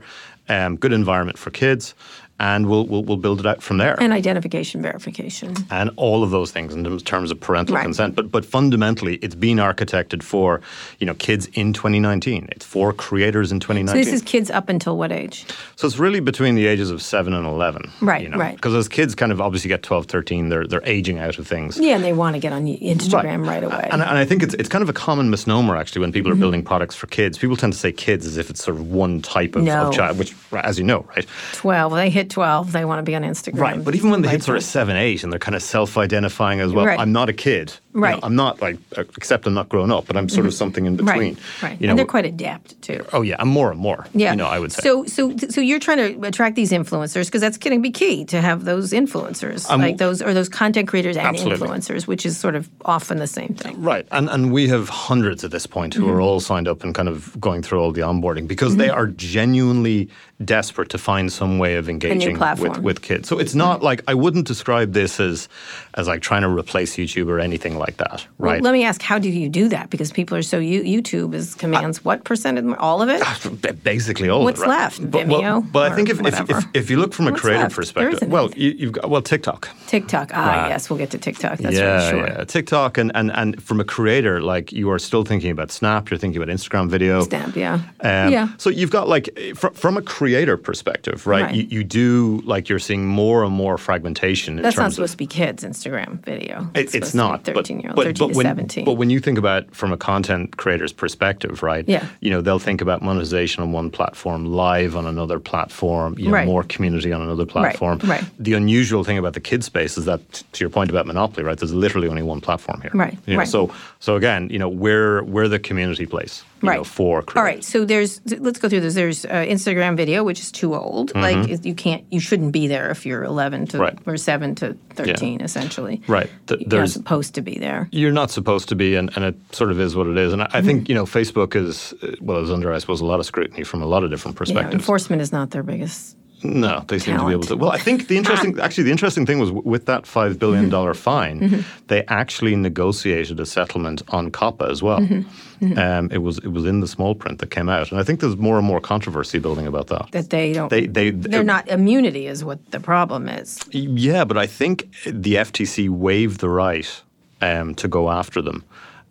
Um, 0.49 0.77
good 0.77 0.93
environment 0.93 1.37
for 1.37 1.51
kids, 1.51 1.93
and 2.39 2.67
we'll, 2.69 2.85
we'll 2.85 3.03
we'll 3.03 3.17
build 3.17 3.39
it 3.39 3.45
out 3.45 3.61
from 3.63 3.77
there 3.77 3.95
And 3.99 4.13
identification 4.13 4.81
verification. 4.81 5.55
and 5.71 5.89
all 5.95 6.23
of 6.23 6.29
those 6.31 6.51
things 6.51 6.73
in 6.73 6.83
terms 6.99 7.31
of 7.31 7.39
parental 7.39 7.75
Right. 7.75 7.83
consent. 7.83 8.15
But 8.15 8.31
but 8.31 8.45
fundamentally, 8.45 9.15
it's 9.17 9.35
been 9.35 9.57
architected 9.57 10.21
for 10.23 10.61
you 10.99 11.05
know 11.07 11.13
kids 11.15 11.47
in 11.53 11.73
2019. 11.73 12.47
It's 12.51 12.65
for 12.65 12.93
creators 12.93 13.51
in 13.51 13.59
2019. 13.59 13.87
So 13.87 13.93
2019. 13.93 14.05
this 14.05 14.13
is 14.13 14.21
kids 14.27 14.49
up 14.51 14.69
until 14.69 14.97
what 14.97 15.11
age? 15.11 15.45
So 15.75 15.87
it's 15.87 15.97
really 15.99 16.19
between 16.19 16.55
the 16.55 16.67
ages 16.67 16.91
of 16.91 17.01
seven 17.01 17.33
and 17.33 17.45
11. 17.47 17.91
Right, 18.01 18.21
you 18.23 18.29
know? 18.29 18.37
right. 18.37 18.55
Because 18.55 18.73
as 18.75 18.87
kids 18.87 19.15
kind 19.15 19.31
of 19.31 19.39
obviously 19.41 19.69
get 19.69 19.83
12, 19.83 20.05
13, 20.05 20.49
they're 20.49 20.67
they're 20.67 20.85
aging 20.85 21.19
out 21.19 21.37
of 21.39 21.47
things. 21.47 21.77
Yeah, 21.79 21.95
and 21.95 22.03
they 22.03 22.13
want 22.13 22.35
to 22.35 22.39
get 22.39 22.53
on 22.53 22.65
Instagram 22.65 23.47
right, 23.47 23.63
away. 23.63 23.89
And, 23.91 24.01
and 24.01 24.17
I 24.17 24.25
think 24.25 24.43
it's 24.43 24.53
it's 24.55 24.69
kind 24.69 24.81
of 24.81 24.89
a 24.89 24.93
common 24.93 25.29
misnomer 25.29 25.75
actually 25.75 26.01
when 26.01 26.07
Mm-hmm. 26.07 26.13
people 26.13 26.31
are 26.31 26.35
building 26.35 26.63
products 26.63 26.95
for 26.95 27.07
kids. 27.07 27.37
People 27.37 27.57
tend 27.57 27.73
to 27.73 27.79
say 27.79 27.91
kids 27.91 28.25
as 28.25 28.37
if 28.37 28.49
it's 28.49 28.63
sort 28.63 28.77
of 28.77 28.89
one 28.91 29.21
type 29.21 29.55
of, 29.55 29.63
No. 29.63 29.87
of 29.87 29.93
child, 29.93 30.17
which, 30.17 30.33
as 30.53 30.77
you 30.79 30.85
know, 30.85 31.05
right? 31.15 31.25
12. 31.53 31.93
They 31.93 32.09
hit 32.09 32.26
12. 32.29 32.71
They 32.71 32.85
want 32.85 32.99
to 32.99 33.03
be 33.03 33.15
on 33.15 33.23
Instagram. 33.23 33.59
Right. 33.59 33.83
But 33.83 33.95
even 33.95 34.11
when 34.11 34.21
the 34.21 34.27
hit 34.29 34.35
Right. 34.35 34.43
sort 34.43 34.57
of 34.57 34.63
seven, 34.63 34.95
eight, 34.97 35.23
and 35.23 35.31
they're 35.31 35.39
kind 35.39 35.55
of 35.55 35.61
self-identifying 35.63 36.59
as 36.59 36.71
well, 36.73 36.85
Right. 36.85 36.99
I'm 36.99 37.11
not 37.11 37.29
a 37.29 37.33
kid. 37.33 37.73
You 37.97 38.01
know, 38.01 38.07
Right. 38.13 38.19
I'm 38.23 38.35
not 38.35 38.61
like, 38.61 38.77
except 39.17 39.47
I'm 39.47 39.53
not 39.55 39.69
grown 39.69 39.91
up, 39.91 40.05
but 40.05 40.15
I'm 40.15 40.29
sort 40.29 40.45
of 40.45 40.53
something 40.53 40.85
in 40.85 40.95
between. 40.97 41.33
Right, 41.33 41.63
right. 41.63 41.81
You 41.81 41.87
know, 41.87 41.91
and 41.91 41.99
they're 41.99 42.05
quite 42.05 42.25
adept 42.25 42.79
too. 42.81 43.03
oh 43.11 43.23
yeah, 43.23 43.35
I'm 43.39 43.47
more 43.49 43.71
and 43.71 43.79
more. 43.79 44.05
Yeah. 44.13 44.31
You 44.31 44.37
know, 44.37 44.45
I 44.45 44.59
would 44.59 44.71
say. 44.71 44.81
So, 44.83 45.05
so, 45.05 45.35
so 45.49 45.61
you're 45.61 45.79
trying 45.79 45.97
to 45.97 46.27
attract 46.27 46.55
these 46.55 46.71
influencers 46.71 47.25
because 47.25 47.41
that's 47.41 47.57
going 47.57 47.75
to 47.75 47.81
be 47.81 47.91
key 47.91 48.23
to 48.25 48.39
have 48.39 48.65
those 48.65 48.91
influencers, 48.91 49.67
like 49.85 49.97
those 49.97 50.21
or 50.21 50.33
those 50.33 50.49
content 50.49 50.87
creators 50.87 51.17
and 51.17 51.25
Um, 51.27 51.33
Absolutely. 51.35 51.67
influencers, 51.67 52.07
which 52.07 52.25
is 52.25 52.37
sort 52.37 52.55
of 52.55 52.69
often 52.85 53.17
the 53.17 53.27
same 53.27 53.53
thing. 53.55 53.81
Right, 53.81 54.05
and 54.11 54.29
and 54.29 54.51
we 54.53 54.67
have 54.69 54.89
hundreds 54.89 55.43
at 55.43 55.51
this 55.51 55.65
point 55.65 55.93
who 55.95 56.03
Mm-hmm. 56.03 56.15
are 56.15 56.21
all 56.21 56.39
signed 56.39 56.67
up 56.67 56.83
and 56.83 56.93
kind 56.95 57.09
of 57.09 57.35
going 57.41 57.61
through 57.63 57.79
all 57.81 57.91
the 57.91 58.01
onboarding 58.01 58.47
because 58.47 58.75
they 58.77 58.89
are 58.89 59.07
genuinely 59.07 60.09
desperate 60.43 60.89
to 60.89 60.97
find 60.97 61.31
some 61.31 61.57
way 61.57 61.75
of 61.75 61.89
engaging 61.89 62.37
with. 62.37 62.59
Mm-hmm. 62.59 62.81
with 62.83 63.01
kids. 63.01 63.27
So 63.27 63.39
it's 63.39 63.55
not 63.55 63.81
like 63.81 64.03
I 64.07 64.13
wouldn't 64.13 64.45
describe 64.47 64.93
this 64.93 65.19
as 65.19 65.49
as 65.95 66.07
like 66.07 66.21
trying 66.21 66.43
to 66.43 66.49
replace 66.49 66.95
YouTube 66.95 67.27
or 67.27 67.39
anything 67.39 67.77
like 67.79 67.86
that, 67.95 68.27
Well, 68.37 68.59
let 68.59 68.73
me 68.73 68.83
ask, 68.83 69.01
how 69.01 69.17
do 69.17 69.29
you 69.29 69.47
do 69.47 69.69
that? 69.69 69.89
Because 69.89 70.11
people 70.11 70.37
are 70.37 70.41
so 70.41 70.59
you, 70.59 70.83
YouTube 70.83 71.33
is 71.33 71.55
commands 71.55 72.03
what 72.03 72.25
percent 72.25 72.57
of 72.57 72.73
all 72.79 73.01
of 73.01 73.07
it? 73.09 73.83
Basically, 73.83 74.27
all 74.27 74.43
What's 74.43 74.59
of 74.59 74.65
it, 74.65 74.69
right? 74.69 74.79
left? 74.79 75.11
But, 75.11 75.27
well, 75.27 75.41
Vimeo 75.41 75.71
but 75.71 75.91
I 75.91 75.95
think 75.95 76.09
if, 76.09 76.19
if, 76.25 76.49
if, 76.49 76.65
if 76.73 76.89
you 76.89 76.97
look 76.97 77.13
from 77.13 77.27
a 77.27 77.31
What's 77.31 77.41
creative 77.41 77.63
left? 77.63 77.75
Perspective, 77.75 78.29
well, 78.29 78.51
you, 78.55 78.71
you've 78.71 78.91
got 78.91 79.09
well 79.09 79.21
TikTok. 79.21 79.69
TikTok. 79.87 80.31
Ah, 80.33 80.67
yes, 80.67 80.89
we'll 80.89 80.99
get 80.99 81.11
to 81.11 81.17
TikTok. 81.17 81.59
That's 81.59 81.75
yeah, 81.75 81.95
right. 81.95 82.09
Sure. 82.09 82.27
yeah, 82.27 82.43
TikTok, 82.43 82.97
and, 82.97 83.11
and 83.15 83.31
and 83.31 83.63
from 83.63 83.79
a 83.79 83.85
creator, 83.85 84.41
like 84.41 84.71
you 84.73 84.89
are 84.91 84.99
still 84.99 85.23
thinking 85.23 85.51
about 85.51 85.71
Snap, 85.71 86.09
you're 86.09 86.17
thinking 86.17 86.41
about 86.41 86.53
Instagram 86.53 86.89
video. 86.89 87.21
Snap. 87.23 87.55
Yeah. 87.55 87.75
Um, 88.01 88.31
yeah. 88.31 88.49
So 88.57 88.69
you've 88.69 88.91
got 88.91 89.07
like 89.07 89.29
fr- 89.55 89.69
from 89.69 89.95
a 89.97 90.01
creator 90.01 90.57
perspective, 90.57 91.25
right? 91.27 91.43
Right. 91.43 91.55
You, 91.55 91.63
you 91.69 91.83
do 91.83 92.41
like 92.45 92.67
you're 92.69 92.79
seeing 92.79 93.05
more 93.05 93.43
and 93.43 93.53
more 93.53 93.77
fragmentation. 93.77 94.57
In 94.57 94.63
That's 94.63 94.77
not 94.77 94.91
supposed 94.91 95.11
of, 95.13 95.17
to 95.17 95.17
be 95.17 95.27
kids 95.27 95.63
Instagram 95.63 96.19
video. 96.23 96.69
it, 96.73 96.95
it's 96.95 97.13
not. 97.13 97.43
but- 97.43 97.66
Thirteen 97.67 97.79
year 97.81 97.89
old, 97.91 97.95
but, 97.97 98.05
thirteen 98.05 98.27
but 98.27 98.33
to 98.33 98.37
when, 98.37 98.45
seventeen. 98.45 98.85
But 98.85 98.93
when 98.93 99.09
you 99.09 99.19
think 99.19 99.37
about 99.37 99.73
from 99.75 99.91
a 99.91 99.97
content 99.97 100.57
creator's 100.57 100.93
perspective, 100.93 101.61
right? 101.63 101.83
Yeah. 101.87 102.05
You 102.21 102.29
know 102.31 102.41
they'll 102.41 102.59
think 102.59 102.81
about 102.81 103.01
monetization 103.01 103.61
on 103.63 103.71
one 103.71 103.89
platform, 103.91 104.45
live 104.45 104.95
on 104.95 105.05
another 105.05 105.39
platform, 105.39 106.15
you 106.17 106.25
know, 106.27 106.31
Right. 106.31 106.45
more 106.47 106.63
community 106.63 107.11
on 107.11 107.21
another 107.21 107.45
platform. 107.45 107.99
right. 107.99 108.21
right. 108.21 108.23
The 108.39 108.53
unusual 108.53 109.03
thing 109.03 109.17
about 109.17 109.33
the 109.33 109.39
kid 109.39 109.63
space 109.63 109.97
is 109.97 110.05
that, 110.05 110.21
to 110.53 110.63
your 110.63 110.69
point 110.69 110.89
about 110.89 111.05
monopoly, 111.07 111.43
right? 111.43 111.57
There's 111.57 111.73
literally 111.73 112.07
only 112.07 112.21
one 112.23 112.41
platform 112.41 112.81
here. 112.81 112.91
Right, 112.93 113.17
You 113.25 113.33
know, 113.33 113.39
right. 113.39 113.47
So 113.47 113.71
so 113.99 114.15
again, 114.15 114.49
you 114.49 114.59
know, 114.59 114.69
we're 114.69 115.23
we're 115.23 115.47
the 115.47 115.59
community 115.59 116.05
place. 116.05 116.43
You 116.63 116.71
know, 116.73 116.83
for 116.83 117.21
creators. 117.21 117.37
All 117.37 117.43
right. 117.43 117.63
So 117.63 117.85
there's 117.85 118.19
let's 118.39 118.57
go 118.59 118.67
through 118.67 118.79
this. 118.81 118.95
There's 118.95 119.25
uh, 119.25 119.29
Instagram 119.47 119.95
video, 119.95 120.23
which 120.23 120.39
is 120.39 120.51
too 120.51 120.73
old. 120.73 121.13
Like 121.13 121.63
you 121.63 121.75
can't, 121.75 122.03
you 122.11 122.19
shouldn't 122.19 122.51
be 122.51 122.65
there 122.67 122.89
if 122.89 123.05
you're 123.05 123.23
11 123.23 123.67
to 123.67 123.77
Mm-hmm. 123.77 123.81
Right. 123.83 123.97
or 124.07 124.17
7 124.17 124.55
to 124.55 124.75
13, 124.95 125.41
essentially. 125.41 126.01
Right. 126.07 126.29
Th- 126.47 126.61
You're 126.61 126.79
not 126.81 126.89
supposed 126.89 127.35
to 127.35 127.41
be 127.43 127.56
there. 127.57 127.87
You're 127.91 128.11
not 128.11 128.31
supposed 128.31 128.69
to 128.69 128.75
be, 128.75 128.95
and, 128.95 129.11
and 129.15 129.25
it 129.25 129.35
sort 129.55 129.71
of 129.71 129.79
is 129.79 129.95
what 129.95 130.07
it 130.07 130.17
is. 130.17 130.33
And 130.33 130.41
I, 130.41 130.45
I 130.45 130.49
Mm-hmm. 130.57 130.67
think 130.67 130.89
you 130.89 130.95
know 130.95 131.05
Facebook 131.05 131.55
is 131.55 131.93
uh, 132.03 132.15
well 132.21 132.43
is 132.43 132.51
under, 132.51 132.73
I 132.73 132.79
suppose, 132.79 133.01
a 133.01 133.05
lot 133.05 133.19
of 133.19 133.25
scrutiny 133.25 133.63
from 133.63 133.81
a 133.81 133.85
lot 133.87 134.03
of 134.03 134.09
different 134.09 134.35
Yeah, 134.35 134.39
perspectives. 134.39 134.73
enforcement 134.73 135.21
is 135.21 135.31
not 135.31 135.51
their 135.51 135.63
biggest. 135.63 136.15
no, 136.43 136.83
they 136.87 136.99
seem 136.99 137.17
to 137.17 137.25
be 137.25 137.31
able 137.31 137.43
to. 137.43 137.55
Well, 137.55 137.71
I 137.71 137.79
think 137.79 138.07
the 138.09 138.17
interesting, 138.17 138.59
actually, 138.59 138.83
the 138.83 138.91
interesting 138.91 139.25
thing 139.25 139.39
was 139.39 139.51
with 139.51 139.85
that 139.87 140.05
five 140.05 140.37
billion 140.37 140.69
Mm-hmm. 140.69 140.93
fine, 140.93 141.65
they 141.87 142.03
actually 142.09 142.55
negotiated 142.55 143.39
a 143.39 143.45
settlement 143.45 144.03
on 144.09 144.29
COPPA 144.29 144.69
as 144.69 144.83
well. 144.83 144.99
Mm-hmm. 144.99 145.77
Um, 145.79 146.09
it 146.11 146.19
was 146.19 146.37
it 146.37 146.49
was 146.49 146.65
in 146.65 146.81
the 146.81 146.87
small 146.87 147.15
print 147.15 147.39
that 147.39 147.49
came 147.49 147.67
out, 147.69 147.89
and 147.91 147.99
I 147.99 148.03
think 148.03 148.19
there's 148.19 148.37
more 148.37 148.57
and 148.59 148.67
more 148.67 148.79
controversy 148.79 149.39
building 149.39 149.65
about 149.65 149.87
that. 149.87 150.11
That 150.11 150.29
they 150.29 150.53
don't. 150.53 150.69
They 150.69 150.85
they 150.85 151.09
they're 151.09 151.43
not 151.43 151.67
immunity 151.67 152.27
is 152.27 152.43
what 152.43 152.59
the 152.71 152.79
problem 152.79 153.27
is. 153.27 153.59
Yeah, 153.71 154.23
but 154.23 154.37
I 154.37 154.45
think 154.45 154.91
the 155.05 155.33
FTC 155.35 155.89
waived 155.89 156.39
the 156.41 156.49
right 156.49 157.01
um, 157.41 157.75
to 157.75 157.87
go 157.87 158.09
after 158.09 158.41
them. 158.41 158.63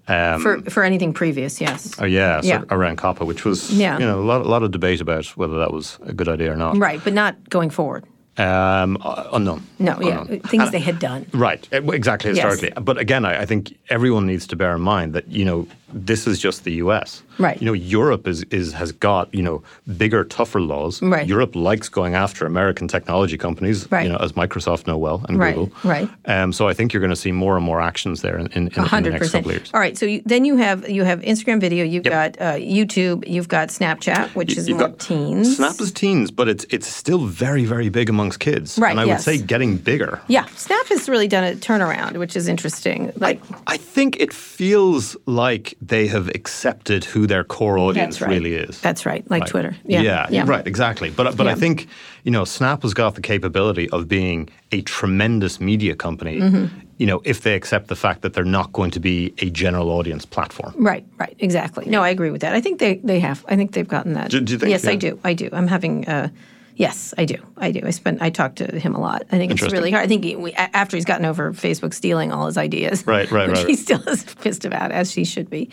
Um, 0.08 0.40
For 0.40 0.60
for 0.70 0.84
anything 0.84 1.12
previous, 1.12 1.60
yes. 1.60 1.94
Oh 1.98 2.04
yeah, 2.04 2.40
so 2.40 2.46
Yeah. 2.48 2.62
around 2.70 2.98
COPPA, 2.98 3.26
which 3.26 3.44
was 3.44 3.70
Yeah. 3.72 3.98
you 3.98 4.06
know 4.06 4.20
a 4.20 4.26
lot, 4.26 4.40
a 4.40 4.48
lot 4.48 4.62
of 4.62 4.70
debate 4.70 5.00
about 5.00 5.26
whether 5.36 5.58
that 5.58 5.72
was 5.72 5.98
a 6.06 6.12
good 6.12 6.28
idea 6.28 6.52
or 6.52 6.56
not. 6.56 6.76
Right, 6.76 7.00
but 7.02 7.12
not 7.12 7.34
going 7.50 7.70
forward. 7.70 8.04
Um, 8.38 8.98
uh, 9.00 9.24
unknown. 9.32 9.62
No, 9.78 9.98
yeah, 10.00 10.20
Unknown. 10.20 10.40
things 10.40 10.70
they 10.70 10.78
had 10.80 10.98
done. 10.98 11.24
Right, 11.32 11.66
uh, 11.72 11.82
exactly 11.92 12.30
Yes. 12.32 12.44
historically. 12.44 12.80
But 12.82 12.98
again, 12.98 13.24
I, 13.24 13.42
I 13.42 13.46
think 13.46 13.74
everyone 13.88 14.26
needs 14.26 14.46
to 14.48 14.56
bear 14.56 14.74
in 14.76 14.82
mind 14.82 15.12
that 15.14 15.26
you 15.28 15.44
know 15.44 15.66
this 15.92 16.26
is 16.26 16.38
just 16.40 16.64
the 16.64 16.72
U.S. 16.74 17.22
Right. 17.38 17.60
You 17.60 17.66
know, 17.66 17.72
Europe 17.72 18.26
is, 18.26 18.42
is 18.44 18.72
has 18.72 18.92
got 18.92 19.32
you 19.34 19.42
know 19.42 19.62
bigger, 19.96 20.24
tougher 20.24 20.60
laws. 20.60 21.00
Right. 21.02 21.26
Europe 21.28 21.54
likes 21.54 21.88
going 21.88 22.14
after 22.14 22.44
American 22.46 22.88
technology 22.88 23.36
companies. 23.38 23.90
Right. 23.90 24.04
You 24.06 24.12
know, 24.12 24.18
as 24.18 24.32
Microsoft 24.32 24.86
know 24.86 24.98
well 24.98 25.24
and 25.28 25.38
Right, 25.38 25.54
Google. 25.54 25.72
right. 25.84 26.08
Um, 26.24 26.52
so 26.52 26.66
I 26.68 26.74
think 26.74 26.92
you're 26.92 27.00
going 27.00 27.10
to 27.10 27.16
see 27.16 27.32
more 27.32 27.56
and 27.56 27.64
more 27.64 27.80
actions 27.80 28.22
there 28.22 28.38
in, 28.38 28.46
in, 28.48 28.68
in, 28.68 28.84
in 28.94 29.02
the 29.04 29.10
next 29.10 29.30
couple 29.32 29.50
of 29.50 29.56
years. 29.56 29.70
All 29.74 29.80
right, 29.80 29.96
so 29.96 30.06
you, 30.06 30.22
then 30.24 30.44
you 30.44 30.56
have 30.56 30.88
you 30.88 31.04
have 31.04 31.20
Instagram 31.20 31.60
video, 31.60 31.84
you've 31.84 32.04
Yep. 32.06 32.36
got 32.36 32.42
uh, 32.42 32.54
YouTube, 32.58 33.26
you've 33.28 33.48
got 33.48 33.68
Snapchat, 33.68 34.34
which 34.34 34.56
is 34.56 34.68
You've 34.68 34.78
more 34.78 34.88
teens. 34.90 35.56
Snap 35.56 35.80
is 35.80 35.92
teens, 35.92 36.30
but 36.30 36.48
it's 36.48 36.64
it's 36.70 36.86
still 36.88 37.26
very 37.26 37.64
very 37.64 37.88
big 37.90 38.08
amongst 38.08 38.40
kids. 38.40 38.78
Right, 38.78 38.90
And 38.90 39.00
I 39.00 39.04
yes. 39.04 39.26
would 39.26 39.38
say 39.38 39.44
getting 39.44 39.76
bigger. 39.76 40.20
Yeah, 40.28 40.46
Snap 40.56 40.86
has 40.88 41.08
really 41.08 41.28
done 41.28 41.44
a 41.44 41.52
turnaround, 41.54 42.16
which 42.16 42.34
is 42.36 42.48
interesting. 42.48 43.12
Like 43.16 43.40
I 43.66 43.76
think 43.76 44.16
it 44.20 44.32
feels 44.32 45.16
like 45.26 45.74
they 45.82 46.06
have 46.06 46.28
accepted 46.28 47.04
who 47.04 47.26
their 47.26 47.44
core 47.44 47.78
audience 47.78 48.20
right. 48.20 48.30
really 48.30 48.54
is. 48.54 48.80
That's 48.80 49.04
right, 49.04 49.28
like 49.30 49.42
Right. 49.42 49.50
Twitter. 49.50 49.76
Yeah, 49.84 50.26
yeah, 50.30 50.44
right, 50.46 50.66
exactly. 50.66 51.10
But 51.10 51.36
but 51.36 51.46
I 51.46 51.54
think 51.54 51.86
you 52.24 52.30
know 52.30 52.44
Snap 52.44 52.82
has 52.82 52.94
got 52.94 53.14
the 53.14 53.20
capability 53.20 53.88
of 53.90 54.08
being 54.08 54.48
a 54.72 54.80
tremendous 54.82 55.60
media 55.60 55.94
company. 55.94 56.40
Mm-hmm. 56.40 56.80
You 56.98 57.06
know, 57.06 57.20
if 57.24 57.42
they 57.42 57.54
accept 57.54 57.88
the 57.88 57.96
fact 57.96 58.22
that 58.22 58.32
they're 58.32 58.44
not 58.60 58.72
going 58.72 58.90
to 58.92 59.00
be 59.00 59.34
a 59.38 59.50
general 59.50 59.90
audience 59.90 60.24
platform. 60.24 60.72
Right, 60.78 61.04
right, 61.18 61.36
exactly. 61.40 61.84
No, 61.86 62.02
I 62.02 62.08
agree 62.08 62.30
with 62.30 62.40
that. 62.40 62.54
I 62.54 62.62
think 62.62 62.80
they, 62.80 62.94
they 63.04 63.20
have. 63.20 63.44
I 63.48 63.54
think 63.56 63.72
they've 63.72 63.86
gotten 63.86 64.14
that. 64.14 64.30
Do- 64.30 64.40
do 64.40 64.52
you 64.54 64.58
think- 64.58 64.70
Yes, 64.70 64.86
I 64.86 64.96
do. 64.96 65.18
I 65.22 65.34
do. 65.34 65.50
I'm 65.52 65.66
having. 65.66 66.08
Uh, 66.08 66.30
yes, 66.76 67.12
I 67.18 67.24
do. 67.24 67.36
I 67.56 67.72
do. 67.72 67.80
I 67.84 67.90
spent. 67.90 68.22
I 68.22 68.30
talked 68.30 68.56
to 68.56 68.78
him 68.78 68.94
a 68.94 69.00
lot. 69.00 69.24
I 69.32 69.36
think 69.38 69.50
it's 69.52 69.62
really 69.72 69.90
hard. 69.90 70.04
I 70.04 70.06
think 70.06 70.22
he, 70.24 70.36
we, 70.36 70.52
after 70.52 70.96
he's 70.96 71.04
gotten 71.04 71.26
over 71.26 71.52
Facebook 71.52 71.92
stealing 71.92 72.30
all 72.32 72.46
his 72.46 72.56
ideas, 72.56 73.06
Right, 73.06 73.30
right, 73.30 73.48
which 73.48 73.58
right. 73.58 73.66
he 73.66 73.74
still 73.76 74.00
is 74.08 74.24
pissed 74.40 74.64
about, 74.64 74.92
as 74.92 75.10
she 75.10 75.24
should 75.24 75.50
be. 75.50 75.68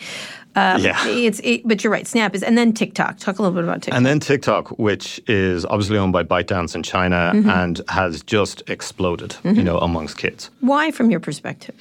Um, 0.56 0.80
Yeah. 0.82 1.06
It's. 1.06 1.40
It, 1.44 1.66
but 1.66 1.84
you're 1.84 1.92
right. 1.92 2.06
Snap 2.06 2.34
is, 2.34 2.42
and 2.42 2.58
then 2.58 2.72
TikTok. 2.72 3.18
Talk 3.18 3.38
a 3.38 3.42
little 3.42 3.54
bit 3.54 3.64
about 3.64 3.82
TikTok. 3.82 3.96
And 3.96 4.04
then 4.06 4.18
TikTok, 4.20 4.78
which 4.78 5.20
is 5.28 5.64
obviously 5.64 5.98
owned 5.98 6.12
by 6.12 6.24
ByteDance 6.24 6.74
in 6.74 6.82
China 6.82 7.32
Mm-hmm. 7.34 7.48
and 7.50 7.80
has 7.88 8.22
just 8.22 8.62
exploded, 8.68 9.36
you 9.44 9.62
know, 9.62 9.78
amongst 9.78 10.18
kids. 10.18 10.50
Why, 10.60 10.90
from 10.90 11.10
your 11.10 11.20
perspective? 11.20 11.74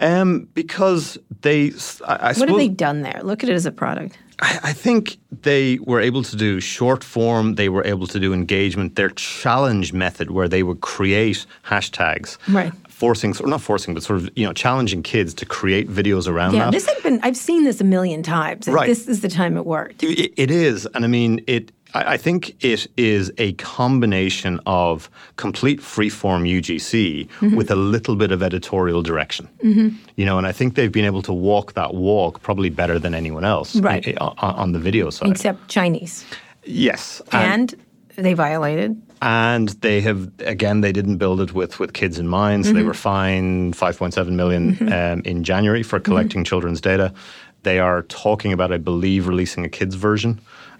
Um, 0.00 0.48
because 0.54 1.16
they, 1.42 1.66
I, 2.06 2.14
I 2.16 2.26
What 2.28 2.34
suppose, 2.36 2.48
have 2.48 2.56
they 2.58 2.68
done 2.68 3.02
there? 3.02 3.20
Look 3.22 3.44
at 3.44 3.48
it 3.48 3.54
as 3.54 3.64
a 3.66 3.70
product. 3.72 4.18
I, 4.46 4.70
I 4.70 4.72
think 4.84 5.16
they 5.42 5.78
were 5.90 6.00
able 6.08 6.22
to 6.30 6.36
do 6.36 6.60
short 6.60 7.02
form. 7.04 7.54
They 7.54 7.68
were 7.68 7.84
able 7.86 8.06
to 8.14 8.18
do 8.20 8.32
engagement. 8.32 8.94
Their 8.96 9.10
challenge 9.42 9.92
method, 9.92 10.30
where 10.30 10.48
they 10.48 10.62
would 10.62 10.80
create 10.80 11.46
hashtags, 11.70 12.36
Right. 12.48 12.72
Forcing, 12.88 13.34
or 13.42 13.48
not 13.48 13.60
forcing, 13.60 13.92
but 13.94 14.02
sort 14.02 14.20
of 14.20 14.30
you 14.36 14.46
know 14.46 14.52
challenging 14.52 15.02
kids 15.02 15.34
to 15.34 15.44
create 15.46 15.86
videos 15.90 16.28
around 16.28 16.54
Yeah, 16.54 16.64
that. 16.66 16.72
this 16.72 16.86
had 16.86 17.02
been. 17.02 17.18
I've 17.26 17.36
seen 17.36 17.64
this 17.64 17.80
a 17.80 17.84
million 17.84 18.22
times. 18.22 18.68
Right. 18.68 18.86
This 18.86 19.08
is 19.08 19.20
the 19.20 19.28
time 19.28 19.56
it 19.56 19.66
worked. 19.66 20.02
It, 20.04 20.32
it 20.36 20.50
is, 20.50 20.86
and 20.94 21.04
I 21.04 21.08
mean 21.08 21.40
it. 21.46 21.72
I 21.94 22.14
I 22.14 22.16
think 22.16 22.54
it 22.64 22.86
is 22.96 23.32
a 23.38 23.52
combination 23.54 24.60
of 24.66 25.08
complete 25.36 25.80
freeform 25.80 26.42
UGC 26.58 27.28
Mm-hmm. 27.40 27.56
with 27.56 27.70
a 27.70 27.76
little 27.76 28.16
bit 28.16 28.30
of 28.32 28.42
editorial 28.42 29.02
direction. 29.02 29.48
You 30.16 30.24
know, 30.26 30.38
and 30.38 30.46
I 30.46 30.52
think 30.52 30.74
they've 30.74 30.92
been 30.92 31.04
able 31.12 31.22
to 31.22 31.32
walk 31.32 31.72
that 31.74 31.94
walk 31.94 32.42
probably 32.42 32.70
better 32.70 32.98
than 32.98 33.14
anyone 33.14 33.44
else 33.44 33.76
Right. 33.76 34.06
i- 34.08 34.14
i- 34.20 34.34
on, 34.62 34.72
the 34.72 34.78
video 34.78 35.10
side. 35.10 35.30
Except 35.30 35.68
Chinese. 35.68 36.24
yes, 36.64 37.22
and 37.32 37.74
they 38.16 38.34
violated. 38.34 38.96
and 39.22 39.68
they 39.80 40.00
have 40.00 40.28
again 40.54 40.80
they 40.82 40.92
didn't 40.92 41.16
build 41.18 41.40
it 41.40 41.52
with 41.54 41.78
with 41.80 41.92
kids 41.92 42.18
in 42.18 42.28
mind 42.28 42.66
so 42.66 42.72
they 42.72 42.82
were 42.82 42.94
fined 43.12 43.74
5.7 43.74 44.28
million, 44.40 44.64
um, 44.92 45.20
in 45.24 45.42
january 45.44 45.82
for 45.82 45.98
collecting 46.00 46.44
children's 46.44 46.80
data 46.80 47.12
they 47.62 47.78
are 47.78 48.02
talking 48.24 48.52
about 48.52 48.70
i 48.72 48.76
believe 48.78 49.26
releasing 49.32 49.64
a 49.64 49.68
kids 49.68 49.94
version 50.08 50.32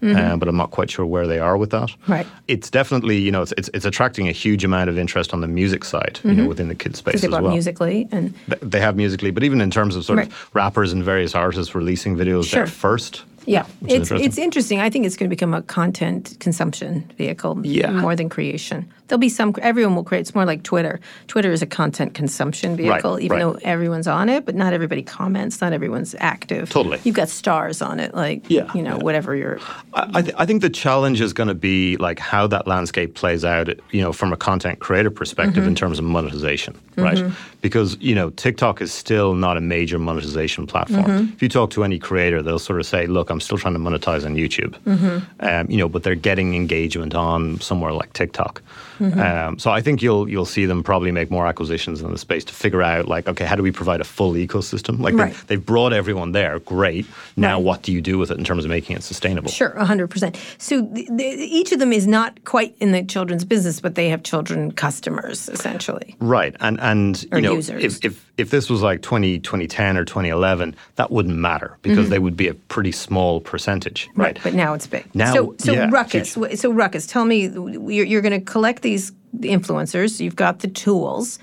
um, 0.04 0.38
but 0.38 0.48
i'm 0.48 0.56
not 0.56 0.70
quite 0.70 0.90
sure 0.90 1.06
where 1.06 1.26
they 1.26 1.38
are 1.38 1.56
with 1.56 1.70
that 1.70 1.90
Right. 2.08 2.26
it's 2.48 2.70
definitely 2.70 3.18
you 3.18 3.30
know 3.30 3.42
it's, 3.42 3.52
it's, 3.56 3.70
it's 3.74 3.84
attracting 3.84 4.28
a 4.28 4.32
huge 4.32 4.64
amount 4.64 4.90
of 4.90 4.98
interest 4.98 5.32
on 5.32 5.40
the 5.40 5.48
music 5.48 5.84
side 5.84 6.20
you 6.24 6.32
know 6.34 6.46
within 6.46 6.68
the 6.68 6.74
kids 6.74 6.98
space 6.98 7.24
as 7.24 7.30
well 7.30 7.48
Musical.ly 7.48 8.06
and 8.12 8.34
Th- 8.46 8.60
they 8.60 8.80
have 8.80 8.96
Musical.ly 8.96 9.30
but 9.32 9.42
even 9.44 9.60
in 9.60 9.70
terms 9.70 9.96
of 9.96 10.04
sort 10.04 10.18
Right. 10.18 10.28
of 10.28 10.50
rappers 10.54 10.92
and 10.92 11.02
various 11.02 11.34
artists 11.34 11.74
releasing 11.74 12.16
videos 12.16 12.44
Sure. 12.44 12.60
there 12.60 12.66
first 12.66 13.24
yeah, 13.46 13.66
it's 13.82 13.92
interesting. 13.92 14.24
it's 14.26 14.38
interesting. 14.38 14.80
I 14.80 14.88
think 14.88 15.04
it's 15.04 15.16
going 15.18 15.28
to 15.28 15.36
become 15.36 15.52
a 15.52 15.60
content 15.60 16.34
consumption 16.40 17.04
vehicle 17.18 17.60
Yeah. 17.62 17.90
more 17.90 18.16
than 18.16 18.30
creation. 18.30 18.90
There'll 19.08 19.18
be 19.20 19.28
some. 19.28 19.54
Everyone 19.60 19.94
will 19.96 20.04
create. 20.04 20.20
It's 20.22 20.34
more 20.34 20.46
like 20.46 20.62
Twitter. 20.62 20.98
Twitter 21.26 21.52
is 21.52 21.60
a 21.60 21.66
content 21.66 22.14
consumption 22.14 22.74
vehicle, 22.76 23.20
even 23.20 23.36
right. 23.36 23.40
though 23.40 23.58
everyone's 23.62 24.06
on 24.08 24.30
it, 24.30 24.46
but 24.46 24.54
not 24.54 24.72
everybody 24.72 25.02
comments. 25.02 25.60
Not 25.60 25.74
everyone's 25.74 26.14
active. 26.20 26.70
Totally. 26.70 26.98
You've 27.04 27.14
got 27.14 27.28
stars 27.28 27.82
on 27.82 28.00
it, 28.00 28.14
like 28.14 28.48
Yeah, 28.48 28.70
you 28.74 28.80
know, 28.82 28.96
yeah. 28.96 29.02
whatever 29.02 29.36
you're. 29.36 29.60
I, 29.92 30.10
I, 30.14 30.22
th- 30.22 30.34
I 30.38 30.46
think 30.46 30.62
the 30.62 30.70
challenge 30.70 31.20
is 31.20 31.34
going 31.34 31.48
to 31.48 31.54
be 31.54 31.96
like 31.98 32.18
how 32.18 32.46
that 32.46 32.66
landscape 32.66 33.14
plays 33.14 33.44
out, 33.44 33.68
you 33.90 34.00
know, 34.00 34.12
from 34.12 34.32
a 34.32 34.36
content 34.38 34.78
creator 34.80 35.10
perspective 35.10 35.54
Mm-hmm. 35.64 35.68
in 35.68 35.74
terms 35.74 35.98
of 35.98 36.04
monetization, 36.06 36.78
right? 36.96 37.30
Because 37.60 37.96
you 38.00 38.14
know, 38.14 38.30
TikTok 38.30 38.80
is 38.80 38.92
still 38.92 39.34
not 39.34 39.56
a 39.58 39.60
major 39.60 39.98
monetization 39.98 40.66
platform. 40.66 41.04
Mm-hmm. 41.04 41.32
If 41.34 41.42
you 41.42 41.48
talk 41.50 41.70
to 41.72 41.84
any 41.84 41.98
creator, 41.98 42.42
they'll 42.42 42.58
sort 42.58 42.80
of 42.80 42.86
say, 42.86 43.06
"Look, 43.06 43.28
I'm 43.30 43.40
still 43.40 43.58
trying 43.58 43.74
to 43.74 43.80
monetize 43.80 44.24
on 44.24 44.34
YouTube," 44.34 44.74
Mm-hmm. 44.86 45.18
um, 45.46 45.70
you 45.70 45.76
know, 45.76 45.88
but 45.88 46.02
they're 46.04 46.14
getting 46.14 46.54
engagement 46.54 47.14
on 47.14 47.60
somewhere 47.60 47.92
like 47.92 48.12
TikTok. 48.14 48.62
Mm-hmm. 48.98 49.20
Um, 49.20 49.58
so 49.58 49.70
I 49.70 49.80
think 49.80 50.02
you'll 50.02 50.28
you'll 50.28 50.44
see 50.44 50.66
them 50.66 50.82
probably 50.82 51.10
make 51.12 51.30
more 51.30 51.46
acquisitions 51.46 52.00
in 52.02 52.10
the 52.10 52.18
space 52.18 52.44
to 52.44 52.54
figure 52.54 52.82
out 52.82 53.08
like, 53.08 53.28
okay, 53.28 53.44
how 53.44 53.56
do 53.56 53.62
we 53.62 53.72
provide 53.72 54.00
a 54.00 54.04
full 54.04 54.32
ecosystem? 54.34 55.00
Like 55.00 55.14
Right. 55.14 55.32
they've, 55.32 55.46
they've 55.46 55.66
brought 55.66 55.92
everyone 55.92 56.32
there, 56.32 56.58
great. 56.60 57.06
Now 57.36 57.56
Right. 57.56 57.64
what 57.64 57.82
do 57.82 57.92
you 57.92 58.00
do 58.00 58.18
with 58.18 58.30
it 58.30 58.38
in 58.38 58.44
terms 58.44 58.64
of 58.64 58.70
making 58.70 58.96
it 58.96 59.02
sustainable? 59.02 59.50
Sure, 59.50 59.70
100%. 59.78 60.36
So 60.58 60.84
th- 60.86 61.08
th- 61.08 61.38
each 61.38 61.72
of 61.72 61.78
them 61.78 61.92
is 61.92 62.06
not 62.06 62.44
quite 62.44 62.74
in 62.80 62.92
the 62.92 63.02
children's 63.02 63.44
business, 63.44 63.80
but 63.80 63.94
they 63.94 64.08
have 64.08 64.22
children 64.22 64.72
customers, 64.72 65.48
essentially. 65.48 66.14
Right. 66.20 66.54
And 66.60 66.78
and 66.80 67.26
Or 67.32 67.38
you 67.38 67.42
know 67.42 67.54
users. 67.54 67.82
if, 67.82 68.04
if 68.04 68.24
if 68.36 68.50
this 68.50 68.68
was 68.68 68.82
like 68.82 69.00
20, 69.00 69.38
2010 69.38 69.96
or 69.96 70.04
2011, 70.04 70.74
that 70.96 71.12
wouldn't 71.12 71.36
matter 71.36 71.76
because 71.82 72.08
they 72.08 72.18
would 72.18 72.36
be 72.36 72.48
a 72.48 72.54
pretty 72.54 72.90
small 72.90 73.40
percentage, 73.40 74.08
right? 74.16 74.36
But 74.42 74.54
now 74.54 74.74
it's 74.74 74.88
big. 74.88 75.06
Now- 75.14 75.32
so, 75.32 75.54
so 75.58 75.72
yeah, 75.72 75.88
Rukkaz. 75.88 76.34
huge. 76.34 76.58
So 76.58 76.72
Rukkaz, 76.72 77.08
tell 77.08 77.24
me, 77.26 77.46
you're, 77.46 78.04
you're 78.04 78.22
going 78.22 78.32
to 78.38 78.44
collect 78.44 78.82
these 78.84 79.10
influencers. 79.40 80.20
You've 80.20 80.36
got 80.36 80.60
the 80.60 80.68
tools. 80.68 81.40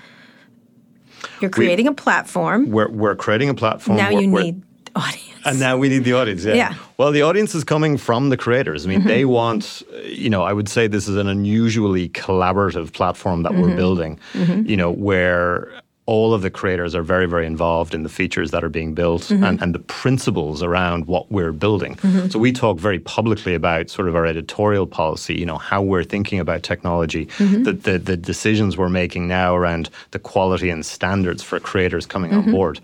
You're 1.40 1.50
creating 1.50 1.86
a 1.86 1.92
platform. 1.92 2.70
We're 2.70 2.88
we're 2.88 3.14
creating 3.14 3.50
a 3.50 3.54
platform 3.54 3.98
Now 3.98 4.08
you 4.08 4.26
need 4.26 4.62
audience. 4.96 5.28
And 5.44 5.58
now 5.58 5.76
we 5.76 5.88
need 5.88 6.04
the 6.04 6.14
audience. 6.14 6.44
Yeah. 6.44 6.54
Yeah. 6.54 6.74
Well, 6.98 7.12
the 7.12 7.22
audience 7.22 7.54
is 7.54 7.64
coming 7.64 7.98
from 7.98 8.30
the 8.30 8.36
creators. 8.36 8.86
I 8.86 8.88
mean, 8.88 9.04
they 9.04 9.22
mm-hmm. 9.22 9.30
want, 9.30 9.82
you 10.04 10.30
know, 10.30 10.42
I 10.42 10.52
would 10.52 10.68
say 10.68 10.86
this 10.86 11.08
is 11.08 11.16
an 11.16 11.26
unusually 11.26 12.08
collaborative 12.10 12.92
platform 12.92 13.42
that 13.42 13.52
we're 13.52 13.68
mm-hmm. 13.68 13.76
building, 13.76 14.20
mm-hmm. 14.32 14.68
you 14.68 14.76
know, 14.76 14.90
where 14.90 15.82
all 16.06 16.34
of 16.34 16.42
the 16.42 16.50
creators 16.50 16.94
are 16.96 17.02
very, 17.02 17.26
very 17.26 17.46
involved 17.46 17.94
in 17.94 18.02
the 18.02 18.08
features 18.08 18.50
that 18.50 18.64
are 18.64 18.68
being 18.68 18.92
built 18.92 19.22
mm-hmm. 19.22 19.44
and, 19.44 19.62
and 19.62 19.72
the 19.72 19.78
principles 19.78 20.60
around 20.60 21.06
what 21.06 21.30
we're 21.30 21.52
building. 21.52 21.94
Mm-hmm. 21.96 22.28
So 22.28 22.40
we 22.40 22.50
talk 22.52 22.78
very 22.78 22.98
publicly 22.98 23.54
about 23.54 23.88
sort 23.88 24.08
of 24.08 24.16
our 24.16 24.26
editorial 24.26 24.86
policy, 24.86 25.34
you 25.38 25.46
know, 25.46 25.58
how 25.58 25.80
we're 25.80 26.02
thinking 26.02 26.40
about 26.40 26.64
technology, 26.64 27.26
mm-hmm. 27.26 27.62
the, 27.62 27.72
the, 27.72 27.98
the 27.98 28.16
decisions 28.16 28.76
we're 28.76 28.88
making 28.88 29.28
now 29.28 29.54
around 29.54 29.90
the 30.10 30.18
quality 30.18 30.70
and 30.70 30.84
standards 30.84 31.42
for 31.42 31.60
creators 31.60 32.04
coming 32.04 32.34
on 32.34 32.50
board. 32.50 32.80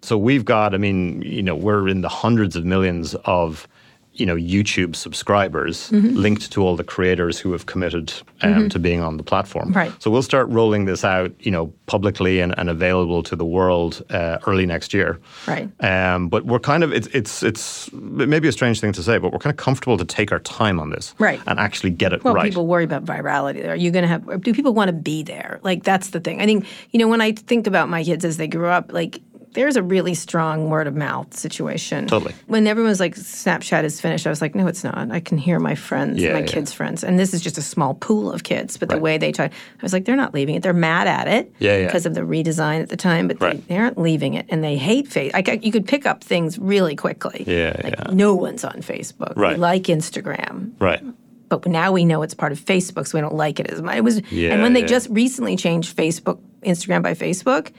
So 0.00 0.16
we've 0.16 0.44
got, 0.44 0.74
I 0.74 0.78
mean, 0.78 1.22
you 1.22 1.42
know, 1.42 1.54
we're 1.54 1.88
in 1.88 2.00
the 2.00 2.08
hundreds 2.08 2.56
of 2.56 2.64
millions 2.64 3.14
of, 3.26 3.68
you 4.14 4.26
know, 4.26 4.36
YouTube 4.36 4.94
subscribers 4.96 5.90
Mm-hmm. 5.90 6.16
linked 6.16 6.52
to 6.52 6.62
all 6.62 6.76
the 6.76 6.84
creators 6.84 7.38
who 7.38 7.52
have 7.52 7.66
committed 7.66 8.12
um, 8.42 8.68
to 8.68 8.78
being 8.78 9.00
on 9.00 9.16
the 9.16 9.22
platform. 9.22 9.72
Right. 9.72 9.92
So 10.02 10.10
we'll 10.10 10.22
start 10.22 10.48
rolling 10.48 10.84
this 10.84 11.04
out, 11.04 11.32
you 11.40 11.50
know, 11.50 11.72
publicly 11.86 12.40
and, 12.40 12.56
and 12.58 12.68
available 12.70 13.22
to 13.24 13.36
the 13.36 13.44
world 13.44 14.02
uh, 14.10 14.38
early 14.46 14.66
next 14.66 14.94
year. 14.94 15.18
Right. 15.46 15.68
Um, 15.80 16.28
but 16.28 16.44
we're 16.44 16.58
kind 16.58 16.84
of, 16.84 16.92
it's, 16.92 17.08
it's, 17.08 17.42
it's 17.42 17.88
it 17.88 18.28
may 18.28 18.40
be 18.40 18.48
a 18.48 18.52
strange 18.52 18.80
thing 18.80 18.92
to 18.92 19.02
say, 19.02 19.18
but 19.18 19.32
we're 19.32 19.38
kind 19.38 19.52
of 19.52 19.56
comfortable 19.58 19.96
to 19.98 20.04
take 20.04 20.32
our 20.32 20.40
time 20.40 20.80
on 20.80 20.90
this. 20.90 21.14
Right. 21.18 21.40
And 21.46 21.58
actually 21.58 21.90
get 21.90 22.12
it 22.12 22.16
right. 22.16 22.24
Well, 22.24 22.34
right. 22.34 22.44
people 22.44 22.66
worry 22.66 22.84
about 22.84 23.04
virality. 23.04 23.68
Are 23.68 23.76
you 23.76 23.90
going 23.90 24.02
to 24.02 24.08
have? 24.08 24.40
Do 24.42 24.52
people 24.54 24.74
want 24.74 24.88
to 24.88 24.92
be 24.92 25.22
there? 25.22 25.60
Like 25.62 25.84
that's 25.84 26.10
the 26.10 26.20
thing. 26.20 26.40
I 26.40 26.46
think 26.46 26.66
you 26.90 26.98
know 26.98 27.08
when 27.08 27.20
I 27.20 27.32
think 27.32 27.66
about 27.66 27.88
my 27.88 28.04
kids 28.04 28.24
as 28.24 28.36
they 28.36 28.48
grew 28.48 28.68
up, 28.68 28.92
like 28.92 29.20
there's 29.54 29.76
a 29.76 29.82
really 29.82 30.14
strong 30.14 30.70
word 30.70 30.86
of 30.86 30.94
mouth 30.94 31.34
situation. 31.34 32.06
Totally. 32.06 32.34
When 32.46 32.66
everyone 32.66 32.88
was 32.90 33.00
like, 33.00 33.14
Snapchat 33.14 33.84
is 33.84 34.00
finished, 34.00 34.26
I 34.26 34.30
was 34.30 34.40
like, 34.40 34.54
no, 34.54 34.66
it's 34.66 34.82
not. 34.82 35.10
I 35.10 35.20
can 35.20 35.38
hear 35.38 35.58
my 35.58 35.74
friends, 35.74 36.20
Yeah, 36.20 36.32
my 36.32 36.38
yeah. 36.40 36.46
kids' 36.46 36.72
friends, 36.72 37.04
and 37.04 37.18
this 37.18 37.34
is 37.34 37.40
just 37.42 37.58
a 37.58 37.62
small 37.62 37.94
pool 37.94 38.32
of 38.32 38.44
kids. 38.44 38.76
But 38.76 38.88
the 38.88 38.98
way 38.98 39.18
they 39.18 39.32
try, 39.32 39.46
I 39.46 39.50
was 39.82 39.92
like, 39.92 40.04
they're 40.04 40.16
not 40.16 40.32
leaving 40.34 40.54
it. 40.54 40.62
They're 40.62 40.72
mad 40.72 41.06
at 41.06 41.28
it. 41.28 41.52
Yeah, 41.58 41.76
yeah. 41.78 41.86
Because 41.86 42.06
of 42.06 42.14
the 42.14 42.22
redesign 42.22 42.80
at 42.82 42.88
the 42.88 42.96
time, 42.96 43.28
but 43.28 43.40
Right. 43.40 43.56
they, 43.68 43.74
they 43.74 43.80
aren't 43.80 43.98
leaving 43.98 44.34
it, 44.34 44.46
and 44.48 44.62
they 44.64 44.76
hate 44.76 45.08
face. 45.08 45.32
I, 45.34 45.42
you 45.62 45.70
could 45.72 45.86
pick 45.86 46.06
up 46.06 46.24
things 46.24 46.58
really 46.58 46.96
quickly. 46.96 47.44
Yeah, 47.46 47.78
like 47.84 47.94
yeah. 47.98 48.12
no 48.12 48.34
one's 48.34 48.64
on 48.64 48.76
Facebook. 48.82 49.36
We 49.36 49.42
Right. 49.42 49.58
like 49.58 49.82
Instagram 49.84 50.72
right. 50.78 51.02
but 51.48 51.66
now 51.66 51.92
we 51.92 52.04
know 52.04 52.22
it's 52.22 52.34
part 52.34 52.52
of 52.52 52.58
Facebook, 52.60 53.06
so 53.06 53.18
we 53.18 53.20
don't 53.22 53.34
like 53.34 53.60
it 53.60 53.70
as 53.70 53.82
much. 53.82 53.96
It 53.96 54.04
was, 54.04 54.22
Yeah, 54.32 54.52
and 54.52 54.62
when 54.62 54.72
they 54.72 54.80
yeah. 54.80 54.86
just 54.86 55.08
recently 55.10 55.56
changed 55.56 55.94
Facebook, 55.96 56.38
Instagram 56.62 57.02
by 57.02 57.14
Facebook, 57.14 57.70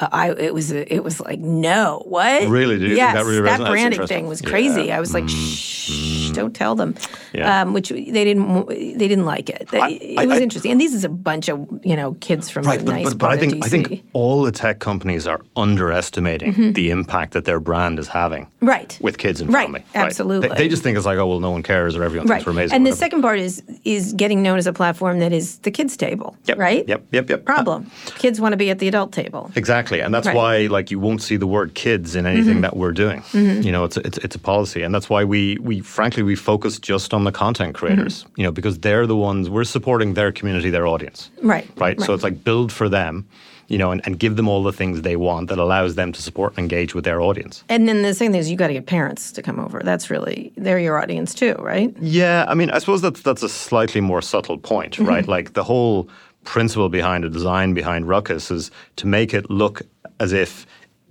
I 0.00 0.30
it 0.32 0.54
was 0.54 0.70
it 0.72 1.04
was 1.04 1.20
like 1.20 1.40
no, 1.40 2.02
what? 2.06 2.48
Really? 2.48 2.78
Did 2.78 2.96
yes, 2.96 3.14
that 3.14 3.24
really 3.24 3.42
that 3.42 3.60
branding 3.60 4.06
thing 4.06 4.26
was 4.26 4.40
crazy. 4.40 4.84
Yeah. 4.84 4.94
Mm, 4.94 4.96
I 4.96 5.00
was 5.00 5.12
like, 5.14 5.28
shh, 5.28 6.30
don't 6.30 6.54
tell 6.54 6.74
them. 6.74 6.94
Yeah. 7.32 7.62
Um, 7.62 7.72
which 7.74 7.90
they 7.90 8.24
didn't 8.24 8.66
they 8.68 9.08
didn't 9.08 9.24
like 9.26 9.48
it. 9.50 9.68
They, 9.70 9.80
I- 9.80 9.88
it 10.22 10.26
was 10.28 10.38
I- 10.38 10.42
interesting, 10.42 10.72
and 10.72 10.80
this 10.80 10.94
is 10.94 11.04
a 11.04 11.08
bunch 11.08 11.48
of 11.48 11.66
you 11.84 11.96
know 11.96 12.14
kids 12.20 12.48
from 12.50 12.64
Right, 12.64 12.84
but, 12.84 12.92
nice 12.92 13.04
but, 13.08 13.18
but 13.18 13.30
I 13.30 13.36
think 13.36 13.64
I 13.64 13.68
think 13.68 14.04
all 14.12 14.42
the 14.42 14.52
tech 14.52 14.78
companies 14.78 15.26
are 15.26 15.40
underestimating 15.56 16.50
Mm-hmm. 16.50 16.72
the 16.72 16.90
impact 16.90 17.32
that 17.32 17.44
their 17.44 17.60
brand 17.60 17.98
is 17.98 18.08
having 18.08 18.46
Right. 18.60 18.98
with 19.00 19.18
kids 19.18 19.40
and 19.40 19.52
Right, 19.52 19.64
family. 19.66 19.84
absolutely. 19.94 20.48
They, 20.48 20.54
they 20.54 20.68
just 20.68 20.82
think 20.82 20.96
it's 20.96 21.06
like, 21.06 21.18
oh 21.18 21.26
well, 21.26 21.40
no 21.40 21.50
one 21.50 21.62
cares 21.62 21.96
or 21.96 22.02
everyone 22.04 22.26
Right, 22.26 22.36
thinks 22.36 22.46
we're 22.46 22.52
amazing. 22.52 22.76
and 22.76 22.86
the 22.86 22.92
second 22.92 23.22
part 23.22 23.38
is 23.38 23.62
is 23.84 24.12
getting 24.14 24.42
known 24.42 24.58
as 24.58 24.66
a 24.66 24.72
platform 24.72 25.18
that 25.20 25.32
is 25.32 25.58
the 25.58 25.70
kids 25.70 25.96
table, 25.96 26.36
Yep, 26.46 26.58
right? 26.58 26.88
Yep, 26.88 27.02
yep, 27.12 27.30
yep. 27.30 27.44
Problem: 27.44 27.90
kids 28.18 28.40
want 28.40 28.52
to 28.52 28.56
be 28.56 28.70
at 28.70 28.78
the 28.78 28.88
adult 28.88 29.12
table. 29.12 29.50
Exactly, 29.56 29.89
and 29.98 30.14
that's 30.14 30.28
Right. 30.28 30.36
why 30.36 30.66
like 30.68 30.92
you 30.92 31.00
won't 31.00 31.20
see 31.22 31.36
the 31.36 31.46
word 31.48 31.74
kids 31.74 32.14
in 32.14 32.24
anything 32.26 32.54
mm-hmm. 32.54 32.60
that 32.60 32.76
we're 32.76 32.92
doing. 32.92 33.22
Mm-hmm. 33.32 33.62
You 33.62 33.72
know, 33.72 33.82
it's 33.84 33.96
a, 33.96 34.06
it's 34.06 34.18
it's 34.18 34.36
a 34.36 34.38
policy, 34.38 34.82
and 34.84 34.94
that's 34.94 35.10
why 35.10 35.24
we 35.24 35.58
we 35.60 35.80
frankly 35.80 36.22
we 36.22 36.36
focus 36.36 36.78
just 36.78 37.12
on 37.12 37.24
the 37.24 37.32
content 37.32 37.74
creators. 37.74 38.22
Mm-hmm. 38.22 38.40
You 38.40 38.44
know, 38.44 38.52
because 38.52 38.78
they're 38.78 39.06
the 39.08 39.16
ones 39.16 39.50
we're 39.50 39.64
supporting 39.64 40.14
their 40.14 40.30
community, 40.30 40.70
their 40.70 40.86
audience. 40.86 41.30
Right, 41.42 41.66
Right. 41.76 42.00
So 42.00 42.14
it's 42.14 42.22
like 42.22 42.44
build 42.44 42.70
for 42.70 42.88
them. 42.88 43.24
You 43.72 43.78
know, 43.78 43.92
and, 43.92 44.00
and 44.04 44.18
give 44.18 44.34
them 44.34 44.48
all 44.48 44.64
the 44.64 44.72
things 44.72 45.02
they 45.02 45.14
want 45.14 45.48
that 45.48 45.58
allows 45.60 45.94
them 45.94 46.10
to 46.10 46.20
support 46.20 46.54
and 46.56 46.58
engage 46.64 46.92
with 46.92 47.04
their 47.04 47.20
audience. 47.20 47.62
And 47.68 47.88
then 47.88 48.02
the 48.02 48.14
thing 48.14 48.34
is 48.34 48.50
you 48.50 48.56
got 48.56 48.66
to 48.66 48.72
get 48.72 48.86
parents 48.86 49.30
to 49.30 49.42
come 49.42 49.60
over. 49.60 49.80
That's 49.84 50.10
really 50.10 50.50
they're 50.56 50.80
your 50.80 50.98
audience 51.00 51.32
too, 51.34 51.54
right? 51.60 51.94
Yeah, 52.00 52.46
I 52.48 52.54
mean, 52.54 52.70
I 52.70 52.80
suppose 52.80 53.00
that's 53.00 53.22
that's 53.22 53.44
a 53.44 53.48
slightly 53.48 54.00
more 54.00 54.22
subtle 54.22 54.58
point, 54.58 54.94
Mm-hmm. 54.96 55.06
right? 55.14 55.28
Like 55.28 55.52
the 55.52 55.62
whole 55.62 56.08
principle 56.44 56.88
behind 56.88 57.24
a 57.24 57.28
design 57.28 57.74
behind 57.74 58.06
Rukkaz 58.06 58.50
is 58.50 58.70
to 58.96 59.06
make 59.06 59.34
it 59.34 59.50
look 59.50 59.82
as 60.18 60.32
if 60.32 60.66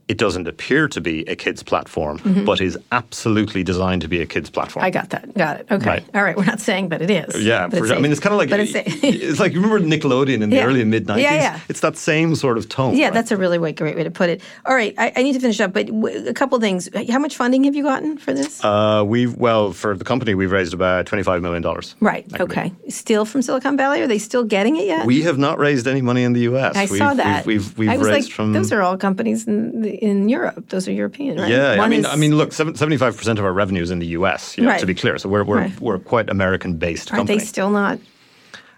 it 0.10 0.18
doesn't 0.18 0.48
appear 0.48 0.88
to 0.90 1.00
be 1.00 1.22
a 1.28 1.36
kids 1.36 1.64
platform, 1.64 2.20
but 2.46 2.60
is 2.60 2.78
absolutely 2.92 3.64
designed 3.64 4.02
to 4.02 4.08
be 4.08 4.22
a 4.22 4.26
kids 4.26 4.50
platform. 4.50 4.82
Mm-hmm. 4.82 4.98
I 4.98 5.02
got 5.02 5.10
that. 5.12 5.34
Got 5.36 5.60
it. 5.62 5.68
Okay. 5.72 5.86
Right. 5.90 6.06
All 6.16 6.24
right. 6.24 6.36
We're 6.36 6.46
not 6.46 6.60
saying, 6.60 6.90
but 6.90 7.02
it 7.02 7.12
is. 7.12 7.44
yeah, 7.44 7.70
for. 7.70 7.86
I 7.94 8.00
mean, 8.00 8.12
it's 8.12 8.20
kind 8.20 8.34
of 8.34 8.40
like 8.40 8.50
But 8.50 8.60
it's, 8.60 8.72
it's 8.76 9.40
like 9.40 9.54
you 9.54 9.62
remember 9.62 9.86
Nickelodeon 9.86 10.42
in 10.42 10.50
the 10.50 10.56
Yeah. 10.58 10.66
early 10.66 10.84
mid 10.84 11.08
nineties. 11.08 11.24
Yeah, 11.26 11.36
yeah. 11.36 11.60
It's 11.70 11.82
that 11.82 11.96
same 11.96 12.36
sort 12.36 12.58
of 12.58 12.68
tone. 12.68 12.98
yeah, 12.98 13.06
right? 13.06 13.14
that's 13.14 13.32
a 13.32 13.38
really 13.38 13.60
way, 13.60 13.72
great 13.72 13.96
way 13.96 14.04
to 14.04 14.12
put 14.12 14.30
it. 14.30 14.42
All 14.66 14.74
right, 14.76 14.94
I, 14.98 15.14
I 15.16 15.24
need 15.24 15.34
to 15.34 15.40
finish 15.40 15.60
up, 15.62 15.74
but 15.74 15.86
w- 15.86 16.28
a 16.28 16.34
couple 16.34 16.60
things. 16.60 16.90
How 17.10 17.20
much 17.20 17.36
funding 17.38 17.66
have 17.66 17.76
you 17.76 17.84
gotten 17.84 18.18
for 18.18 18.34
this? 18.34 18.64
Uh, 18.66 19.04
we've 19.06 19.36
well 19.38 19.74
for 19.74 19.96
the 19.96 20.04
company 20.04 20.34
we've 20.34 20.52
raised 20.52 20.74
about 20.74 21.06
twenty 21.06 21.24
five 21.24 21.42
million 21.44 21.62
dollars. 21.62 21.96
right. 22.00 22.26
Okay. 22.40 22.74
Still 22.90 23.26
from 23.26 23.44
Silicon 23.44 23.78
Valley? 23.78 24.02
Are 24.02 24.08
they 24.08 24.18
still 24.18 24.44
getting 24.44 24.76
it 24.78 24.86
yet? 24.86 25.06
We 25.06 25.22
have 25.22 25.38
not 25.38 25.60
raised 25.60 25.86
any 25.88 26.02
money 26.02 26.24
in 26.24 26.34
the 26.34 26.42
U.S. 26.42 26.76
I 26.76 26.88
we've, 26.90 26.98
saw 26.98 27.14
that. 27.14 27.46
We've 27.46 27.78
we've, 27.78 27.90
we've 27.90 28.02
raised 28.02 28.28
like, 28.30 28.34
from 28.34 28.54
those 28.54 28.72
are 28.72 28.82
all 28.82 28.98
companies 28.98 29.46
in 29.48 29.82
in 30.02 30.30
Europe. 30.30 30.70
Those 30.70 30.88
are 30.88 30.92
European, 30.92 31.38
right? 31.38 31.50
Yeah, 31.52 31.78
I 31.84 31.88
mean, 31.88 32.00
is- 32.02 32.06
I 32.06 32.16
mean, 32.16 32.36
look, 32.38 32.52
seventy-five 32.54 33.16
percent 33.18 33.40
of 33.40 33.46
our 33.46 33.54
revenue 33.54 33.82
is 33.84 33.92
in 33.92 34.00
the 34.00 34.08
U.S. 34.20 34.58
You 34.58 34.64
know, 34.64 34.70
Right. 34.72 34.80
To 34.80 34.86
be 34.86 34.96
clear, 34.96 35.18
so 35.18 35.30
we're 35.30 35.44
we're, 35.44 35.58
Right. 35.58 35.80
we're 35.82 36.00
quite 36.00 36.30
American-based 36.30 37.12
Are 37.12 37.18
company. 37.18 37.38
they 37.40 37.46
still 37.46 37.70
not? 37.70 38.00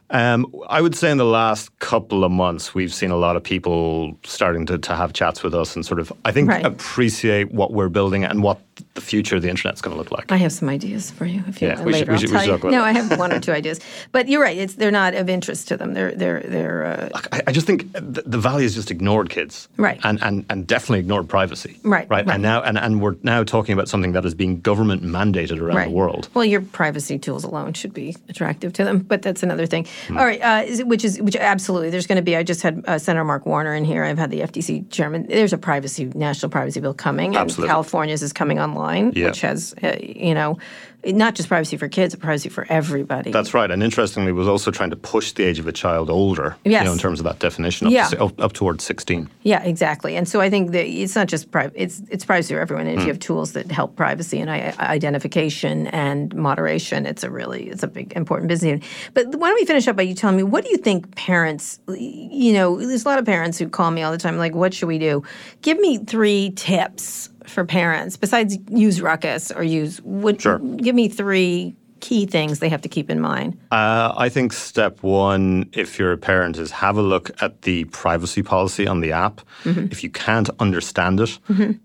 Um, 0.09 0.45
I 0.69 0.81
would 0.81 0.93
say 0.95 1.09
in 1.09 1.17
the 1.17 1.23
last 1.41 1.77
couple 1.79 2.25
of 2.25 2.31
months, 2.31 2.75
we've 2.75 2.93
seen 2.93 3.11
a 3.11 3.15
lot 3.15 3.37
of 3.37 3.43
people 3.43 4.17
starting 4.25 4.65
to, 4.65 4.77
to 4.77 4.93
have 4.95 5.13
chats 5.13 5.41
with 5.41 5.55
us 5.55 5.73
and 5.75 5.85
sort 5.85 6.01
of, 6.01 6.11
I 6.25 6.33
think, 6.33 6.49
Right. 6.49 6.65
appreciate 6.65 7.53
what 7.53 7.71
we're 7.71 7.87
building 7.87 8.25
and 8.25 8.43
what 8.43 8.59
the 8.93 9.01
future 9.01 9.35
of 9.35 9.41
the 9.41 9.49
internet's 9.49 9.81
going 9.81 9.93
to 9.93 9.97
look 9.97 10.11
like. 10.11 10.31
I 10.31 10.37
have 10.37 10.51
some 10.51 10.69
ideas 10.69 11.11
for 11.11 11.25
you 11.25 11.43
if 11.47 11.61
you 11.61 11.67
Yeah, 11.67 11.75
want 11.75 11.85
we 11.87 11.93
should- 11.93 12.07
later. 12.07 12.17
should- 12.19 12.31
we 12.31 12.39
should 12.39 12.47
talk 12.49 12.59
about 12.61 12.71
no. 12.71 12.83
I 12.83 12.91
have 12.93 13.17
one 13.19 13.31
or 13.31 13.39
two 13.39 13.51
ideas, 13.61 13.79
but 14.11 14.27
you're 14.27 14.41
right. 14.41 14.57
It's 14.57 14.75
they're 14.75 14.91
not 14.91 15.13
of 15.13 15.29
interest 15.29 15.67
to 15.69 15.77
them. 15.77 15.93
They're 15.93 16.11
they're 16.13 16.39
they're 16.41 16.85
uh, 17.13 17.19
I, 17.31 17.41
I 17.47 17.51
just 17.51 17.67
think 17.67 17.91
the, 17.93 18.23
the 18.25 18.37
Valley 18.37 18.63
has 18.63 18.73
just 18.75 18.89
ignored 18.91 19.29
kids, 19.29 19.67
Right. 19.77 19.99
And 20.03 20.21
and 20.23 20.45
and 20.49 20.65
definitely 20.65 20.99
ignored 20.99 21.27
privacy, 21.29 21.77
Right, 21.83 22.09
Right, 22.09 22.25
right. 22.25 22.33
and 22.35 22.41
now 22.43 22.61
and, 22.63 22.77
and 22.77 23.01
we're 23.01 23.15
now 23.23 23.43
talking 23.43 23.73
about 23.73 23.87
something 23.89 24.13
that 24.13 24.25
is 24.25 24.33
being 24.33 24.61
government 24.61 25.03
mandated 25.03 25.59
around 25.61 25.75
right. 25.77 25.85
the 25.89 25.93
world. 25.95 26.29
Well, 26.33 26.45
your 26.45 26.61
privacy 26.61 27.19
tools 27.19 27.43
alone 27.43 27.73
should 27.73 27.93
be 27.93 28.15
attractive 28.29 28.73
to 28.73 28.83
them, 28.83 28.99
but 28.99 29.21
that's 29.21 29.43
another 29.43 29.65
thing. 29.65 29.85
Hmm. 30.07 30.17
All 30.17 30.25
right, 30.25 30.41
uh, 30.41 30.63
is 30.65 30.83
which 30.83 31.03
is 31.05 31.21
which 31.21 31.35
absolutely. 31.35 31.89
There's 31.91 32.07
going 32.07 32.17
to 32.17 32.21
be. 32.21 32.35
I 32.35 32.43
just 32.43 32.61
had 32.61 32.83
uh, 32.87 32.97
Senator 32.97 33.23
Mark 33.25 33.45
Warner 33.45 33.75
in 33.75 33.85
here. 33.85 34.03
I've 34.03 34.17
had 34.17 34.31
the 34.31 34.39
FTC 34.41 34.89
chairman. 34.89 35.27
There's 35.27 35.53
a 35.53 35.57
privacy 35.57 36.05
national 36.15 36.49
privacy 36.49 36.79
bill 36.79 36.93
coming, 36.93 37.29
and 37.35 37.37
Absolutely. 37.37 37.69
California's 37.69 38.23
is 38.23 38.33
coming 38.33 38.57
online. 38.59 38.70
Online, 38.75 39.11
Yeah. 39.15 39.27
which 39.27 39.41
has, 39.41 39.73
uh, 39.83 39.95
you 40.01 40.33
know, 40.33 40.57
not 41.03 41.33
just 41.33 41.49
privacy 41.49 41.77
for 41.77 41.87
kids, 41.87 42.13
but 42.13 42.21
privacy 42.21 42.47
for 42.49 42.63
everybody. 42.69 43.31
That's 43.31 43.55
right. 43.55 43.71
And 43.71 43.81
interestingly, 43.81 44.31
was 44.31 44.47
also 44.47 44.69
trying 44.69 44.91
to 44.91 44.95
push 44.95 45.31
the 45.31 45.43
age 45.43 45.57
of 45.57 45.65
a 45.65 45.71
child 45.71 46.11
older, 46.11 46.55
you 46.63 46.71
know, 46.73 46.91
in 46.91 46.99
terms 46.99 47.19
of 47.19 47.23
that 47.23 47.39
definition, 47.39 47.87
up, 47.87 47.93
Yeah. 47.93 48.05
to, 48.09 48.23
up, 48.25 48.39
up 48.39 48.53
towards 48.53 48.83
16. 48.83 49.27
Yeah, 49.41 49.63
exactly. 49.63 50.15
And 50.15 50.27
so 50.27 50.41
I 50.41 50.49
think 50.51 50.71
that 50.73 50.85
it's 50.87 51.15
not 51.15 51.27
just 51.27 51.49
pri- 51.49 51.71
it's 51.73 52.03
it's 52.11 52.23
privacy 52.23 52.53
for 52.53 52.59
everyone. 52.61 52.85
And 52.85 52.99
if 52.99 53.01
you 53.05 53.07
have 53.07 53.17
tools 53.19 53.53
that 53.53 53.71
help 53.71 53.95
privacy 53.95 54.39
and 54.39 54.51
I- 54.51 54.75
identification 54.79 55.87
and 55.87 56.35
moderation, 56.35 57.07
it's 57.07 57.23
a 57.23 57.31
really 57.31 57.63
it's 57.69 57.81
a 57.81 57.87
big 57.87 58.13
important 58.15 58.47
business. 58.49 58.83
But 59.15 59.25
why 59.35 59.49
don't 59.49 59.59
we 59.59 59.65
finish 59.65 59.87
up 59.87 59.95
by 59.95 60.03
you 60.03 60.13
telling 60.13 60.37
me 60.37 60.43
what 60.43 60.63
do 60.63 60.69
you 60.69 60.77
think 60.77 61.15
parents? 61.15 61.79
You 61.97 62.53
know, 62.53 62.77
there's 62.77 63.05
a 63.05 63.09
lot 63.09 63.17
of 63.17 63.25
parents 63.25 63.57
who 63.57 63.67
call 63.69 63.89
me 63.89 64.03
all 64.03 64.11
the 64.11 64.19
time, 64.19 64.37
like, 64.37 64.53
"What 64.53 64.71
should 64.75 64.87
we 64.87 64.99
do?" 64.99 65.23
Give 65.63 65.79
me 65.79 65.97
three 65.97 66.51
tips 66.55 67.29
for 67.47 67.65
parents 67.65 68.17
besides 68.17 68.57
use 68.69 68.99
Rukkaz 68.99 69.55
or 69.55 69.63
use. 69.63 69.99
What, 70.01 70.41
Sure. 70.41 70.59
Give 70.59 70.95
me 70.95 71.07
three 71.09 71.75
key 71.99 72.25
things 72.25 72.57
they 72.57 72.69
have 72.69 72.81
to 72.81 72.89
keep 72.89 73.11
in 73.11 73.19
mind. 73.19 73.55
Uh, 73.71 74.11
I 74.17 74.27
think 74.27 74.53
step 74.53 75.03
one, 75.03 75.69
if 75.73 75.99
you're 75.99 76.11
a 76.11 76.17
parent, 76.17 76.57
is 76.57 76.71
have 76.71 76.97
a 76.97 77.01
look 77.03 77.29
at 77.43 77.61
the 77.61 77.83
privacy 77.85 78.41
policy 78.41 78.87
on 78.87 79.01
the 79.01 79.11
app. 79.11 79.39
If 79.65 80.03
you 80.03 80.09
can't 80.09 80.49
understand 80.59 81.19
it, 81.19 81.37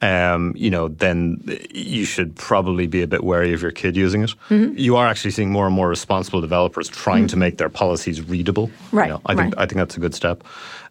um, 0.02 0.54
you 0.56 0.70
know, 0.70 0.88
then 0.88 1.42
you 1.70 2.06
should 2.06 2.34
probably 2.34 2.86
be 2.86 3.02
a 3.02 3.06
bit 3.06 3.24
wary 3.24 3.52
of 3.52 3.60
your 3.60 3.72
kid 3.72 3.94
using 3.94 4.22
it. 4.24 4.34
You 4.50 4.96
are 4.96 5.06
actually 5.06 5.32
seeing 5.32 5.50
more 5.52 5.66
and 5.66 5.74
more 5.74 5.88
responsible 5.90 6.40
developers 6.40 6.88
trying 6.88 7.26
to 7.26 7.36
make 7.36 7.58
their 7.58 7.68
policies 7.68 8.22
readable. 8.22 8.70
You 8.92 8.98
Right, 8.98 9.10
know, 9.10 9.20
I 9.26 9.34
think 9.34 9.54
right. 9.54 9.62
I 9.62 9.66
think 9.66 9.76
that's 9.76 9.98
a 9.98 10.00
good 10.00 10.14
step. 10.14 10.42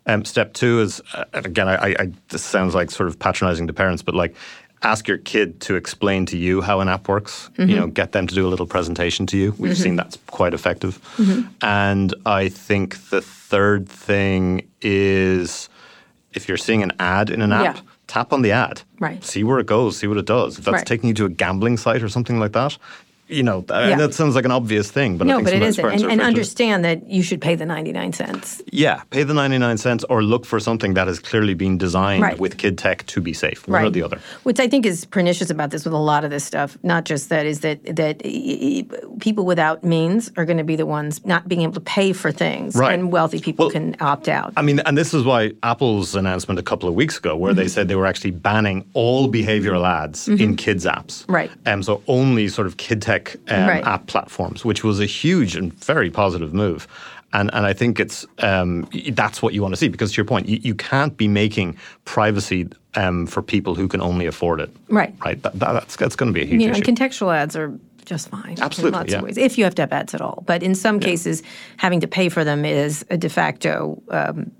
Um, 0.08 0.24
step 0.26 0.54
two 0.54 0.82
is, 0.82 1.02
uh, 1.14 1.26
again, 1.34 1.68
I, 1.68 1.96
I, 2.00 2.12
this 2.30 2.44
sounds 2.44 2.76
like 2.76 2.92
sort 2.92 3.10
of 3.10 3.18
patronizing 3.18 3.68
to 3.68 3.74
parents, 3.74 4.04
but 4.04 4.14
like 4.16 4.36
ask 4.84 5.08
your 5.08 5.18
kid 5.18 5.60
to 5.62 5.76
explain 5.76 6.26
to 6.28 6.38
you 6.38 6.62
how 6.62 6.80
an 6.80 6.88
app 6.88 7.08
works. 7.08 7.50
Mm-hmm. 7.58 7.70
You 7.70 7.76
know, 7.78 7.88
get 7.88 8.12
them 8.12 8.28
to 8.28 8.36
do 8.36 8.48
a 8.48 8.50
little 8.50 8.68
presentation 8.68 9.26
to 9.28 9.38
you. 9.38 9.56
We've 9.58 9.78
seen 9.78 9.96
that's 9.96 10.18
quite 10.28 10.54
effective. 10.54 11.02
Mm-hmm. 11.18 11.48
And 11.64 12.14
I 12.26 12.50
think 12.50 13.10
the 13.10 13.22
third 13.22 13.90
thing 13.90 14.70
is 14.82 15.70
if 16.34 16.48
you're 16.48 16.58
seeing 16.58 16.84
an 16.84 16.92
ad 17.00 17.30
in 17.32 17.42
an 17.42 17.52
app, 17.52 17.78
Yeah. 17.78 17.82
tap 18.08 18.32
on 18.34 18.44
the 18.44 18.52
ad. 18.52 18.84
Right. 19.00 19.24
See 19.24 19.44
where 19.44 19.58
it 19.60 19.66
goes, 19.66 19.98
see 19.98 20.06
what 20.08 20.18
it 20.18 20.26
does. 20.28 20.60
If 20.60 20.66
that's 20.66 20.76
Right. 20.76 20.86
taking 20.86 21.08
you 21.08 21.16
to 21.16 21.26
a 21.26 21.30
gambling 21.30 21.78
site 21.78 22.04
or 22.04 22.10
something 22.10 22.40
like 22.40 22.52
that, 22.52 22.78
you 23.28 23.44
know, 23.44 23.64
Yeah. 23.70 23.96
that 23.98 24.14
sounds 24.14 24.36
like 24.36 24.46
an 24.46 24.52
obvious 24.52 24.92
thing, 24.92 25.18
but 25.18 25.28
I 25.28 25.32
No, 25.32 25.42
but 25.44 25.54
it 25.54 25.62
isn't. 25.64 25.84
And, 25.86 26.04
and 26.12 26.22
understand 26.22 26.86
that 26.86 27.10
you 27.10 27.24
should 27.24 27.42
pay 27.42 27.56
the 27.56 27.66
99 27.66 28.14
cents. 28.14 28.62
yeah, 28.72 29.02
pay 29.10 29.24
the 29.24 29.34
99 29.34 29.78
cents 29.78 30.04
or 30.10 30.22
look 30.24 30.46
for 30.46 30.60
something 30.60 30.94
that 30.94 31.08
has 31.08 31.20
clearly 31.20 31.54
been 31.56 31.78
designed 31.78 32.22
Right. 32.22 32.38
with 32.40 32.58
kid 32.58 32.78
tech 32.78 33.06
to 33.08 33.22
be 33.22 33.34
safe. 33.34 33.68
One 33.68 33.84
or 33.84 33.90
the 33.90 34.04
other. 34.04 34.20
Which 34.44 34.60
I 34.60 34.68
think 34.68 34.86
is 34.86 35.06
pernicious 35.06 35.50
about 35.50 35.72
this 35.72 35.86
with 35.86 35.94
a 35.94 35.98
lot 35.98 36.24
of 36.24 36.30
this 36.32 36.44
stuff, 36.44 36.78
not 36.84 37.06
just 37.06 37.30
that, 37.30 37.46
is 37.46 37.62
that 37.62 37.80
that 37.96 38.22
people 39.20 39.46
without 39.46 39.84
means 39.84 40.32
are 40.38 40.46
going 40.46 40.58
to 40.58 40.64
be 40.64 40.76
the 40.76 40.86
ones 40.86 41.24
not 41.26 41.48
being 41.48 41.62
able 41.62 41.74
to 41.74 41.80
pay 41.80 42.14
for 42.14 42.32
things, 42.32 42.76
Right. 42.76 42.94
and 42.94 43.12
wealthy 43.12 43.40
people 43.40 43.66
Well, 43.66 43.72
can 43.72 43.96
opt 44.02 44.28
out. 44.28 44.54
I 44.58 44.62
mean, 44.62 44.80
and 44.86 44.98
this 44.98 45.14
is 45.14 45.24
why 45.24 45.52
Apple's 45.64 46.16
announcement 46.16 46.60
a 46.60 46.64
couple 46.64 46.88
of 46.90 46.96
weeks 46.96 47.18
ago, 47.18 47.36
where 47.36 47.52
Mm-hmm. 47.52 47.60
they 47.62 47.68
said 47.68 47.88
they 47.88 47.96
were 47.96 48.06
actually 48.06 48.32
banning 48.32 48.86
all 48.94 49.32
behavioral 49.32 49.88
ads 49.88 50.28
in 50.28 50.56
kids' 50.58 50.86
apps. 50.86 51.24
Right. 51.28 51.50
Um, 51.66 51.82
so 51.84 52.02
only 52.08 52.48
sort 52.50 52.68
of 52.68 52.78
kid 52.78 53.02
tech 53.02 53.15
um, 53.50 53.68
Right. 53.68 53.84
app 53.86 54.08
platforms, 54.08 54.64
which 54.66 54.84
was 54.84 55.00
a 55.00 55.06
huge 55.06 55.56
and 55.56 55.74
very 55.74 56.10
positive 56.12 56.54
move. 56.54 56.88
And, 57.34 57.50
and 57.54 57.66
I 57.66 57.74
think 57.74 58.00
it's 58.00 58.26
um, 58.40 58.88
that's 59.12 59.42
what 59.42 59.54
you 59.54 59.62
want 59.62 59.74
to 59.74 59.78
see 59.78 59.90
because 59.90 60.12
to 60.14 60.18
your 60.18 60.26
point, 60.26 60.48
you, 60.48 60.58
you 60.62 60.74
can't 60.76 61.18
be 61.18 61.28
making 61.28 61.76
privacy 62.06 62.68
um, 62.94 63.28
for 63.28 63.42
people 63.42 63.76
who 63.76 63.88
can 63.90 64.00
only 64.02 64.26
afford 64.26 64.62
it. 64.62 64.70
Right. 64.90 65.14
Right. 65.26 65.42
That, 65.44 65.60
that- 65.60 65.74
that's 65.74 65.96
that's 65.98 66.16
going 66.16 66.32
to 66.32 66.34
be 66.34 66.44
a 66.44 66.46
huge 66.46 66.62
you 66.62 66.68
know, 66.68 66.74
issue. 66.78 66.84
and 66.88 66.98
contextual 66.98 67.36
ads 67.36 67.56
are 67.58 67.78
just 68.06 68.30
fine 68.30 68.56
Absolutely, 68.62 68.88
in 68.90 68.94
lots 69.02 69.12
yeah. 69.12 69.18
of 69.18 69.24
ways, 69.24 69.38
if 69.38 69.58
you 69.58 69.64
have 69.66 69.76
to 69.76 69.82
have 69.82 69.92
ads 69.92 70.14
at 70.14 70.22
all. 70.22 70.44
But 70.46 70.62
in 70.64 70.76
some 70.76 71.00
cases, 71.00 71.42
having 71.78 72.00
to 72.02 72.08
pay 72.08 72.30
for 72.30 72.44
them 72.44 72.64
is 72.64 73.04
a 73.10 73.18
de 73.18 73.28
facto. 73.30 74.02
Um, 74.10 74.52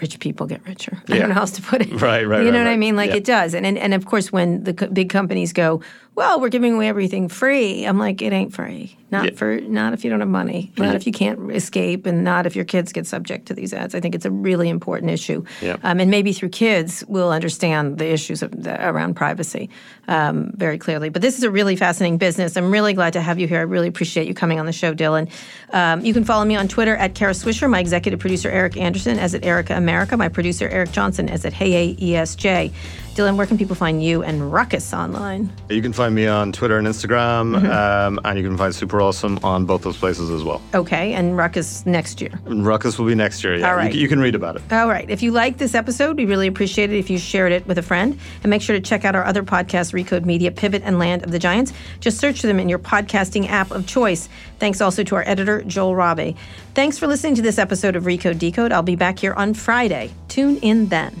Rich 0.00 0.20
people 0.20 0.46
get 0.46 0.66
richer. 0.66 1.02
I 1.08 1.18
don't 1.18 1.28
know 1.28 1.34
how 1.34 1.40
else 1.42 1.50
to 1.52 1.62
put 1.62 1.82
it. 1.82 1.90
Right, 2.00 2.24
right, 2.26 2.42
You 2.44 2.50
know 2.50 2.58
right, 2.60 2.64
what 2.64 2.70
I 2.72 2.76
mean? 2.78 2.96
Like 2.96 3.10
Yeah. 3.10 3.16
it 3.16 3.24
does, 3.24 3.52
and, 3.52 3.66
and 3.66 3.76
and 3.76 3.92
of 3.92 4.06
course, 4.06 4.32
when 4.32 4.64
the 4.64 4.72
co- 4.72 4.86
big 4.88 5.10
companies 5.10 5.52
go, 5.52 5.82
well, 6.16 6.40
we're 6.40 6.48
giving 6.48 6.74
away 6.74 6.88
everything 6.88 7.28
free. 7.28 7.84
I'm 7.84 7.98
like, 7.98 8.22
it 8.22 8.32
ain't 8.32 8.54
free. 8.54 8.96
Not 9.10 9.26
Yeah. 9.26 9.36
for 9.36 9.60
not 9.60 9.92
if 9.92 10.02
you 10.02 10.10
don't 10.10 10.18
have 10.20 10.28
money. 10.28 10.72
Not 10.76 10.96
if 10.96 11.06
you 11.06 11.12
can't 11.12 11.52
escape, 11.52 12.06
and 12.06 12.24
not 12.24 12.44
if 12.46 12.56
your 12.56 12.64
kids 12.64 12.90
get 12.92 13.06
subject 13.06 13.46
to 13.46 13.54
these 13.54 13.72
ads. 13.72 13.94
I 13.94 14.00
think 14.00 14.14
it's 14.16 14.24
a 14.24 14.30
really 14.32 14.68
important 14.68 15.12
issue. 15.12 15.44
Yeah. 15.62 15.76
Um, 15.84 16.00
and 16.00 16.10
maybe 16.10 16.32
through 16.32 16.48
kids, 16.48 17.04
we'll 17.06 17.30
understand 17.30 17.98
the 17.98 18.10
issues 18.10 18.42
of 18.42 18.50
the, 18.64 18.84
around 18.84 19.14
privacy 19.14 19.70
um, 20.08 20.50
very 20.56 20.76
clearly. 20.78 21.08
But 21.08 21.22
this 21.22 21.36
is 21.38 21.44
a 21.44 21.50
really 21.50 21.76
fascinating 21.76 22.18
business. 22.18 22.56
I'm 22.56 22.72
really 22.72 22.94
glad 22.94 23.12
to 23.12 23.20
have 23.20 23.38
you 23.38 23.46
here. 23.46 23.58
I 23.58 23.62
really 23.62 23.86
appreciate 23.86 24.26
you 24.26 24.34
coming 24.34 24.58
on 24.58 24.66
the 24.66 24.72
show, 24.72 24.92
Dylan. 24.92 25.30
Um, 25.72 26.04
you 26.04 26.12
can 26.12 26.24
follow 26.24 26.44
me 26.44 26.56
on 26.56 26.66
Twitter 26.66 26.96
at 26.96 27.14
Kara 27.14 27.32
Swisher, 27.32 27.70
my 27.70 27.78
executive 27.78 28.18
producer 28.18 28.50
Eric 28.50 28.76
Anderson 28.76 29.18
as 29.20 29.34
at 29.34 29.44
Erica 29.44 29.76
America, 29.76 30.16
my 30.16 30.28
producer 30.28 30.68
Eric 30.68 30.90
Johnson 30.92 31.28
as 31.28 31.44
at 31.44 31.52
Hey 31.52 31.70
Hey 31.70 31.94
ESJ. 31.94 32.72
Dylan, 33.16 33.36
where 33.36 33.46
can 33.46 33.56
people 33.56 33.74
find 33.74 34.04
you 34.04 34.22
and 34.22 34.42
Rukkaz 34.42 34.96
online? 34.96 35.50
You 35.70 35.80
can 35.80 35.92
find 35.94 36.14
me 36.14 36.26
on 36.26 36.52
Twitter 36.52 36.76
and 36.78 36.86
Instagram, 36.86 37.56
Mm-hmm. 37.56 37.70
um, 37.70 38.20
and 38.24 38.38
you 38.38 38.46
can 38.46 38.56
find 38.58 38.74
SuperAwesome 38.74 39.42
on 39.42 39.64
both 39.64 39.82
those 39.82 39.96
places 39.96 40.30
as 40.30 40.44
well. 40.44 40.60
Okay, 40.74 41.14
and 41.14 41.32
Rukkaz 41.32 41.86
next 41.86 42.20
year. 42.20 42.38
Ruckus 42.44 42.98
will 42.98 43.06
be 43.06 43.14
next 43.14 43.42
year. 43.42 43.56
Yeah, 43.56 43.70
All 43.70 43.76
right. 43.76 43.92
you, 43.94 44.00
you 44.02 44.08
can 44.08 44.20
read 44.20 44.34
about 44.34 44.56
it. 44.56 44.62
All 44.70 44.86
right. 44.86 45.08
If 45.08 45.22
you 45.22 45.32
like 45.32 45.56
this 45.56 45.74
episode, 45.74 46.16
we 46.18 46.26
really 46.26 46.46
appreciate 46.46 46.92
it 46.92 46.98
if 46.98 47.08
you 47.08 47.16
shared 47.18 47.52
it 47.52 47.66
with 47.66 47.78
a 47.78 47.82
friend. 47.82 48.18
And 48.42 48.50
make 48.50 48.60
sure 48.60 48.76
to 48.76 48.82
check 48.82 49.04
out 49.06 49.14
our 49.16 49.24
other 49.24 49.42
podcasts, 49.42 49.92
Recode 49.94 50.24
Media, 50.26 50.52
Pivot, 50.52 50.82
and 50.84 50.98
Land 50.98 51.24
of 51.24 51.30
the 51.32 51.38
Giants. 51.38 51.72
Just 52.00 52.18
search 52.18 52.42
for 52.42 52.46
them 52.48 52.60
in 52.60 52.68
your 52.68 52.78
podcasting 52.78 53.48
app 53.48 53.70
of 53.70 53.86
choice. 53.86 54.28
Thanks 54.58 54.80
also 54.82 55.02
to 55.04 55.14
our 55.16 55.24
editor, 55.26 55.62
Joel 55.62 55.94
Robbie. 55.96 56.36
Thanks 56.74 56.98
for 56.98 57.06
listening 57.06 57.34
to 57.36 57.42
this 57.42 57.58
episode 57.58 57.96
of 57.96 58.04
Recode 58.04 58.38
Decode. 58.38 58.72
I'll 58.72 58.82
be 58.82 58.96
back 58.96 59.18
here 59.18 59.32
on 59.32 59.54
Friday. 59.54 60.10
Tune 60.28 60.58
in 60.58 60.86
then. 60.88 61.18